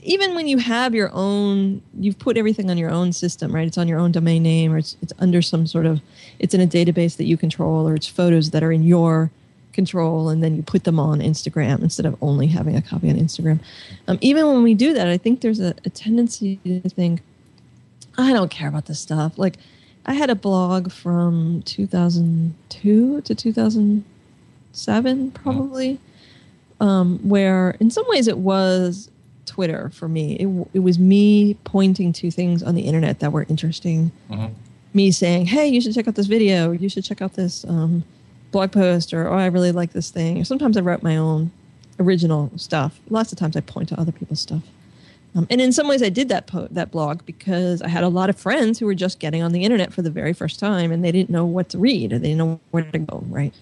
[0.02, 3.66] even when you have your own, you've put everything on your own system, right?
[3.66, 6.00] It's on your own domain name, or it's it's under some sort of,
[6.38, 9.30] it's in a database that you control, or it's photos that are in your
[9.72, 13.16] control, and then you put them on Instagram instead of only having a copy on
[13.16, 13.60] Instagram.
[14.08, 17.20] Um, even when we do that, I think there's a, a tendency to think,
[18.18, 19.38] I don't care about this stuff.
[19.38, 19.56] Like,
[20.04, 25.98] I had a blog from 2002 to 2007, probably
[26.80, 29.08] um, where in some ways it was
[29.46, 30.34] Twitter for me.
[30.36, 34.10] It, it was me pointing to things on the internet that were interesting.
[34.30, 34.52] Mhm.
[34.94, 36.72] Me saying, "Hey, you should check out this video.
[36.72, 38.02] You should check out this um,
[38.52, 41.50] blog post," or "Oh, I really like this thing." Or sometimes I wrote my own
[41.98, 43.00] original stuff.
[43.10, 44.62] Lots of times I point to other people's stuff.
[45.34, 48.08] Um, and in some ways, I did that po- that blog because I had a
[48.08, 50.92] lot of friends who were just getting on the internet for the very first time,
[50.92, 53.24] and they didn't know what to read or they didn't know where to go.
[53.28, 53.54] Right?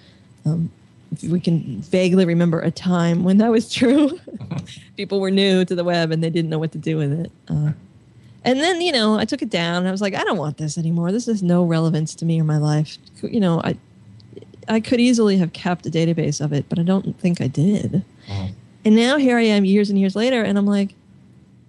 [0.45, 0.71] Um,
[1.13, 4.19] if we can vaguely remember a time when that was true.
[4.97, 7.33] People were new to the web and they didn't know what to do with it.
[7.49, 7.73] Uh,
[8.45, 9.79] and then you know, I took it down.
[9.79, 11.13] And I was like, I don't want this anymore.
[11.13, 12.97] This has no relevance to me or my life.
[13.23, 13.77] You know, I
[14.69, 18.05] I could easily have kept a database of it, but I don't think I did.
[18.29, 18.53] Mhm.
[18.85, 20.95] And now here I am, years and years later, and I'm like,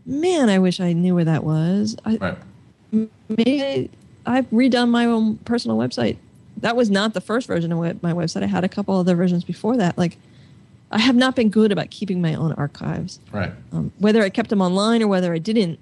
[0.06, 1.96] man, I wish I knew where that was.
[2.06, 2.38] I, Right.
[2.92, 3.90] maybe I,
[4.26, 6.18] I've redone my own personal website.
[6.58, 8.44] That was not the first version of my website.
[8.44, 9.98] I had a couple other versions before that.
[9.98, 10.18] Like,
[10.92, 13.52] I have not been good about keeping my own archives, Right.
[13.72, 15.80] um, whether I kept them online or whether I didn't.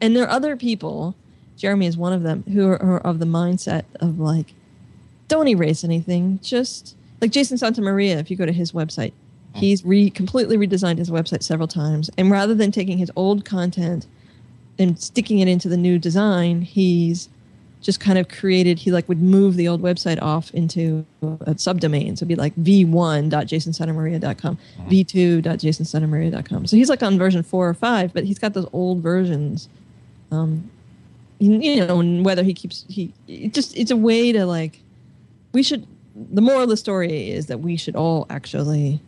[0.00, 1.14] And there are other people,
[1.56, 4.54] Jeremy is one of them, who are, are of the mindset of like,
[5.28, 6.40] don't erase anything.
[6.42, 9.12] Just like Jason Santa Maria, if you go to his website,
[9.54, 12.10] he's re completely redesigned his website several times.
[12.18, 14.06] And rather than taking his old content
[14.78, 17.28] and sticking it into the new design, he's
[17.82, 22.16] just kind of created he like would move the old website off into a subdomain
[22.16, 24.58] so it'd be like v1.jasonsantamaria.com
[24.88, 29.68] v2.jasonsantamaria.com so he's like on version four or five but he's got those old versions
[30.30, 30.70] um
[31.40, 34.78] you, you know and whether he keeps he it just it's a way to like
[35.52, 39.00] we should the moral of the story is that we should all actually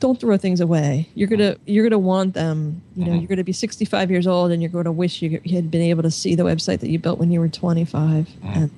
[0.00, 1.08] don't throw things away.
[1.14, 2.82] You're gonna you're gonna want them.
[2.94, 3.20] You know, Mhm.
[3.20, 6.02] you're gonna be 65 years old, and you're going to wish you had been able
[6.02, 8.28] to see the website that you built when you were 25.
[8.44, 8.56] Mhm.
[8.56, 8.70] And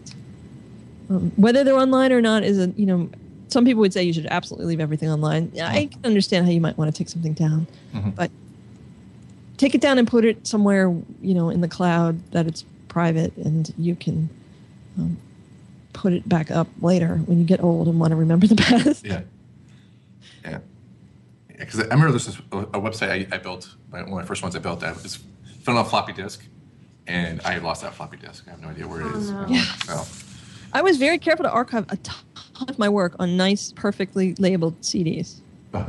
[1.10, 3.08] um, whether they're online or not is a you know,
[3.48, 5.50] some people would say you should absolutely leave everything online.
[5.60, 8.14] I can understand how you might want to take something down, Mhm.
[8.14, 8.30] but
[9.56, 13.36] take it down and put it somewhere you know in the cloud that it's private
[13.36, 14.28] and you can
[14.98, 15.16] um,
[15.96, 19.04] put it back up later when you get old and want to remember the past.
[19.04, 19.22] Yeah.
[20.44, 20.58] Yeah.
[21.48, 24.42] Because I remember this is a, a website I, I built, one of my first
[24.42, 25.16] ones I built that was
[25.62, 26.44] found on a floppy disk,
[27.06, 28.44] and I had lost that floppy disk.
[28.46, 29.30] I have no idea where it Oh, is.
[29.30, 29.46] no.
[29.48, 29.62] Yeah.
[29.86, 30.04] So,
[30.74, 32.18] I was very careful to archive a ton
[32.68, 35.40] of my work on nice, perfectly labeled CDs.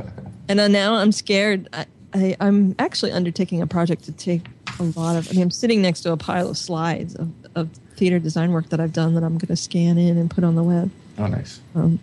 [0.50, 1.68] And then now I'm scared.
[1.74, 1.84] I,
[2.14, 4.46] I, I'm actually undertaking a project to take
[4.80, 5.28] a lot of.
[5.28, 7.68] I mean, I'm sitting next to a pile of slides of, of
[7.98, 10.54] theater design work that I've done that I'm going to scan in and put on
[10.54, 10.90] the web.
[11.18, 11.60] oh, nice.
[11.74, 11.98] Um,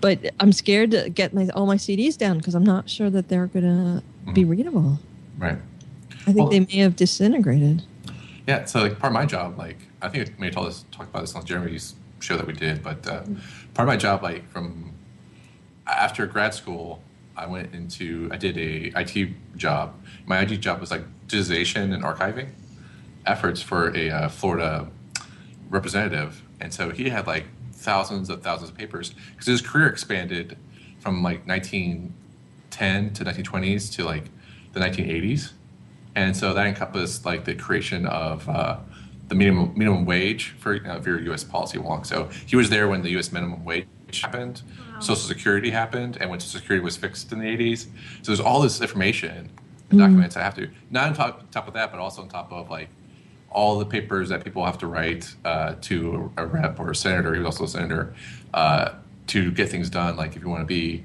[0.00, 3.28] but I'm scared to get my all my CDs down because I'm not sure that
[3.28, 4.98] they're going to be readable.
[5.36, 5.58] Right.
[6.22, 7.82] I think Well- they may have disintegrated.
[8.46, 8.64] Yeah.
[8.64, 11.10] So, like, part of my job, like, I think I may have told us, talked
[11.10, 13.22] about this on Jeremy's show that we did, but uh,
[13.74, 14.92] part of my job, like, from
[15.86, 17.02] after grad school,
[17.36, 19.94] I went into, I did a IT job.
[20.26, 22.48] My IT job was like digitization and archiving
[23.26, 24.88] efforts for a uh, Florida
[25.70, 26.42] representative.
[26.60, 30.58] And so he had like thousands of thousands of papers because his career expanded
[30.98, 34.24] from like 1910 to 1920s to like
[34.72, 35.52] the 1980s,
[36.14, 38.76] and so that encompassed like the creation of uh,
[39.28, 41.42] the minimum minimum wage for you know, if you're U.S.
[41.42, 42.06] policy wonk.
[42.06, 43.32] So he was there when the U.S.
[43.32, 43.86] minimum wage
[44.20, 44.62] happened,
[44.92, 45.00] wow.
[45.00, 47.86] Social Security happened, and when Social Security was fixed in the 80s.
[48.22, 49.48] So there's all this information and
[49.88, 49.98] mm-hmm.
[49.98, 52.70] documents I have to not on top, top of that, but also on top of
[52.70, 52.88] like
[53.50, 57.34] all the papers that people have to write uh, to a rep or a senator.
[57.34, 58.14] He was also a senator
[58.54, 58.94] uh,
[59.28, 60.16] to get things done.
[60.16, 61.04] Like if you want to be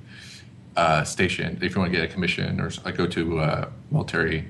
[0.76, 4.46] uh, stationed, if you want to get a commission or like go to a military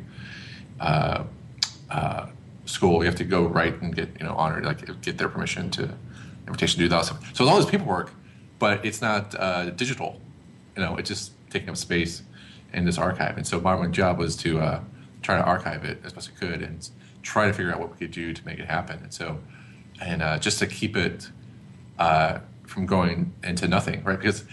[0.80, 1.24] uh,
[1.89, 2.28] uh,
[2.66, 5.70] school, you have to go write and get you know honored, like get their permission
[5.72, 5.93] to
[6.48, 7.22] invitation to do that stuff.
[7.34, 8.12] So it's all this paperwork,
[8.60, 10.20] but it's not uh, digital.
[10.76, 12.24] You know, it's just taking up space
[12.74, 13.38] in this archive.
[13.38, 14.82] And so my job was to
[15.22, 16.88] try to archive it as best I could and
[17.26, 18.99] try to figure out what we could do to make it happen.
[19.01, 19.39] And so,
[19.99, 21.30] and uh, just to keep it
[21.97, 24.17] uh, from going into nothing, right?
[24.17, 24.45] Because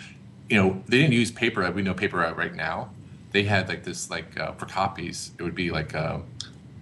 [0.49, 1.71] you know they didn't use paper.
[1.71, 2.91] We know paper right now.
[3.31, 6.25] They had like this, like uh, for copies, it would be like um,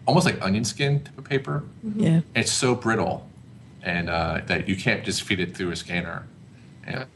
[0.07, 1.65] almost like onion skin type of paper.
[1.85, 2.01] Mm-hmm.
[2.01, 3.29] Yeah, it's so brittle,
[3.83, 6.27] and uh, that you can't just feed it through a scanner.
[6.85, 7.07] And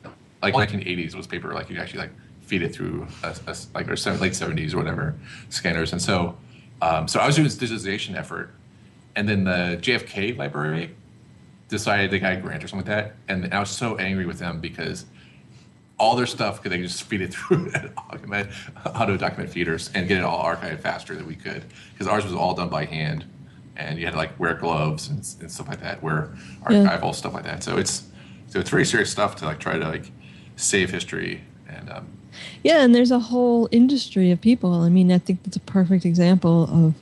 [0.43, 2.13] like 1980s was paper, like you actually like
[2.43, 5.15] feed it through a, a, like or late 70s or whatever
[5.49, 5.93] scanners.
[5.93, 6.37] And so,
[6.83, 8.53] um, so I was doing this digitization effort
[9.17, 10.95] and then the JFK library
[11.69, 14.39] decided they got a grant or something like that, and I was so angry with
[14.39, 15.07] them because
[15.99, 17.73] all their stuff could they just feed it through
[18.07, 22.35] auto document feeders and get it all archived faster than we could because ours was
[22.35, 23.25] all done by hand,
[23.77, 27.11] and you had to like wear gloves and, and stuff like that, wear archival yeah.
[27.13, 27.63] stuff like that.
[27.63, 28.05] So it's
[28.49, 30.11] so it's very serious stuff to like try to like
[30.57, 31.91] save history and.
[31.91, 32.09] Um,
[32.65, 34.73] yeah, and there's a whole industry of people.
[34.75, 36.95] I mean, I think that's a perfect example of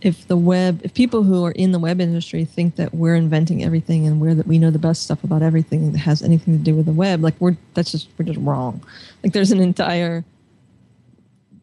[0.00, 3.64] if the web if people who are in the web industry think that we're inventing
[3.64, 6.62] everything and we're that we know the best stuff about everything that has anything to
[6.62, 8.80] do with the web like we're that's just we're just wrong
[9.22, 10.24] like there's an entire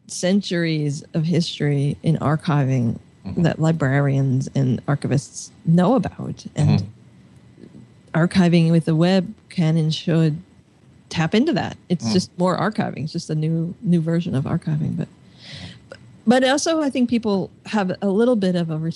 [0.06, 3.42] centuries of history in archiving mm-hmm.
[3.42, 8.18] that librarians and archivists know about and mm-hmm.
[8.18, 10.40] archiving with the web can and should
[11.08, 12.12] tap into that it's mm.
[12.12, 15.08] just more archiving it's just a new new version of archiving but
[16.26, 18.92] but also i think people have a little bit of a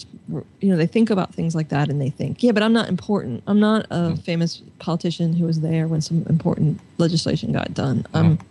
[0.60, 2.88] you know they think about things like that and they think yeah but i'm not
[2.88, 4.22] important i'm not a mm.
[4.22, 8.44] famous politician who was there when some important legislation got done i'm mm.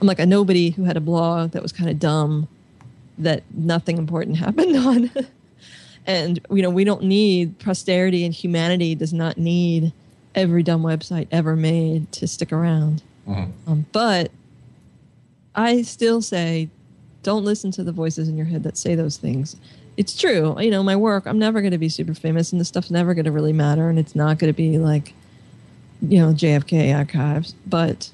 [0.00, 2.48] i'm like a nobody who had a blog that was kind of dumb
[3.18, 5.10] that nothing important happened on
[6.06, 9.92] and you know we don't need posterity and humanity does not need
[10.34, 13.50] every dumb website ever made to stick around mm.
[13.68, 14.32] um, but
[15.54, 16.68] i still say
[17.24, 19.56] don't listen to the voices in your head that say those things.
[19.96, 20.60] It's true.
[20.60, 23.14] You know, my work, I'm never going to be super famous and the stuff's never
[23.14, 25.14] going to really matter and it's not going to be like,
[26.02, 28.10] you know, JFK archives, but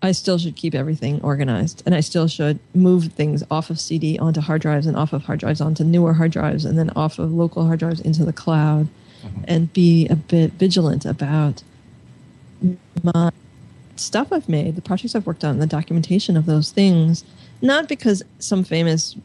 [0.00, 4.18] I still should keep everything organized and I still should move things off of CD
[4.18, 7.18] onto hard drives and off of hard drives onto newer hard drives and then off
[7.18, 8.88] of local hard drives into the cloud
[9.22, 9.44] mm-hmm.
[9.48, 11.62] and be a bit vigilant about
[13.02, 13.32] my
[14.00, 17.24] stuff I've made, the projects I've worked on, the documentation of those things,
[17.62, 19.16] not because some famous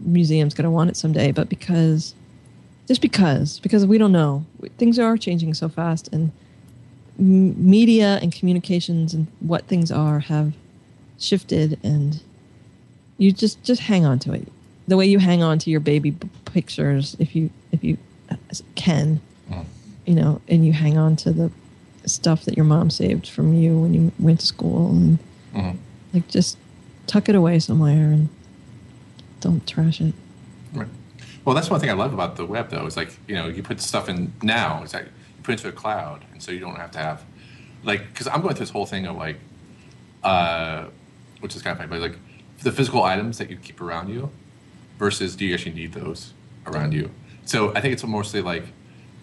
[0.00, 2.14] museum's going to want it someday, but because
[2.88, 4.44] just because because we don't know
[4.78, 6.32] things are changing so fast and
[7.18, 10.52] m- media and communications and what things are have
[11.18, 12.22] shifted and
[13.18, 14.48] you just just hang on to it
[14.88, 17.96] the way you hang on to your baby b- pictures if you if you
[18.30, 18.36] uh,
[18.74, 19.64] can mm.
[20.04, 21.50] you know and you hang on to the
[22.06, 25.18] stuff that your mom saved from you when you went to school and
[25.54, 25.78] mm-hmm.
[26.12, 26.58] like just
[27.06, 28.28] tuck it away somewhere and
[29.40, 30.14] don't trash it.
[30.72, 30.88] Right.
[31.44, 33.62] Well that's one thing i love about the web though is like you know you
[33.62, 36.60] put stuff in now it's like you put it into a cloud and so you
[36.60, 37.24] don't have to have
[37.82, 39.38] like because i'm going through this whole thing of like
[40.22, 40.84] uh
[41.40, 42.18] which is kind of funny but like
[42.62, 44.30] the physical items that you keep around you
[44.98, 46.32] versus do you actually need those
[46.66, 47.10] around you?
[47.44, 48.64] So i think it's mostly like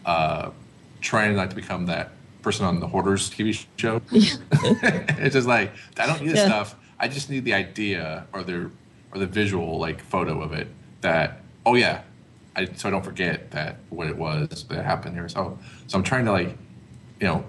[0.05, 0.51] uh
[0.99, 2.11] trying not to become that
[2.41, 4.01] person on the Hoarders TV show.
[4.11, 6.45] it's just like I don't need yeah.
[6.45, 6.75] stuff.
[6.99, 8.71] I just need the idea or the
[9.11, 10.67] or the visual like photo of it
[11.01, 12.01] that oh yeah,
[12.55, 15.29] I, so I don't forget that what it was that happened here.
[15.29, 16.57] So so I'm trying to like
[17.19, 17.45] you know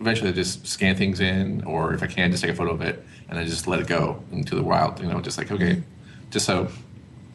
[0.00, 2.80] eventually I just scan things in or if I can just take a photo of
[2.80, 5.00] it and I just let it go into the wild.
[5.00, 5.82] You know, just like okay,
[6.30, 6.68] just so.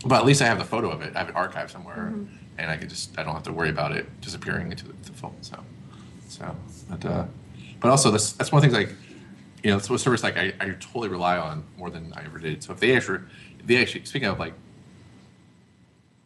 [0.06, 1.16] But at least I have the photo of it.
[1.16, 2.26] I have it archived somewhere, mm-hmm.
[2.60, 5.14] and I can just I don't have to worry about it disappearing into the, the
[5.14, 5.36] phone.
[5.42, 5.58] So.
[6.28, 6.56] So,
[6.90, 7.26] but uh,
[7.80, 8.98] but also that's that's one of the things like
[9.64, 12.38] you know, it's a service like I, I totally rely on more than I ever
[12.38, 12.64] did.
[12.64, 13.20] So if they actually,
[13.66, 14.54] they actually speaking of like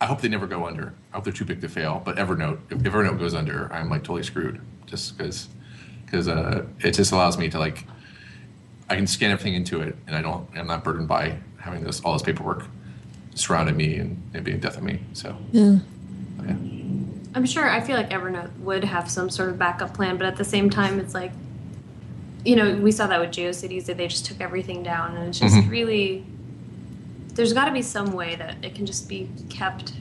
[0.01, 0.93] I hope they never go under.
[1.11, 2.01] I hope they're too big to fail.
[2.03, 4.61] But Evernote, if Evernote goes under, I'm like totally screwed.
[4.85, 5.49] Just because,
[6.05, 7.85] because uh, it just allows me to like,
[8.89, 10.49] I can scan everything into it, and I don't.
[10.55, 12.65] I'm not burdened by having this all this paperwork
[13.35, 14.99] surrounding me and, and being death of me.
[15.13, 15.79] So Yeah.
[16.45, 16.55] yeah,
[17.35, 17.67] I'm sure.
[17.69, 20.69] I feel like Evernote would have some sort of backup plan, but at the same
[20.69, 21.31] time, it's like,
[22.43, 25.39] you know, we saw that with GeoCities that they just took everything down, and it's
[25.39, 25.69] just Mhm.
[25.69, 26.25] really.
[27.35, 29.93] There's got to be some way that it can just be kept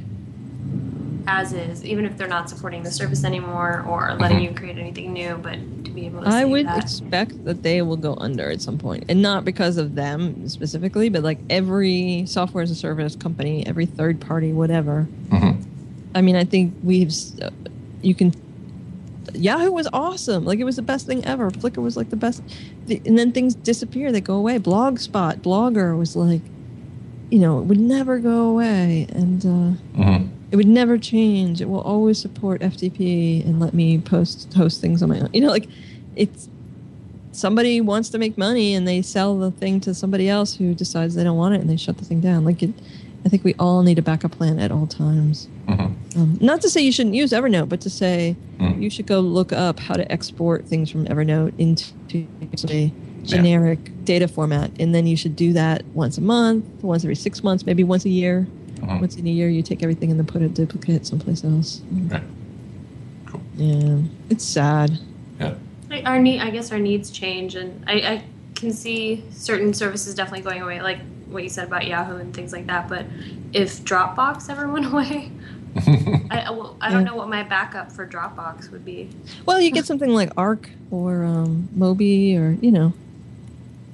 [1.27, 4.43] as is, even if they're not supporting the service anymore or letting Mhm.
[4.45, 5.39] you create anything new.
[5.41, 6.83] But to be able to, I would that.
[6.83, 11.11] expect that they will go under at some point, and not because of them specifically,
[11.11, 15.07] but like every software as a service company, every third party, whatever.
[15.31, 15.65] Mhm.
[16.15, 17.51] I mean, I think we've uh,
[18.03, 18.33] you can.
[19.35, 20.45] Yahoo was awesome.
[20.45, 21.51] Like it was the best thing ever.
[21.51, 22.43] Flickr was like the best,
[22.87, 24.11] the, and then things disappear.
[24.11, 24.59] They go away.
[24.59, 26.41] Blogspot, Blogger was like,
[27.31, 30.29] you know, it would never go away, and uh, Mhm.
[30.51, 31.61] it would never change.
[31.61, 35.29] It will always support FTP and let me post host things on my own.
[35.35, 35.69] You know, like
[36.17, 36.49] it's
[37.33, 41.15] somebody wants to make money and they sell the thing to somebody else who decides
[41.15, 42.45] they don't want it and they shut the thing down.
[42.45, 42.71] Like it,
[43.29, 45.49] I think we all need a backup plan at all times.
[45.67, 45.93] Mhm.
[46.17, 48.81] Um, not to say you shouldn't use Evernote, but to say Mm.
[48.81, 51.85] you should go look up how to export things from Evernote into
[52.71, 52.91] a
[53.25, 57.45] generic data format, and then you should do that once a month, once every six
[57.45, 58.47] months, maybe once a year.
[58.81, 59.01] Mhm.
[59.01, 61.83] Once in a year, you take everything and then put a duplicate someplace else.
[62.09, 62.23] Right.
[63.27, 63.43] Cool.
[63.59, 63.97] Yeah,
[64.31, 64.99] it's sad.
[65.39, 65.53] Yeah.
[66.07, 68.23] Our need, I guess our needs change, and I, I
[68.55, 71.01] can see certain services definitely going away, like
[71.31, 72.89] what you said about Yahoo and things like that.
[72.89, 73.07] But
[73.53, 75.31] if Dropbox ever went away,
[75.77, 77.09] I, I- well, I don't Yeah.
[77.11, 79.09] know what my backup for Dropbox would be.
[79.47, 82.93] Well, you get something like Arq or um, Mobi, or you know,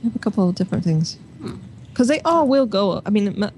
[0.03, 1.17] you have a couple of different things
[1.91, 3.03] because they all will go.
[3.07, 3.51] I mean,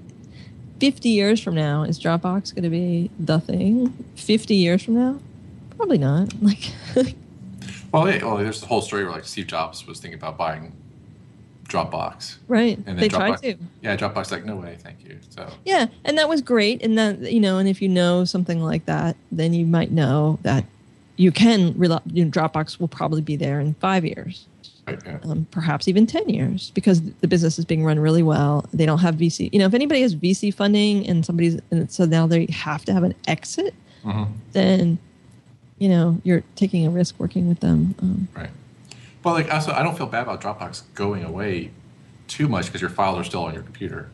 [0.79, 3.93] fifty years from now, is Dropbox going to be the thing?
[4.15, 5.19] Fifty years from now,
[5.77, 6.33] probably not.
[6.41, 6.71] Like,
[7.93, 10.73] Well, yeah, well, there's the whole story where like Steve Jobs was thinking about buying
[11.67, 12.37] Dropbox.
[12.47, 12.77] right?
[12.77, 13.55] And then They Dropbox, tried to.
[13.81, 15.17] Yeah, Dropbox like no way, thank you.
[15.29, 16.81] So Yeah, and that was great.
[16.83, 20.39] And that you know, and if you know something like that, then you might know
[20.43, 20.63] that
[21.17, 21.99] you can rely.
[22.11, 24.45] You know, Dropbox will probably be there in five years.
[24.87, 25.17] right, yeah.
[25.23, 28.65] um, perhaps even 10 years because the business is being run really well.
[28.73, 29.49] They don't have VC.
[29.51, 32.93] You know, if anybody has VC funding and somebody's, and so now they have to
[32.93, 33.73] have an exit,
[34.05, 34.27] Mhm.
[34.53, 34.97] then,
[35.79, 37.95] you know, you're taking a risk working with them.
[38.01, 38.49] Um, Right.
[39.27, 41.71] Well, like also, I don't feel bad about Dropbox going away
[42.29, 44.09] too much because your files are still on your computer.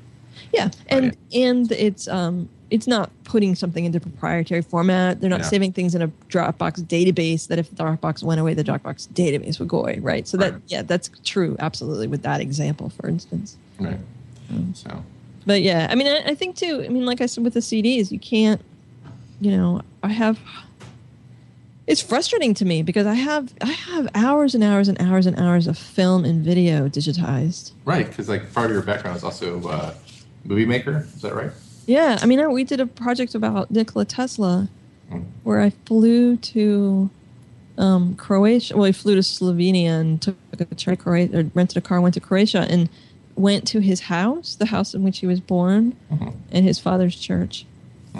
[0.51, 0.69] yeah.
[0.87, 1.17] And, Right.
[1.35, 5.21] and it's, um, it's not putting something into proprietary format.
[5.21, 5.45] They're not Yeah.
[5.49, 9.67] saving things in a Dropbox database that if Dropbox went away, the Dropbox database would
[9.67, 10.27] go away, right?
[10.27, 10.61] So that, Right.
[10.67, 13.57] yeah, that's true, absolutely, with that example, for instance.
[13.79, 13.99] Right.
[14.51, 14.75] Mm.
[14.75, 15.03] So
[15.45, 16.83] But yeah, I mean, I, I think too.
[16.83, 18.59] I mean, like I said with the CDs, you can't.
[19.41, 20.39] You know, I have.
[21.85, 25.37] It's frustrating to me because I have I have hours and hours and hours and
[25.37, 27.71] hours of film and video digitized.
[27.85, 29.93] right, because like part of your background is also uh,
[30.45, 31.05] movie maker.
[31.15, 31.51] Is that right?
[31.85, 34.69] Yeah, I mean, we did a project about Nikola Tesla,
[35.11, 35.25] Mm.
[35.43, 37.09] where I flew to
[37.77, 38.77] um, Croatia.
[38.77, 42.13] Well, I flew to Slovenia and took a train Croatia, or rented a car, went
[42.13, 42.87] to Croatia, and
[43.35, 46.33] went to his house, the house in which he was born, Mhm.
[46.53, 47.65] and his father's church,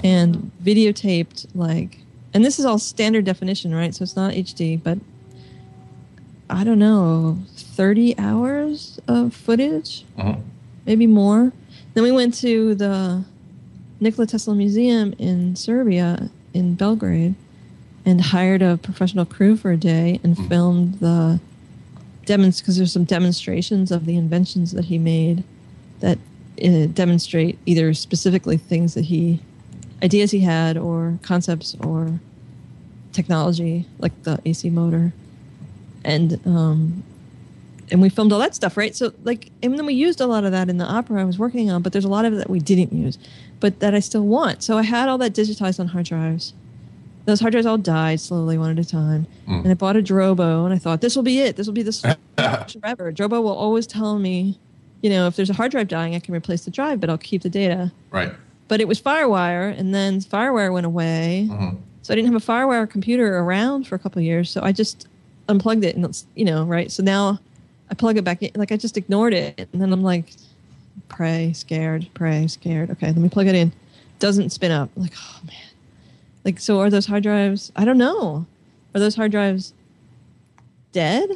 [0.04, 2.00] and videotaped like.
[2.34, 3.94] And this is all standard definition, right?
[3.94, 4.98] So it's not HD, but
[6.50, 10.40] I don't know, thirty hours of footage Mhm.
[10.86, 11.52] maybe more.
[11.94, 13.24] Then we went to the
[14.00, 17.36] Nikola Tesla Museum in Serbia, in Belgrade,
[18.06, 20.48] and hired a professional crew for a day and Mm.
[20.50, 21.40] filmed the
[22.26, 25.44] demonst because there's some demonstrations of the inventions that he made
[26.00, 26.18] that
[26.64, 29.40] uh, demonstrate either specifically things that he
[30.04, 32.20] ideas he had or concepts or
[33.14, 35.14] technology like the AC motor
[36.04, 37.04] and um,
[37.92, 38.96] and we filmed all that stuff, right?
[38.96, 41.38] So like, and then we used a lot of that in the opera I was
[41.38, 43.18] working on, but there's a lot of it that we didn't use,
[43.60, 44.64] but that I still want.
[44.64, 46.54] So I had all that digitized on hard drives.
[47.26, 49.28] Those hard drives all died slowly, one at a time.
[49.48, 49.64] Mm.
[49.64, 51.56] And I bought a Drobo, and I thought this will be it.
[51.56, 52.02] This will be this
[52.38, 53.14] forever.
[53.14, 54.60] Drobo will always tell me,
[55.02, 57.18] you know, if there's a hard drive dying, I can replace the drive, but I'll
[57.18, 57.92] keep the data.
[58.12, 58.34] Right.
[58.68, 61.48] But it was FireWire, and then FireWire went away.
[61.50, 61.78] Mhm.
[62.02, 64.50] So I didn't have a FireWire computer around for a couple of years.
[64.50, 65.08] So I just
[65.48, 66.92] unplugged it, and it's, you know, right.
[66.92, 67.40] So now
[67.90, 68.52] I plug it back in.
[68.56, 70.34] Like I just ignored it, and then I'm like,
[71.10, 72.92] pray, scared, pray, scared.
[72.92, 73.72] Okay, let me plug it in.
[74.20, 74.90] Doesn't spin up.
[74.96, 75.56] I'm like, oh man.
[76.46, 77.72] Like, so are those hard drives?
[77.76, 78.46] I don't know.
[78.94, 79.74] Are those hard drives
[80.92, 81.30] dead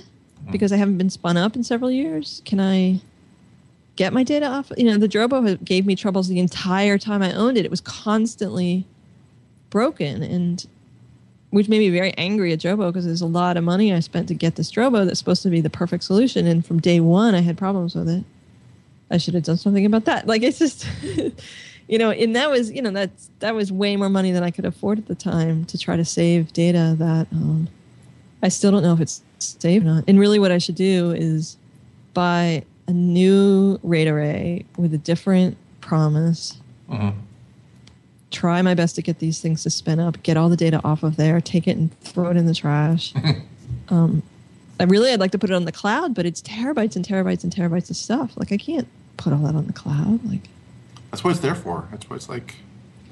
[0.52, 2.42] because I haven't been spun up in several years?
[2.46, 3.02] Can I?
[3.98, 4.72] Get my data off.
[4.78, 7.66] You know, the Drobo gave me troubles the entire time I owned it.
[7.66, 8.86] It was constantly
[9.70, 10.66] broken, and
[11.50, 14.30] which made me very angry at Drobo because there's a lot of money I spent
[14.30, 17.36] to get this Drobo that's supposed to be the perfect solution, and from day one
[17.36, 18.24] I had problems with it.
[19.10, 20.28] I should have done something about that.
[20.28, 20.88] Like it's just,
[21.88, 23.10] you know, and that was, you know, that
[23.40, 26.06] that was way more money than I could afford at the time to try to
[26.06, 27.68] save data that um,
[28.44, 30.04] I still don't know if it's saved or not.
[30.08, 31.58] And really, what I should do is
[32.14, 36.58] buy a new RAID array with a different promise.
[36.90, 37.14] Mhm.
[38.32, 41.04] Try my best to get these things to spin up, get all the data off
[41.04, 43.14] of there, take it and throw it in the trash.
[43.90, 44.22] um,
[44.80, 47.44] I really, I'd like to put it on the cloud, but it's terabytes and terabytes
[47.44, 48.32] and terabytes of stuff.
[48.38, 48.88] Like I can't
[49.18, 50.20] put all that on the cloud.
[50.30, 50.50] Like
[51.12, 51.88] That's what it's there for.
[51.92, 52.56] That's what it's like.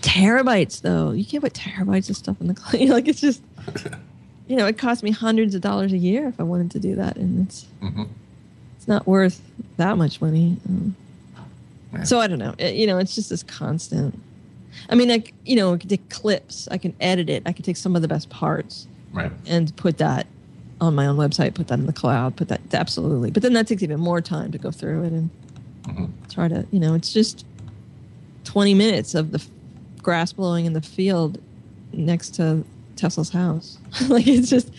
[0.02, 2.90] terabytes, though, you can't put terabytes of stuff in the cloud.
[2.90, 3.42] like it's just,
[4.48, 6.96] you know, it cost me hundreds of dollars a year if I wanted to do
[6.96, 8.04] that, and it's hmm
[8.86, 9.42] it's not worth
[9.78, 10.58] that much money.
[10.70, 10.96] Um.
[12.04, 12.54] So I don't know.
[12.60, 14.20] It- you know, it's just this constant.
[14.90, 16.68] I mean, like you know, the clips.
[16.70, 17.42] I can edit it.
[17.48, 19.32] I can take some of the best parts Right.
[19.48, 20.28] and put that
[20.80, 21.56] on my own website.
[21.56, 22.36] Put that in the cloud.
[22.36, 23.32] Put that absolutely.
[23.32, 25.30] But then that takes even more time to go through it and
[25.84, 26.10] Mhm.
[26.30, 26.68] try to.
[26.72, 27.44] You know, it's just
[28.44, 29.50] twenty minutes of the f-
[30.04, 31.40] grass blowing in the field
[31.92, 32.64] next to
[32.98, 33.80] Tesla's house.
[34.10, 34.70] like it's just,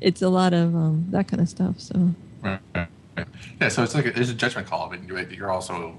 [0.00, 1.78] it's a lot of um, that kind of stuff.
[1.78, 2.14] So.
[2.42, 2.88] Right.
[3.16, 3.26] Right.
[3.60, 3.68] Yeah.
[3.68, 5.96] So it's like a, there's a judgment call, but you're, you're also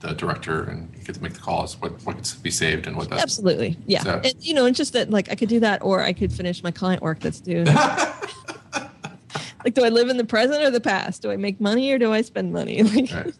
[0.00, 1.80] the director, and you get to make the calls.
[1.80, 3.22] What what gets to be saved and what doesn't.
[3.22, 4.02] Absolutely, yeah.
[4.02, 6.32] So- And, you know, it's just that like I could do that, or I could
[6.32, 7.64] finish my client work that's due.
[9.64, 11.22] like, do I live in the present or the past?
[11.22, 12.82] Do I make money or do I spend money?
[12.92, 13.34] Like, Right.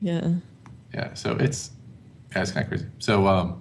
[0.00, 0.30] yeah,
[0.94, 1.70] Yeah, so it's
[2.32, 2.86] yeah, it's kind of crazy.
[2.98, 3.60] So um,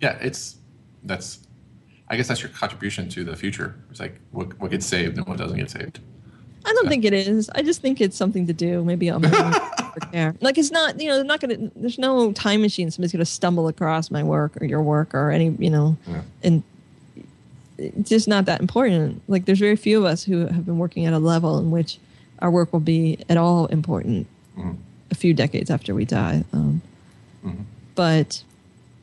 [0.00, 0.56] yeah, it's
[1.04, 1.40] that's
[2.08, 3.74] I guess that's your contribution to the future.
[3.90, 6.00] It's like what what gets saved and what doesn't get saved.
[6.66, 7.48] I don't think it is.
[7.54, 8.84] I just think it's something to do.
[8.84, 9.20] Maybe I'll
[10.12, 10.34] care.
[10.40, 11.00] Like, it's not.
[11.00, 11.70] You know, they're not gonna.
[11.76, 12.90] There's no time machine.
[12.90, 15.50] Somebody's gonna stumble across my work or your work or any.
[15.58, 16.22] You know, Yeah.
[16.42, 16.62] and
[17.78, 19.22] it's just not that important.
[19.28, 21.98] Like, there's very few of us who have been working at a level in which
[22.40, 24.26] our work will be at all important
[24.58, 24.76] Mhm.
[25.10, 26.44] a few decades after we die.
[26.52, 26.82] Um,
[27.44, 27.64] Mhm.
[27.94, 28.42] But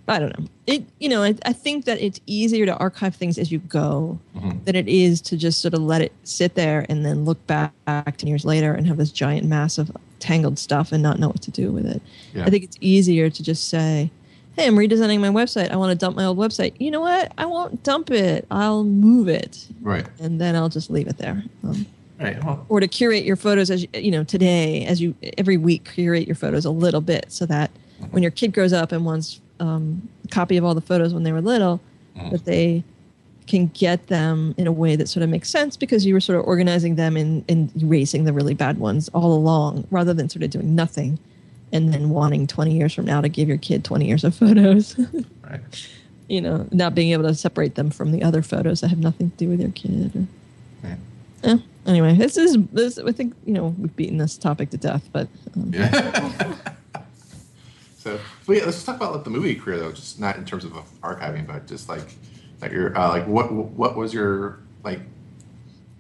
[0.08, 0.46] I don't know.
[0.68, 4.20] It you know I, I think that it's easier to archive things as you go
[4.36, 4.64] Mhm.
[4.66, 7.72] than it is to just sort of let it sit there and then look back
[7.86, 11.42] ten years later and have this giant mass of tangled stuff and not know what
[11.44, 12.02] to do with it.
[12.36, 12.46] Yeah.
[12.46, 14.12] I think it's easier to just say,
[14.58, 15.72] "Hey, I'm redesigning my website.
[15.72, 16.74] I want to dump my old website.
[16.80, 17.32] You know what?
[17.38, 18.46] I won't dump it.
[18.52, 20.06] I'll move it, Right.
[20.20, 21.86] and then I'll just leave it there." Um,
[22.20, 22.42] Right.
[22.44, 25.90] Well, or to curate your photos as you, you know today as you every week
[25.94, 27.70] curate your photos a little bit so that
[28.12, 31.32] when your kid grows up and wants um, copy of all the photos when they
[31.32, 31.80] were little
[32.18, 32.32] Mhm.
[32.32, 32.84] that they
[33.48, 36.40] can get them in a way that sort of makes sense because you were sort
[36.40, 40.44] of organizing them and, and erasing the really bad ones all along rather than sort
[40.44, 41.20] of doing nothing
[41.74, 44.96] and then wanting 20 years from now to give your kid 20 years of photos
[45.50, 45.60] right.
[46.30, 49.30] you know not being able to separate them from the other photos that have nothing
[49.32, 50.26] to do with your kid or,
[50.88, 50.96] Yeah.
[51.44, 51.58] yeah.
[51.86, 52.98] Anyway, this is this.
[52.98, 55.28] I think you know we've beaten this topic to death, but
[55.58, 56.56] um, Yeah.
[58.04, 60.66] so, but yeah, let's talk about like, the movie career though, just not in terms
[60.66, 62.16] of archiving, but just like
[62.62, 65.00] like your uh, like what what was your like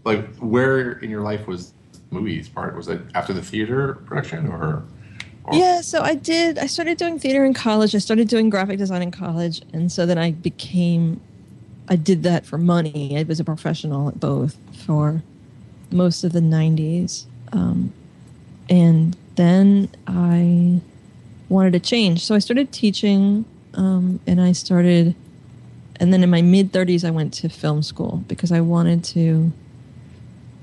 [0.03, 1.71] like where in your life was
[2.11, 2.75] movies part?
[2.75, 4.83] Was it after the theater production or?
[5.45, 5.79] or yeah.
[5.79, 6.59] So I did.
[6.59, 7.95] I started doing theater in college.
[7.95, 11.21] I started doing graphic design in college, and so then I became.
[11.87, 13.17] I did that for money.
[13.17, 15.23] I was a professional at both for
[15.89, 17.93] most of the '90s, um,
[18.69, 20.81] and then I
[21.53, 22.25] wanted to change.
[22.25, 25.15] So I started teaching, um, and I started,
[25.99, 29.51] and then in my mid 30s, I went to film school because I wanted to.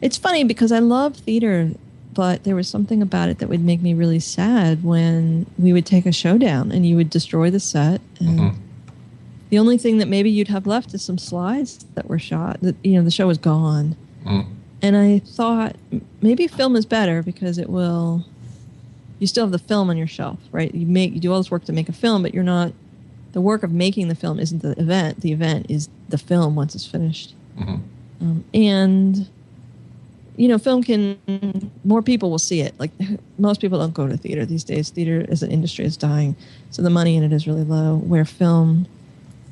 [0.03, 1.71] It's funny because I love theater,
[2.15, 5.87] but there was something about it that would make me really sad when we would
[5.87, 8.39] take a show down and you would destroy the set and.
[8.39, 8.55] Mhm.
[9.51, 12.61] The only thing that maybe you'd have left is some slides that were shot.
[12.63, 14.45] That you know, the show was gone, Mm.
[14.81, 15.75] and I thought
[16.23, 18.25] maybe film is better because it will.
[19.21, 20.75] You still have the film on your shelf, right?
[20.75, 22.73] You make you do all this work to make a film, but you're not.
[23.33, 25.21] The work of making the film isn't the event.
[25.21, 27.35] The event is the film once it's finished.
[27.57, 27.81] Mhm.
[28.21, 29.29] Um, and
[30.37, 32.75] you know, film can more people will see it.
[32.81, 32.91] Like
[33.39, 34.91] most people don't go to theater these days.
[34.91, 36.35] Theater as an industry is dying,
[36.71, 37.97] so the money in it is really low.
[37.99, 38.87] Where film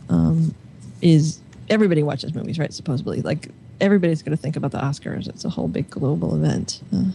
[0.09, 0.55] um,
[1.03, 2.73] is everybody watches movies, right?
[2.73, 3.49] Supposedly, like
[3.81, 5.28] everybody's going to think about the Oscars.
[5.28, 6.81] It's a whole big global event.
[6.93, 7.11] Uh,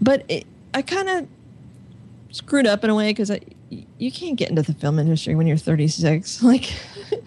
[0.00, 1.26] but it, I kind of
[2.30, 3.40] screwed up in a way because I
[3.98, 6.42] you can't get into the film industry when you're 36.
[6.42, 6.72] Like,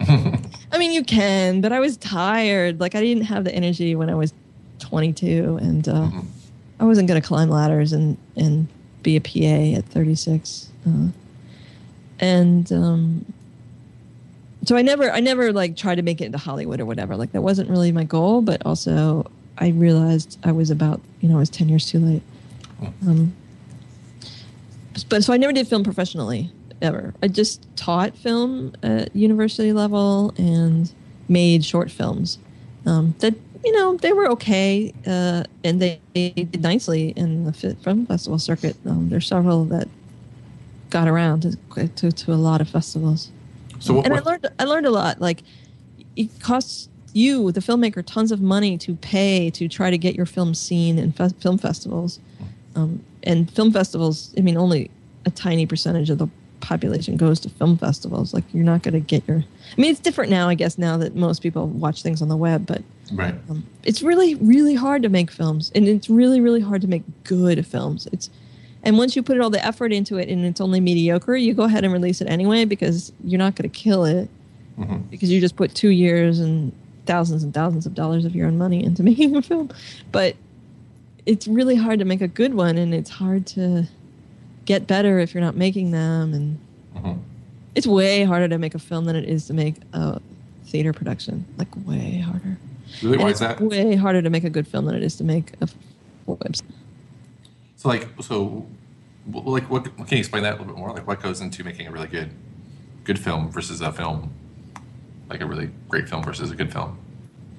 [0.00, 2.78] I mean, you can, but I was tired.
[2.80, 4.32] Like, I didn't have the energy when I was
[4.78, 6.24] 22, and uh, Mhm.
[6.80, 8.68] I wasn't going to climb ladders and and
[9.02, 10.68] be a PA at 36.
[10.86, 11.08] Uh,
[12.20, 13.24] and um,
[14.64, 17.16] so I never I never like tried to make it into Hollywood or whatever.
[17.16, 21.36] Like that wasn't really my goal, but also I realized I was about you know
[21.36, 22.22] I was 10 years too late.
[22.80, 23.34] Um,
[25.08, 26.50] but so I never did film professionally
[26.82, 27.14] ever.
[27.22, 30.92] I just taught film at university level and
[31.28, 32.38] made short films
[32.86, 33.34] um, that
[33.64, 38.38] you know they were okay uh, and they, they, did nicely in the film festival
[38.38, 38.76] circuit.
[38.86, 39.88] Um, there's several that
[40.90, 43.30] got around to, to, to a lot of festivals.
[43.78, 45.20] So what, and I learned I learned a lot.
[45.20, 45.42] Like
[46.16, 50.26] it costs you, the filmmaker, tons of money to pay to try to get your
[50.26, 52.20] film seen in fe- film festivals.
[52.78, 54.90] Um, and film festivals, I mean, only
[55.26, 56.28] a tiny percentage of the
[56.60, 58.32] population goes to film festivals.
[58.32, 59.38] Like you're not going to get your.
[59.38, 62.36] I mean, it's different now, I guess, now that most people watch things on the
[62.36, 62.82] web, but
[63.12, 63.34] right.
[63.50, 67.02] um, it's really really hard to make films and it's really really hard to make
[67.24, 68.28] good films it's
[68.82, 71.62] and once you put all the effort into it and it's only mediocre you go
[71.64, 74.28] ahead and release it anyway because you're not going to kill it
[74.78, 75.08] Mhm.
[75.10, 76.70] because you just put two years and
[77.06, 79.70] thousands and thousands of dollars of your own money into making a film
[80.12, 80.36] but
[81.28, 83.84] it's really hard to make a good one and it's hard to
[84.64, 86.58] get better if you're not making them and
[86.96, 87.18] Mhm.
[87.74, 90.20] it's way harder to make a film than it is to make a
[90.64, 92.56] theater production like way harder
[93.02, 93.14] Really?
[93.16, 93.60] and Why it's is that?
[93.60, 95.68] way harder to make a good film than it is to make a
[96.26, 96.62] website.
[97.76, 98.66] So like so,
[99.30, 100.92] like what can you explain that a little bit more?
[100.92, 102.30] Like what goes into making a really good,
[103.04, 104.30] good film versus a film,
[105.28, 106.96] like a really great film versus a good film,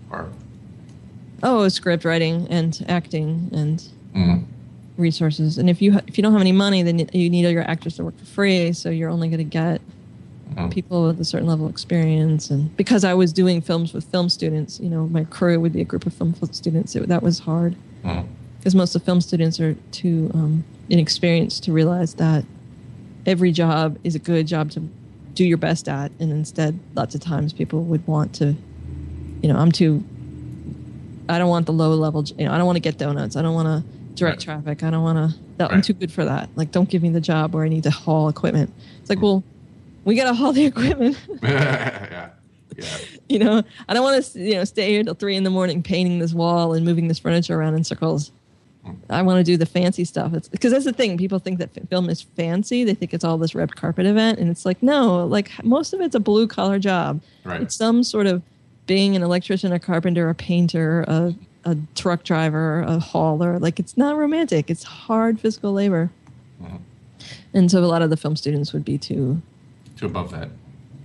[0.10, 0.30] or
[1.44, 3.84] Oh, script writing and acting and
[4.16, 4.44] mm,
[4.98, 5.58] resources.
[5.58, 7.68] And if you ha- if you don't have any money, then you need all your
[7.70, 8.74] actors to work for free.
[8.74, 9.82] So you're only going to get
[10.56, 10.72] Mhm.
[10.72, 12.50] people with a certain level of experience.
[12.50, 15.82] And because I was doing films with film students, you know, my crew would be
[15.82, 16.96] a group of film students.
[16.96, 18.26] It, that was hard mm,
[18.58, 22.46] because most of film students are too um, inexperienced to realize that
[23.28, 24.90] every job is a good job to
[25.36, 28.56] do your best at and instead lots of times people would want to
[29.44, 30.04] you know i'm too
[31.30, 33.36] i don't want the low level you know i don't want to get donuts.
[33.36, 34.40] I don't want to direct Right.
[34.64, 34.84] traffic.
[34.84, 36.50] I don't want to i'm too good for that.
[36.56, 38.74] Like don't give me the job where i need to haul equipment.
[39.02, 39.44] It's like well
[40.06, 41.18] we gotta haul the equipment.
[41.44, 42.30] Yeah,
[42.78, 42.98] yeah,
[43.28, 45.84] you know i don't want to you know stay here till three in the morning
[45.84, 48.32] painting this wall and moving this furniture around in circles.
[48.86, 48.94] Hmm.
[49.10, 50.34] I want to do the fancy stuff.
[50.34, 51.18] It's because that's the thing.
[51.18, 52.86] People think that film is fancy.
[52.86, 54.40] They think it's all this red carpet event.
[54.40, 57.20] And it's like no like most of it's a blue collar job.
[57.44, 57.62] Right.
[57.62, 58.42] it's some sort of
[58.90, 61.34] being an electrician a carpenter a painter a,
[61.64, 66.10] a truck driver a hauler like it's not romantic it's hard physical labor
[66.62, 66.80] Mhm.
[67.54, 69.42] and so a lot of the film students would be too
[69.98, 70.50] to above that.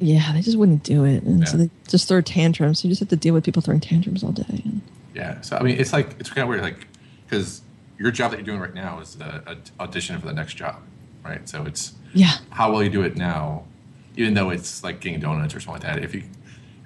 [0.00, 3.00] yeah they just wouldn't do it and so they just throw tantrums so you just
[3.00, 4.62] have to deal with people throwing tantrums all day
[5.14, 5.40] Yeah.
[5.42, 6.88] So I mean, it's like it's kind of weird, like
[7.28, 7.62] because
[8.00, 10.76] your job that you're doing right now is a audition for the next job,
[11.24, 11.48] right?
[11.48, 13.62] So it's yeah how well you do it now,
[14.16, 16.02] even though it's like getting donuts or something like that.
[16.04, 16.24] If you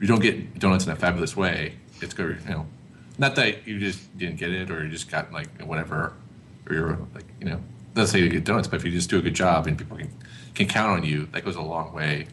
[0.01, 2.39] you don't get donuts in a fabulous way, it's good.
[2.45, 2.67] You know,
[3.19, 6.13] not that you just didn't get it or you just got like whatever,
[6.69, 7.61] or you're like you know,
[7.95, 9.97] let's say you get donuts, but if you just do a good job and people
[9.97, 10.11] can
[10.55, 12.27] can count on you, that goes a long way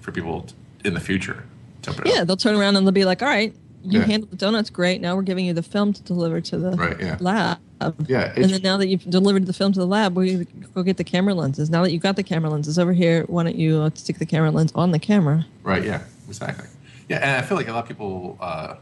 [0.00, 0.54] for people t-
[0.84, 1.44] in the future.
[1.82, 2.26] To open Yeah, up.
[2.28, 3.54] they'll turn around and they'll be like, "All right,
[3.84, 4.06] you Yeah.
[4.06, 5.00] handled the donuts great.
[5.00, 7.16] Now we're giving you the film to deliver to the Right, yeah.
[7.20, 7.58] lab.
[8.06, 10.98] Yeah, and then now that you've delivered the film to the lab, we go get
[10.98, 11.68] the camera lenses.
[11.68, 14.26] Now that you've got the camera lenses over here, why don't you uh, stick the
[14.26, 15.46] camera lens on the camera?
[15.64, 15.84] Right.
[15.84, 16.02] Yeah.
[16.28, 16.68] Exactly.
[17.12, 18.38] Yeah, and I feel like a lot of people.
[18.40, 18.76] Uh,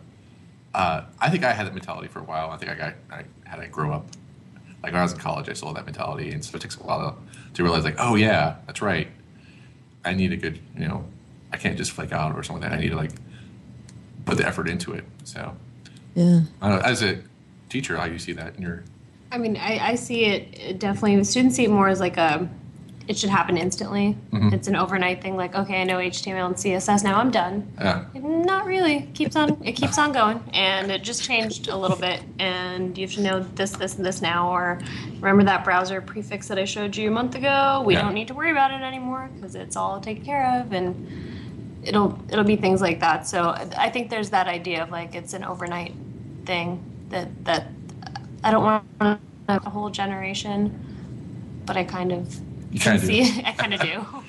[0.73, 2.51] uh, I think I had that mentality for a while.
[2.51, 4.07] I think I got I had to grow up.
[4.85, 6.83] Like when I was in college, I saw that mentality, and so it takes a
[6.85, 9.09] while to, to realize, like, oh yeah, that's right.
[10.05, 11.05] I need a good, you know,
[11.53, 12.79] I can't just flake out or something like that.
[12.79, 13.11] I need to like
[14.27, 15.05] put the effort into it.
[15.25, 15.57] So,
[16.15, 16.43] Yeah.
[16.63, 17.19] I don't as a
[17.69, 18.85] teacher, how you see that in your
[19.33, 21.17] I mean, I, I see it it definitely.
[21.17, 22.49] The students see it more as like a,
[23.11, 24.17] it should happen instantly.
[24.33, 24.53] Mhm.
[24.53, 25.37] It's an overnight thing.
[25.37, 27.19] Like, okay, I know HTML and CSS now.
[27.19, 27.67] I'm done.
[27.77, 29.01] yeah Not really.
[29.15, 29.57] Keeps on.
[29.65, 32.21] It keeps on going, and it just changed a little bit.
[32.39, 34.49] And you have to know this, this, and this now.
[34.53, 34.79] Or
[35.19, 37.83] remember that browser prefix that I showed you a month ago.
[37.85, 38.03] We Yeah.
[38.03, 40.73] don't need to worry about it anymore because it's all taken care of.
[40.73, 40.95] And
[41.83, 43.27] it'll it'll be things like that.
[43.27, 45.95] So I think there's that idea of like it's an overnight
[46.47, 46.79] thing
[47.09, 47.67] that that
[48.45, 48.85] I don't want
[49.49, 50.79] a whole generation,
[51.67, 52.39] but I kind of
[52.71, 53.23] You kinda do.
[53.45, 54.07] I kind of do.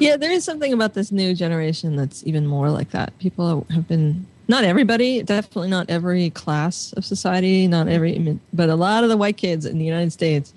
[0.00, 3.18] Yeah, there is something about this new generation that's even more like that.
[3.18, 8.76] People have been not everybody, definitely not every class of society, not every, but a
[8.76, 10.54] lot of the white kids in the United States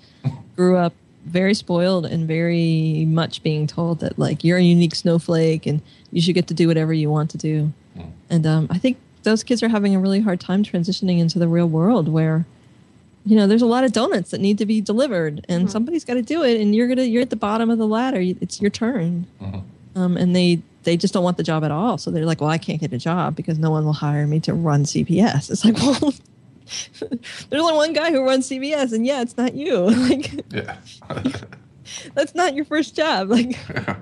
[0.56, 0.94] grew up
[1.26, 6.22] very spoiled and very much being told that like you're a unique snowflake and you
[6.22, 7.70] should get to do whatever you want to do.
[7.96, 8.00] Mm.
[8.00, 11.38] And And um, I think those kids are having a really hard time transitioning into
[11.38, 12.46] the real world where
[13.28, 15.70] you know, there's a lot of donuts that need to be delivered, and Mm-hmm.
[15.70, 18.20] somebody's got to do it, and you're gonna you're at the bottom of the ladder.
[18.20, 19.62] It's your turn, Mhm.
[19.96, 21.98] um, and they they just don't want the job at all.
[21.98, 24.40] So they're like, well, I can't get a job because no one will hire me
[24.40, 25.50] to run CBS.
[25.50, 26.14] It's like, well.
[27.00, 29.84] There's only one guy who runs CBS, and yeah, it's not you.
[30.08, 30.76] Like, Yeah.
[32.14, 33.30] that's not your first job.
[33.30, 33.96] Like, yeah.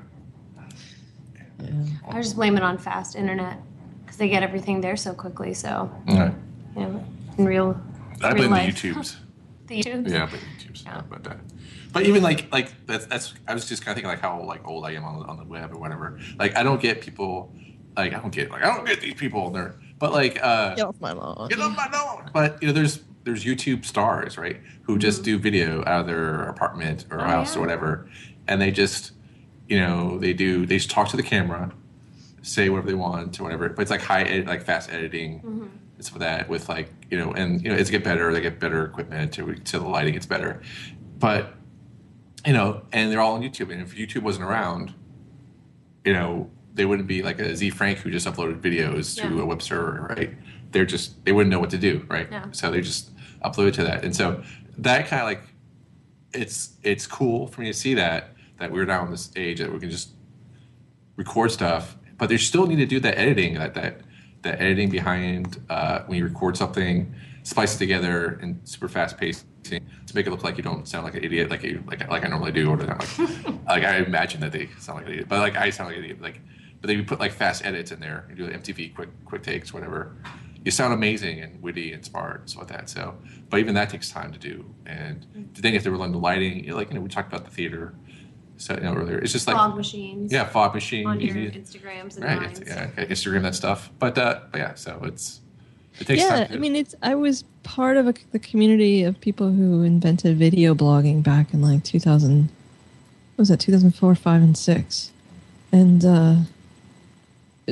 [2.08, 3.58] I just blame it on fast internet
[4.04, 5.54] because they get everything there so quickly.
[5.54, 6.32] So Right.
[6.76, 7.04] you know,
[7.38, 7.80] in real,
[8.22, 8.74] I real blame the life.
[8.74, 9.16] YouTubes.
[9.66, 10.08] the YouTube.
[10.10, 10.84] Yeah, but YouTube's.
[10.84, 11.02] Yeah.
[11.08, 11.34] But uh,
[11.92, 14.66] but even like like that's that's I was just kind of thinking like how like
[14.66, 16.18] old I am on the, on the web or whatever.
[16.38, 17.54] Like I don't get people
[17.96, 19.50] like I don't get like I don't get these people.
[19.50, 21.48] They're but like uh, get off my lawn.
[21.48, 22.30] get off my lawn.
[22.32, 26.44] But you know, there's there's YouTube stars right who just do video out of their
[26.44, 27.58] apartment or Oh, house yeah.
[27.58, 28.08] or whatever,
[28.46, 29.12] and they just
[29.68, 31.72] you know they do they just talk to the camera,
[32.42, 33.68] say whatever they want or whatever.
[33.70, 35.38] But it's like high edit, like fast editing.
[35.40, 35.66] Mm-hmm.
[35.98, 38.32] It's for that with like you know, and you know, it's get better.
[38.32, 40.14] They get better equipment to to the lighting.
[40.14, 40.62] It's better,
[41.18, 41.54] but
[42.44, 43.72] you know, and they're all on YouTube.
[43.72, 44.94] And if YouTube wasn't around,
[46.04, 49.46] you know, they wouldn't be like a Ze Frank who just uploaded videos to a
[49.46, 50.34] web server, right?
[50.70, 52.28] They're just they wouldn't know what to do, right?
[52.30, 52.46] Yeah.
[52.52, 53.10] So they just
[53.42, 54.42] upload it to that, and so
[54.78, 55.42] that kind of like
[56.32, 59.72] it's it's cool for me to see that that we're now in this age that
[59.72, 60.10] we can just
[61.16, 64.00] record stuff, but they still need to do that editing, that that
[64.46, 69.46] that editing behind uh, when you record something, splice it together in super fast pacing
[69.64, 72.24] to make it look like you don't sound like an idiot, like you like like
[72.24, 73.18] I normally do, or like
[73.66, 76.04] like I imagine that they sound like an idiot, but like I sound like an
[76.04, 76.40] idiot, like
[76.80, 79.72] but they put like fast edits in there and do like MTV quick quick takes,
[79.72, 80.16] whatever.
[80.64, 82.90] You sound amazing and witty and smart and stuff like that.
[82.90, 83.16] So,
[83.50, 86.64] but even that takes time to do, and then you have to learn the lighting.
[86.64, 87.94] You know, Like you know, we talked about the theater,
[88.56, 89.18] so you know earlier.
[89.18, 90.32] It's just like Fog machines.
[90.32, 91.06] yeah, fog machine.
[91.06, 92.42] On your Instagrams and right?
[92.42, 92.62] lines.
[92.66, 93.90] Yeah, okay, Instagram that stuff.
[93.98, 95.40] But uh, but yeah, so it's
[95.98, 96.48] it takes yeah, time.
[96.48, 96.94] To, I mean, it's.
[97.02, 101.62] I was part of a, the community of people who invented video blogging back in
[101.62, 102.42] like 2000.
[102.42, 105.10] What was that 2004, five, and six,
[105.70, 106.36] and uh,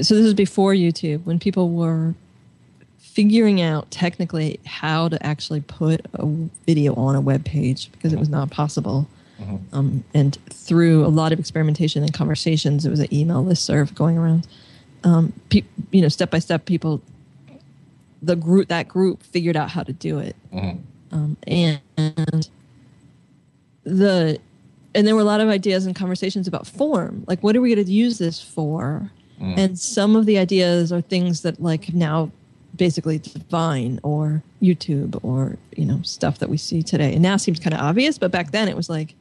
[0.03, 2.15] so this is before YouTube when people were
[2.99, 6.27] figuring out technically how to actually put a
[6.67, 9.09] video on a web page because it was not possible.
[9.73, 13.95] Um, and through a lot of experimentation and conversations, it was an email list listserv
[13.95, 14.47] going around.
[15.03, 17.03] Um, pe- you know, step by step, people
[18.23, 20.35] the group that group figured out how to do it.
[20.53, 20.79] Mhm.
[21.13, 21.81] um, and
[23.85, 24.39] the
[24.95, 27.25] and there were a lot of ideas and conversations about form.
[27.27, 29.11] Like what are we going to use this for?
[29.41, 32.31] And some of the ideas are things that like now
[32.77, 33.21] basically
[33.51, 37.13] Vine or youtube or you know stuff that we see today.
[37.13, 39.15] And now seems kind of obvious but back then it was like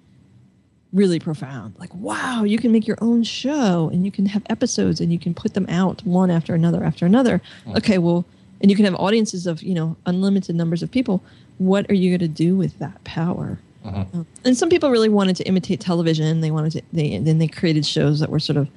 [0.94, 1.76] really profound.
[1.80, 5.20] Like wow you can make your own show and you can have episodes and you
[5.20, 7.42] can put them out one after another after another.
[7.76, 8.26] Okay well
[8.62, 11.24] and you can have audiences of you know unlimited numbers of people.
[11.58, 13.60] What are you going to do with that power?
[13.86, 16.42] Um, and some people really wanted to imitate television.
[16.42, 18.70] They wanted to they and then they created shows that were sort of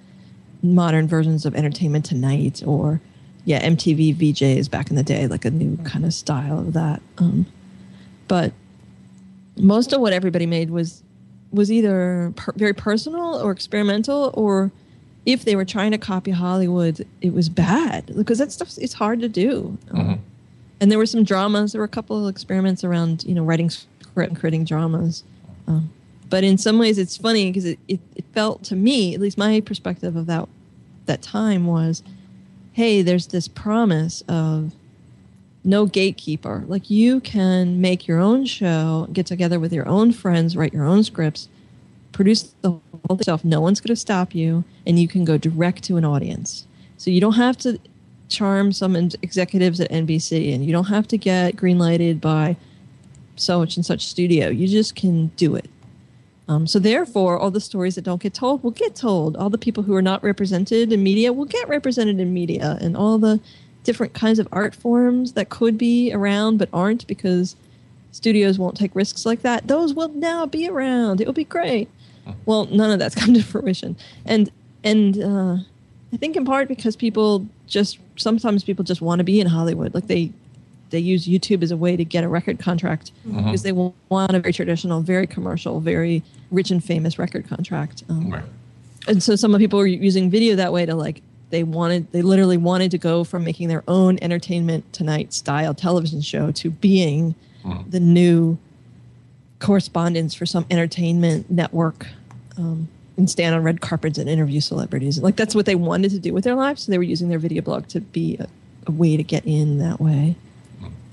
[0.63, 3.01] modern versions of entertainment tonight or
[3.45, 7.01] yeah mtv vjs back in the day like a new kind of style of that.
[7.19, 7.47] Um,
[8.27, 8.53] but
[9.57, 11.03] most of what everybody made was
[11.57, 14.71] was either per- very personal or experimental or
[15.25, 19.21] if they were trying to copy hollywood it was bad because that stuff is hard
[19.21, 19.77] to do.
[19.91, 20.21] Um,
[20.81, 23.71] and there were some dramas there were a couple of experiments around you know writing
[23.71, 25.25] script and creating dramas.
[25.67, 25.91] Um,
[26.29, 29.39] but in some ways it's funny because it, it, it felt to me at least
[29.39, 30.49] my perspective of that
[31.07, 32.03] that time was
[32.73, 34.73] hey there's this promise of
[35.67, 36.65] no gatekeeper.
[36.67, 40.85] Like you can make your own show get together with your own friends write your
[40.85, 41.49] own scripts
[42.13, 45.83] produce the whole thing no one's going to stop you and you can go direct
[45.85, 46.67] to an audience.
[46.97, 47.79] So you don't have to
[48.29, 52.57] charm some ex- executives at nbc and you don't have to get greenlighted by
[53.37, 54.49] so much and such studio.
[54.49, 55.69] You just can do it.
[56.49, 59.37] Um, so therefore, all the stories that don't get told will get told.
[59.37, 62.97] All the people who are not represented in media will get represented in media, and
[62.97, 63.41] all the
[63.87, 67.57] different kinds of art forms that could be around but aren't because
[68.13, 69.67] studios won't take risks like that.
[69.69, 71.21] Those will now be around.
[71.21, 71.89] It will be great.
[72.45, 74.51] Well, none of that's come to fruition, and
[74.85, 75.57] and uh,
[76.13, 79.95] I think in part because people just sometimes people just want to be in Hollywood,
[79.95, 80.33] like they
[80.91, 83.95] they use YouTube as a way to get a record contract because they want
[84.35, 88.03] a very traditional, very commercial, very rich and famous record contract.
[88.09, 88.45] Um, Right.
[89.09, 91.23] and so some of people are using video that way to like
[91.57, 96.21] they wanted they literally wanted to go from making their own entertainment tonight style television
[96.21, 97.35] show to being
[97.89, 98.59] the new
[99.59, 102.07] correspondents for some entertainment network
[102.59, 105.19] um, and stand on red carpets and interview celebrities.
[105.19, 106.83] Like that's what they wanted to do with their lives.
[106.83, 108.47] So they were using their video blog to be a,
[108.87, 110.37] a way to get in that way.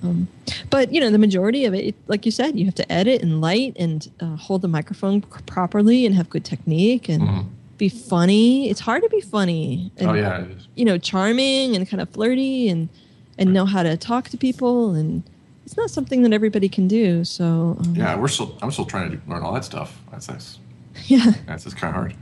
[0.04, 0.28] Um,
[0.70, 3.22] but you know, the majority of it, it, like you said, you have to edit
[3.24, 7.46] and light and uh, hold the microphone properly and have good technique and Mhm.
[7.78, 8.70] Be funny.
[8.70, 9.92] It's hard to be funny.
[9.98, 10.68] And, oh yeah, it is.
[10.76, 12.90] You know, charming and kind of flirty and
[13.38, 15.24] and know how to talk to people and
[15.66, 17.24] it's not something that everybody can do.
[17.24, 18.16] So um, yeah.
[18.16, 18.58] We're still.
[18.62, 20.00] I'm still trying to learn all that stuff.
[20.12, 20.60] That's that's
[21.06, 22.16] yeah, that's just kind of hard.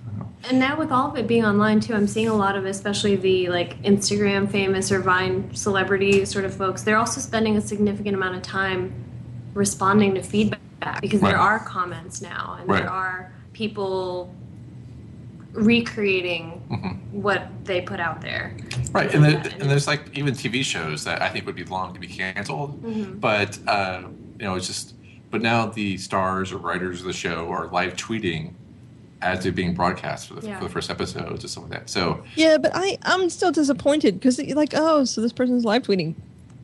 [0.49, 3.15] And now with all of it being online too, I'm seeing a lot of especially
[3.15, 6.83] the like Instagram famous or Vine celebrity sort of folks.
[6.83, 8.93] They're also spending a significant amount of time
[9.53, 12.81] responding to feedback because there are comments now and Right.
[12.83, 14.33] there are people
[15.53, 17.21] recreating Mm-hmm.
[17.21, 18.55] what they put out there.
[18.93, 21.93] Right, and, the, and there's like even TV shows that I think would be long
[21.93, 23.19] to be canceled, Mhm.
[23.19, 24.03] but uh,
[24.39, 24.93] you know, it's just.
[25.29, 28.51] But now the stars or writers of the show are live tweeting
[29.21, 30.57] as they're being broadcast for the, Yeah.
[30.59, 31.89] for the first episodes or something like that.
[31.89, 32.57] So yeah.
[32.57, 36.15] But I I'm still disappointed because like oh, so this person's live tweeting.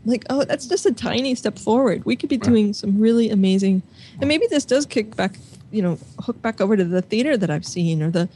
[0.06, 2.06] Like oh, that's just a tiny step forward.
[2.06, 2.44] We could be Right.
[2.44, 3.84] doing some really amazing,
[4.22, 5.38] and maybe this does kick back,
[5.72, 8.28] you know, hook back over to the theater that I've seen or the,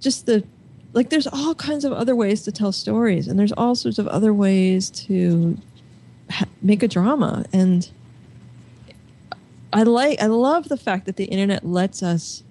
[0.00, 0.44] just the,
[0.92, 4.08] like there's all kinds of other ways to tell stories, and there's all sorts of
[4.08, 5.56] other ways to
[6.30, 7.90] ha- make a drama, and
[9.72, 12.42] I like I love the fact that the internet lets us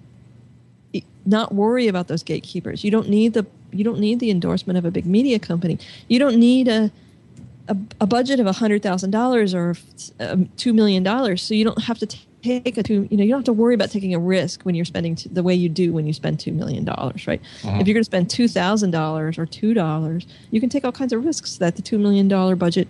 [1.26, 2.82] not worry about those gatekeepers.
[2.82, 5.78] You don't need the you don't need the endorsement of a big media company.
[6.08, 6.90] You don't need a
[7.68, 9.76] a, a budget of hundred thousand dollars or
[10.18, 13.06] um, two million dollars, so you don't have to t- take a two.
[13.10, 15.28] You know, you don't have to worry about taking a risk when you're spending t-
[15.32, 17.40] the way you do when you spend two million dollars, right?
[17.62, 20.92] If you're going to spend two thousand dollars or two dollars, you can take all
[20.92, 22.88] kinds of risks that the two million dollar budget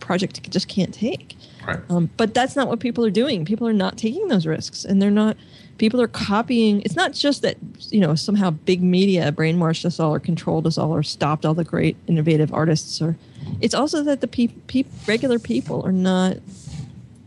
[0.00, 1.36] project just can't take.
[1.66, 3.44] right, Um, but that's not what people are doing.
[3.44, 5.36] People are not taking those risks, and they're not.
[5.78, 6.82] People are copying.
[6.82, 7.56] It's not just that
[7.90, 11.54] you know somehow big media brainwashed us all, or controlled us all, or stopped all
[11.54, 13.00] the great innovative artists.
[13.00, 13.16] Or
[13.60, 16.36] it's also that the peop peop regular people are not.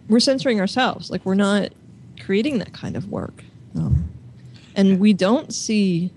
[0.09, 1.09] We're censoring ourselves.
[1.09, 1.69] Like we're not
[2.19, 3.43] creating that kind of work,
[3.75, 4.09] um,
[4.75, 6.11] and we don't see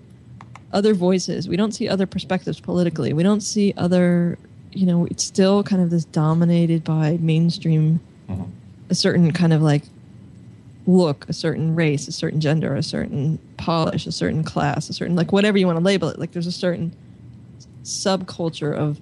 [0.71, 1.47] other voices.
[1.49, 3.13] We don't see other perspectives politically.
[3.13, 4.37] We don't see other.
[4.71, 7.99] You know, it's still kind of this dominated by mainstream
[8.29, 8.47] Mhm.
[8.89, 9.83] a certain kind of like
[10.85, 15.15] look, a certain race, a certain gender, a certain polish, a certain class, a certain
[15.15, 16.19] like whatever you want to label it.
[16.19, 16.91] Like there's a certain
[17.83, 18.99] subculture of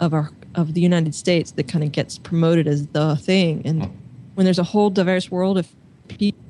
[0.00, 3.62] of our of the United States that kind of gets promoted as the thing.
[3.64, 3.90] And
[4.34, 5.68] when there's a whole diverse world of
[6.08, 6.40] people,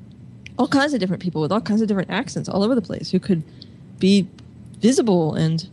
[0.57, 3.11] all kinds of different people with all kinds of different accents all over the place
[3.11, 3.43] who could
[3.99, 4.27] be
[4.79, 5.69] visible and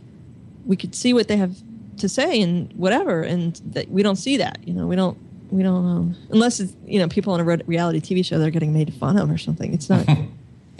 [0.65, 1.55] we could see what they have
[1.97, 5.17] to say and whatever and that we don't see that you know we don't
[5.51, 8.73] we don't um, unless it's you know people on a reality tv show they're getting
[8.73, 9.73] made fun of or something.
[9.73, 10.07] It's not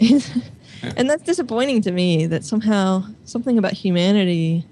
[0.00, 4.64] and that's disappointing to me that somehow something about humanity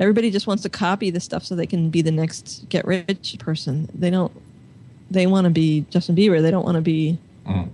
[0.00, 3.36] everybody just wants to copy the stuff so they can be the next get rich
[3.38, 3.88] person.
[3.94, 4.32] They don't
[5.10, 7.68] they want to be justin bieber they don't want to be Mhm.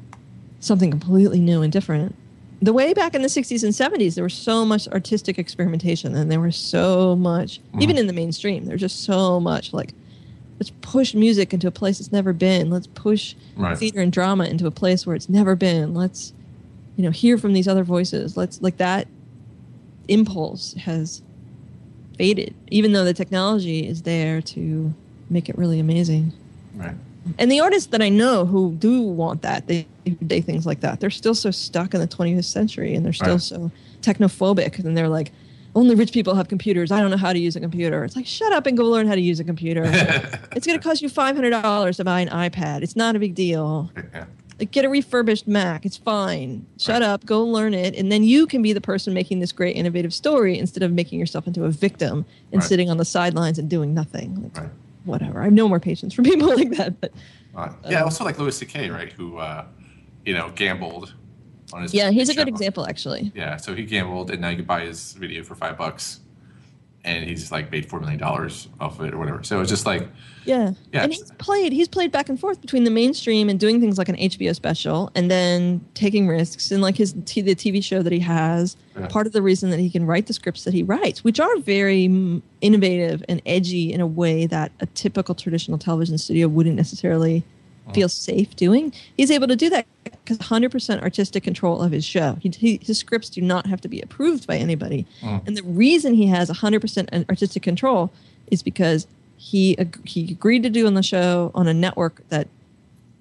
[0.61, 2.15] something completely new and different
[2.63, 6.31] the way back in the 60s and 70s there was so much artistic experimentation and
[6.33, 9.93] there was so much even in the mainstream there's just so much like
[10.59, 13.77] let's push music into a place it's never been let's push Right.
[13.77, 16.33] theater and drama into a place where it's never been let's
[16.97, 19.07] you know hear from these other voices let's like that
[20.09, 21.21] impulse has
[22.17, 24.95] faded even though the technology is there to
[25.29, 26.33] make it really amazing
[26.77, 26.95] right.
[27.39, 29.87] And the artists that I know who do want that, they
[30.23, 31.01] they things like that.
[31.01, 33.41] They're still so stuck in the 20th century, and they're still Right.
[33.43, 33.71] so
[34.03, 35.33] technophobic, and they're like,
[35.75, 36.91] only rich people have computers.
[36.91, 38.05] I don't know how to use a computer.
[38.05, 39.83] It's like, shut up and go learn how to use a computer.
[40.57, 42.83] it's going to cost you five hundred dollars to buy an iPad.
[42.83, 43.91] It's not a big deal.
[44.15, 44.25] yeah.
[44.59, 45.85] Like, get a refurbished Mac.
[45.85, 46.65] It's fine.
[46.79, 47.09] Shut Right.
[47.09, 47.27] up.
[47.27, 50.59] Go learn it, and then you can be the person making this great innovative story
[50.59, 52.69] instead of making yourself into a victim and Right.
[52.69, 54.41] sitting on the sidelines and doing nothing.
[54.45, 54.71] Like, Right.
[55.07, 55.41] Whatever.
[55.41, 57.01] I have no more patience for people like that.
[57.01, 57.13] But
[57.53, 57.73] Right.
[57.89, 59.11] Yeah, also like Louis C.K., right?
[59.13, 59.65] Who, uh,
[60.27, 61.15] you know, gambled
[61.73, 61.95] on his.
[61.95, 63.33] yeah, he's a good example, actually.
[63.35, 66.21] Yeah, so he gambled, and now you can buy his video for five bucks,
[67.07, 69.43] and he's like made four million dollars off of it or whatever.
[69.45, 70.09] So it's just like,
[70.45, 70.73] Yeah.
[70.93, 73.97] Yeah, And he's played he's played back and forth between the mainstream and doing things
[73.97, 78.03] like an HBO special and then taking risks and like his t- the TV show
[78.03, 78.77] that he has.
[78.99, 79.07] Yeah.
[79.07, 81.57] Part of the reason that he can write the scripts that he writes, which are
[81.59, 82.05] very
[82.61, 87.45] innovative and edgy in a way that a typical traditional television studio wouldn't necessarily
[87.87, 87.95] Uh-huh.
[87.95, 88.93] feel safe doing.
[89.17, 92.37] He's able to do that because 100% artistic control of his show.
[92.41, 95.07] He, he, his scripts do not have to be approved by anybody.
[95.23, 95.47] Mhm.
[95.47, 98.11] And the reason he has 100% artistic control
[98.51, 99.07] is because
[99.37, 102.49] he ag- he agreed to do on the show on a network that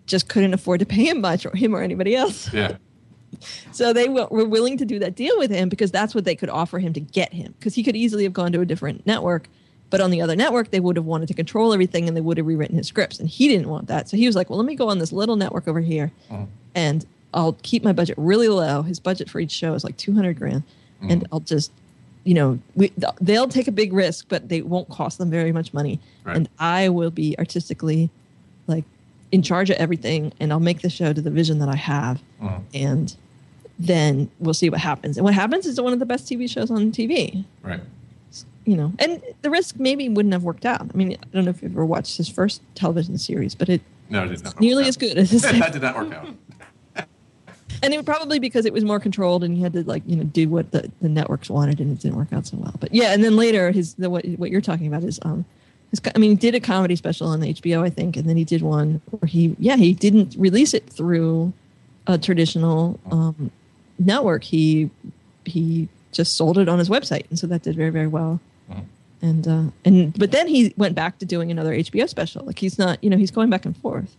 [0.08, 2.52] just couldn't afford to pay him much or him or anybody else.
[2.54, 2.78] yeah,
[3.72, 6.36] So they w- were willing to do that deal with him because that's what they
[6.36, 7.54] could offer him to get him.
[7.60, 9.48] Because he could easily have gone to a different network,
[9.96, 12.36] But on the other network, they would have wanted to control everything and they would
[12.36, 13.18] have rewritten his scripts.
[13.18, 14.10] And he didn't want that.
[14.10, 16.12] So he was like, well, let me go on this little network over here
[16.76, 18.82] and I'll keep my budget really low.
[18.82, 20.64] His budget for each show is like 200 grand.
[21.02, 21.72] And I'll just,
[22.26, 22.92] you know, we,
[23.22, 26.00] they'll take a big risk, but they won't cost them very much money.
[26.26, 26.36] Right.
[26.36, 28.10] And I will be artistically
[28.68, 28.84] like
[29.32, 32.22] in charge of everything and I'll make the show to the vision that I have.
[32.42, 32.62] Mhm.
[32.74, 33.16] And
[33.80, 35.18] then we'll see what happens.
[35.18, 37.80] And what happens is one of the best TV shows on TV Right.
[38.66, 40.82] You know, and the risk maybe wouldn't have worked out.
[40.82, 43.82] I mean, I don't know if you've ever watched his first television series, but it
[44.10, 44.60] No, it did not.
[44.60, 46.28] nearly as good as his that did not work out.
[47.84, 50.24] and it probably because it was more controlled and he had to like you know
[50.24, 52.74] do what the, the networks wanted and it didn't work out so well.
[52.80, 55.46] But yeah, and then later his the what what you're talking about is um
[55.92, 58.44] his I mean he did a comedy special on HBO I think and then he
[58.44, 61.54] did one where he yeah he didn't release it through
[62.08, 63.52] a traditional um,
[64.00, 64.90] network he
[65.46, 68.40] he just sold it on his website and so that did very very well.
[69.26, 72.46] And uh, and but then he went back to doing another HBO special.
[72.46, 74.16] Like he's not, you know, he's going back and forth.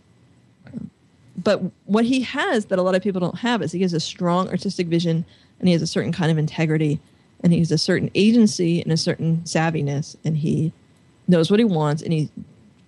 [1.41, 4.01] But what he has that a lot of people don't have is he has a
[4.01, 5.23] strong artistic vision
[5.59, 6.99] and he has a certain kind of integrity
[7.41, 10.73] and he has a certain agency and a certain savviness and he
[11.27, 12.29] knows what he wants and he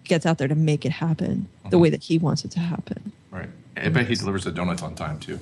[0.03, 3.13] gets out there to make it happen the way that he wants it to happen.
[3.31, 3.49] Right.
[3.77, 5.39] I bet he delivers the donuts on time too.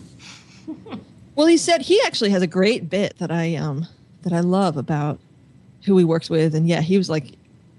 [1.35, 3.87] Well, he said he actually has a great bit that I um
[4.23, 5.19] that I love about
[5.87, 7.31] who he works with, and yeah, he was like,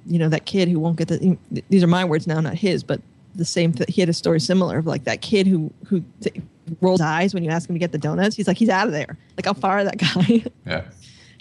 [0.07, 1.37] you know, that kid who won't get the.
[1.69, 3.01] These are my words now, not his, but
[3.37, 3.73] the same.
[3.73, 6.43] Th- he had a story similar of like that kid who who t-
[6.81, 8.35] rolls eyes when you ask him to get the donuts.
[8.35, 9.17] He's like, he's out of there.
[9.37, 10.45] Like I'll fire that guy.
[10.67, 10.85] Yeah.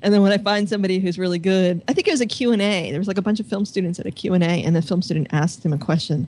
[0.04, 2.52] and then when I find somebody who's really good, I think it was a Q
[2.52, 2.92] and A.
[2.92, 4.82] There was like a bunch of film students at a Q and A, and the
[4.82, 6.28] film student asked him a question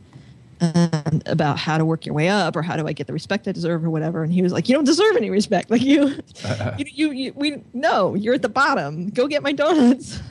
[0.61, 3.47] um, about how to work your way up or how do I get the respect
[3.47, 4.23] I deserve or whatever.
[4.23, 5.69] And he was like, "You don't deserve any respect.
[5.69, 6.19] Like you,
[6.77, 9.09] you, you, you we no, you're at the bottom.
[9.09, 10.19] Go get my donuts."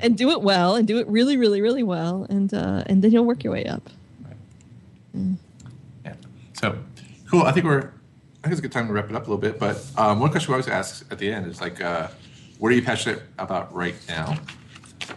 [0.00, 3.12] and do it well and do it really really really well and uh, and then
[3.12, 3.88] you'll work your way up
[6.04, 6.14] Yeah.
[6.54, 6.78] So
[7.30, 7.42] cool.
[7.42, 7.78] I think we're.
[7.80, 9.58] I think it's a good time to wrap it up a little bit.
[9.58, 12.08] But um, one question we always ask at the end is like, uh,
[12.58, 14.36] what are you passionate about right now?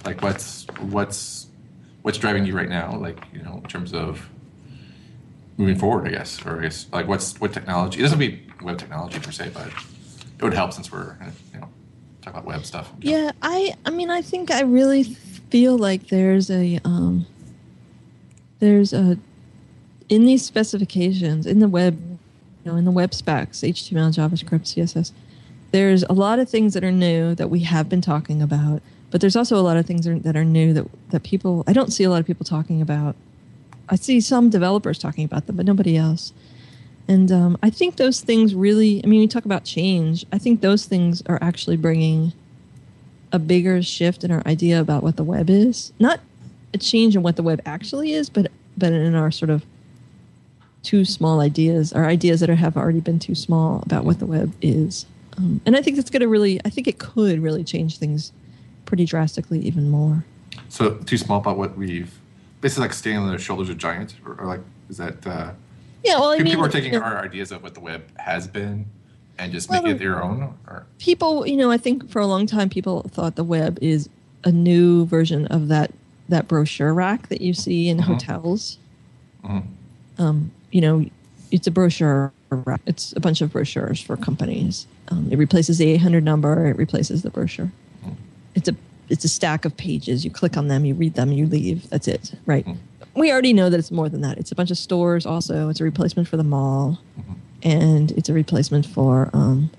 [0.05, 1.46] Like, what's what's
[2.07, 2.95] what's driving you right now?
[2.95, 4.29] Like, you know, in terms of
[5.57, 7.99] moving forward, I guess, or I guess like what's what technology?
[7.99, 11.17] It doesn't be web technology per se, but it would help since we're
[11.53, 11.67] you know
[12.21, 12.93] talk about web stuff.
[13.01, 17.25] Yeah, I I mean I think I really feel like there's a um
[18.59, 19.19] there's a
[20.07, 21.99] in these specifications in the web
[22.63, 25.11] you know in the web specs HTML JavaScript CSS
[25.71, 29.21] there's a lot of things that are new that we have been talking about but
[29.21, 32.03] there's also a lot of things that are, new that that people I don't see
[32.03, 33.15] a lot of people talking about
[33.89, 36.33] I see some developers talking about them but nobody else
[37.07, 40.25] and um, I think those things really, I mean, we talk about change.
[40.31, 42.33] I think those things are actually bringing
[43.31, 45.93] a bigger shift in our idea about what the web is.
[45.99, 46.19] Not
[46.73, 49.65] a change in what the web actually is, but but in our sort of
[50.83, 54.25] too small ideas, our ideas that are, have already been too small about what the
[54.25, 55.05] web is.
[55.37, 58.31] Um, and I think it's going to really, I think it could really change things
[58.87, 60.25] pretty drastically even more.
[60.69, 62.11] So too small about what we've
[62.61, 65.27] basically like standing on the shoulders of giants, or, or like is that?
[65.27, 65.51] Uh,
[66.03, 68.47] Yeah, well, I people mean, are taking know, our ideas of what the web has
[68.47, 68.85] been
[69.37, 70.55] and just Well, making it their own.
[70.67, 74.09] Or people you know i think for a long time people thought the web is
[74.43, 75.91] a new version of that
[76.27, 78.03] that brochure rack that you see in Mhm.
[78.03, 78.77] hotels
[79.43, 79.63] Mhm.
[80.17, 81.05] um, you know
[81.51, 85.87] it's a brochure rack it's a bunch of brochures for companies um, it replaces the
[85.89, 87.71] 800 number it replaces the brochure.
[88.57, 88.75] It's a
[89.09, 92.07] it's a stack of pages you click on them you read them you leave that's
[92.09, 92.77] it right Mhm.
[93.15, 95.79] we already know that it's more than that it's a bunch of stores also it's
[95.79, 96.99] a replacement for the mall
[97.63, 99.69] and it's a replacement for um,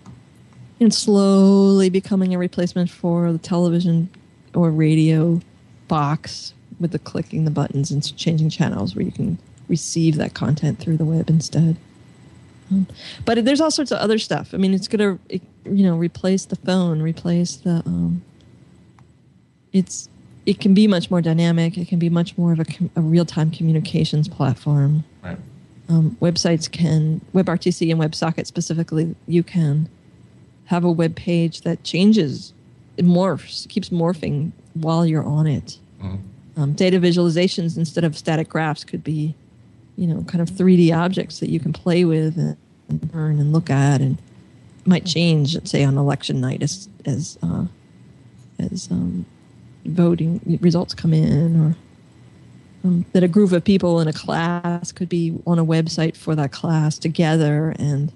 [0.80, 4.08] and slowly becoming a replacement for the television
[4.54, 5.40] or radio
[5.88, 9.38] box with the clicking the buttons and changing channels where you can
[9.68, 11.76] receive that content through the web instead.
[12.70, 12.86] Um,
[13.24, 14.54] but there's all sorts of other stuff.
[14.54, 15.40] I mean, it's going to,
[15.70, 17.82] you know, replace the phone, replace the.
[17.84, 18.22] Um,
[19.72, 20.08] it's
[20.46, 21.76] it can be much more dynamic.
[21.76, 22.66] It can be much more of a,
[22.96, 25.36] a real time communications platform right.
[25.90, 29.88] um, websites can WebRTC and WebSocket specifically, you can
[30.66, 32.52] have a web page that changes,
[32.96, 35.78] it morphs, keeps morphing while you're on it.
[36.00, 36.20] Mhm.
[36.56, 39.34] Um, data visualizations instead of static graphs could be,
[39.96, 42.56] you know, kind of 3D objects that you can play with and,
[42.88, 44.18] and learn and look at, and
[44.84, 47.64] might change, let's say, on election night as as uh,
[48.58, 49.24] as um,
[49.84, 51.76] voting results come in, or
[52.84, 56.34] um, that a group of people in a class could be on a website for
[56.34, 58.12] that class together and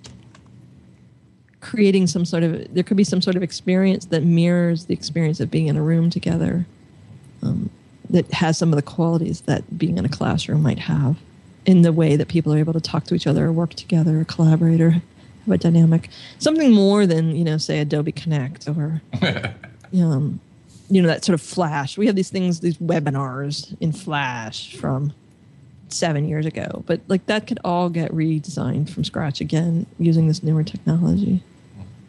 [1.60, 5.38] creating some sort of there could be some sort of experience that mirrors the experience
[5.38, 6.66] of being in a room together
[7.42, 7.70] um,
[8.10, 11.16] that has some of the qualities that being in a classroom might have
[11.64, 14.20] in the way that people are able to talk to each other or work together
[14.20, 15.02] or collaborate or have
[15.48, 16.08] a dynamic.
[16.38, 19.00] Something more than, you know, say Adobe Connect or,
[19.94, 20.40] um,
[20.92, 21.96] you know, that sort of Flash.
[21.96, 25.14] We have these things, these webinars in Flash from
[25.88, 30.42] seven years ago, but like that could all get redesigned from scratch again using this
[30.42, 31.42] newer technology.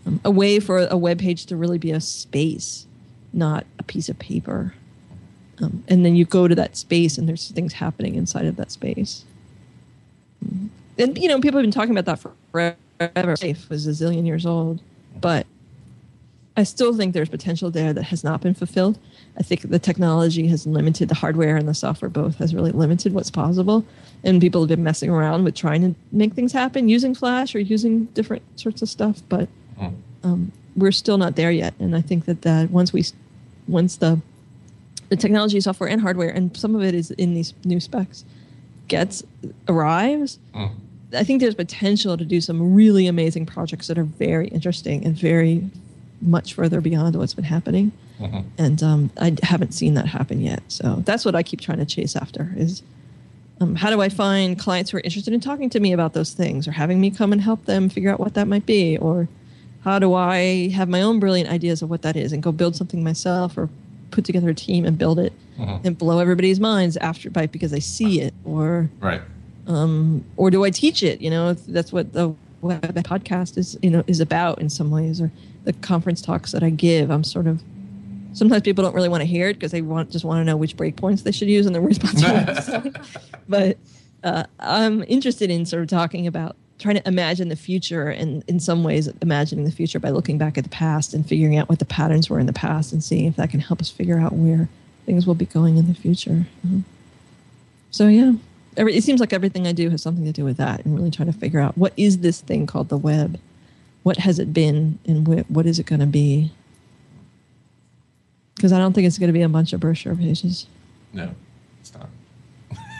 [0.05, 2.85] Um, a way for a web page to really be a space,
[3.31, 4.73] not a piece of paper.
[5.61, 8.69] Um, and then you go to that space and there's things happening inside of that
[8.69, 9.23] space.
[10.45, 10.67] Mm.
[10.97, 13.35] And you know, people have been talking about that forever.
[13.37, 14.81] Safe was a zillion years old,
[15.21, 15.47] but
[16.55, 18.99] I still think there's potential there that has not been fulfilled.
[19.37, 23.13] I think the technology has limited the hardware and the software both has really limited
[23.13, 23.83] what's possible.
[24.23, 27.59] And people have been messing around with trying to make things happen using Flash or
[27.59, 29.49] using different sorts of stuff, but
[30.23, 31.73] um, we're still not there yet.
[31.79, 33.03] And I think that that once we,
[33.67, 34.21] once the
[35.09, 38.25] the technology, software, and hardware, and some of it is in these new specs,
[38.87, 39.23] gets
[39.67, 40.39] arrives.
[41.15, 45.15] I think there's potential to do some really amazing projects that are very interesting and
[45.15, 45.69] very
[46.23, 47.91] much further beyond what's been happening.
[48.19, 48.39] Mm-hmm.
[48.57, 50.61] And um, I haven't seen that happen yet.
[50.67, 52.81] So that's what I keep trying to chase after is
[53.61, 56.33] um, how do I find clients who are interested in talking to me about those
[56.33, 58.97] things or having me come and help them figure out what that might be?
[58.97, 59.27] Or
[59.83, 62.75] how do I have my own brilliant ideas of what that is and go build
[62.75, 63.69] something myself or
[64.11, 65.85] put together a team and build it Mhm.
[65.85, 69.21] and blow everybody's minds after by because they see it or Right.
[69.67, 71.21] um, or do I teach it?
[71.21, 73.77] You know, that's what the web podcast is.
[73.83, 75.31] You know, is about in some ways, or
[75.63, 77.09] the conference talks that I give.
[77.09, 77.61] I'm sort of
[78.33, 80.57] sometimes people don't really want to hear it because they want just want to know
[80.57, 82.21] which breakpoints they should use in the response.
[82.21, 82.95] to what I'm saying.
[83.47, 83.77] but
[84.23, 88.59] uh, I'm interested in sort of talking about trying to imagine the future and in
[88.59, 91.79] some ways imagining the future by looking back at the past and figuring out what
[91.79, 94.33] the patterns were in the past and seeing if that can help us figure out
[94.33, 94.67] where
[95.05, 96.45] things will be going in the future.
[96.65, 96.83] Mhm.
[97.91, 98.33] So yeah,
[98.75, 101.11] every, it seems like everything I do has something to do with that, and really
[101.11, 103.39] trying to figure out what is this thing called the web,
[104.03, 106.51] what has it been, and wh- what is it going to be?
[108.55, 110.67] Because I don't think it's going to be a bunch of brochure pages.
[111.11, 111.33] No,
[111.81, 112.09] it's not.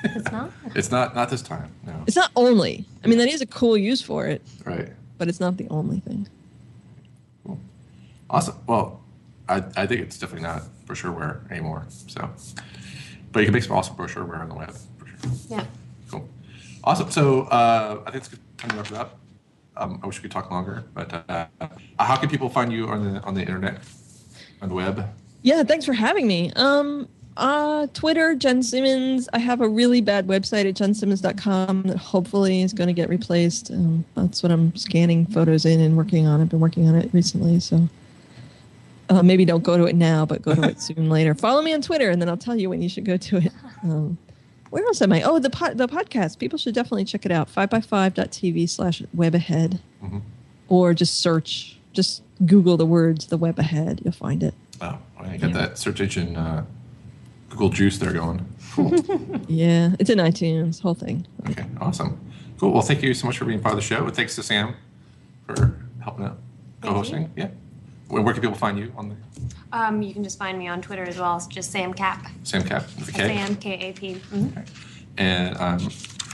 [0.03, 0.51] It's not.
[0.75, 1.15] It's not.
[1.15, 1.71] Not this time.
[1.85, 1.93] No.
[2.07, 2.85] It's not only.
[3.03, 4.89] I mean, that is a cool use for it, Right.
[5.17, 6.27] but it's not the only thing.
[7.45, 7.59] Cool.
[8.29, 8.55] Awesome.
[8.67, 9.01] Well,
[9.47, 11.85] I, I think it's definitely not brochureware anymore.
[12.07, 12.29] So,
[13.31, 15.17] but you can make some awesome brochureware on the web for sure.
[15.49, 15.65] Yeah.
[16.11, 16.27] Cool.
[16.83, 17.09] Awesome.
[17.11, 19.19] So uh, I think it's good time to wrap it up.
[19.75, 21.47] Um, I wish we could talk longer, but uh,
[21.99, 23.81] how can people find you on the on the internet,
[24.61, 25.09] on the web?
[25.41, 26.51] Yeah, thanks for having me.
[26.55, 29.27] Um, uh, Twitter, Jen Simmons.
[29.33, 33.71] I have a really bad website at jensimmons.com that hopefully is going to get replaced.
[33.71, 36.41] Um, that's what I'm scanning photos in and working on.
[36.41, 37.89] I've been working on it recently, so
[39.09, 41.33] uh, maybe don't go to it now, but go to it soon later.
[41.33, 43.51] Follow me on Twitter, and then I'll tell you when you should go to it.
[43.83, 44.17] Um,
[44.73, 45.21] where else am I?
[45.23, 46.39] Oh, the pod, the podcast.
[46.39, 47.49] People should definitely check it out.
[47.49, 50.21] Five by five.tv slash web ahead, Mhm.
[50.67, 54.01] or just search, just Google the words the web ahead.
[54.03, 54.53] You'll find it.
[54.81, 55.57] Oh, I you got Yeah.
[55.57, 56.65] that search engine uh,
[57.49, 58.45] Google Juice there going.
[58.73, 58.91] Cool.
[59.47, 61.27] Yeah, it's in iTunes, whole thing.
[61.49, 61.65] okay.
[61.79, 62.19] Awesome.
[62.59, 62.71] Cool.
[62.73, 64.09] Well, thank you so much for being part of the show.
[64.09, 64.73] Thanks to Sam
[65.45, 66.39] for helping out,
[66.81, 67.29] co-hosting.
[67.35, 67.49] Yeah.
[68.07, 69.15] Where, where can people find you on the
[69.71, 71.37] Um, you can just find me on Twitter as well.
[71.37, 72.25] It's just Sam Kap.
[72.43, 73.35] Sam Kap with a K?
[73.35, 74.15] Sam K A P.
[74.31, 74.51] Mhm.
[74.51, 74.65] Okay.
[75.17, 75.79] And I'm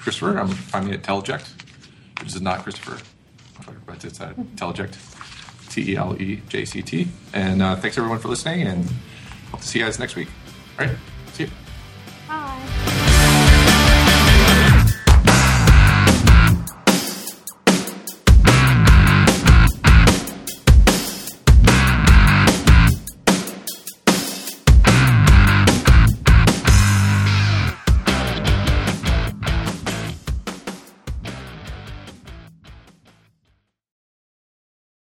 [0.01, 0.37] Christopher.
[0.37, 1.47] I'm find me at Teleject,
[2.19, 2.97] which is not Christopher,
[3.85, 4.95] but it's uh, Teleject,
[5.69, 7.07] T E L E J C T.
[7.33, 8.85] And uh, thanks everyone for listening, and
[9.51, 10.29] hope to see you guys next week.
[10.79, 10.95] All right,
[11.33, 11.49] see you.
[12.27, 12.95] Bye.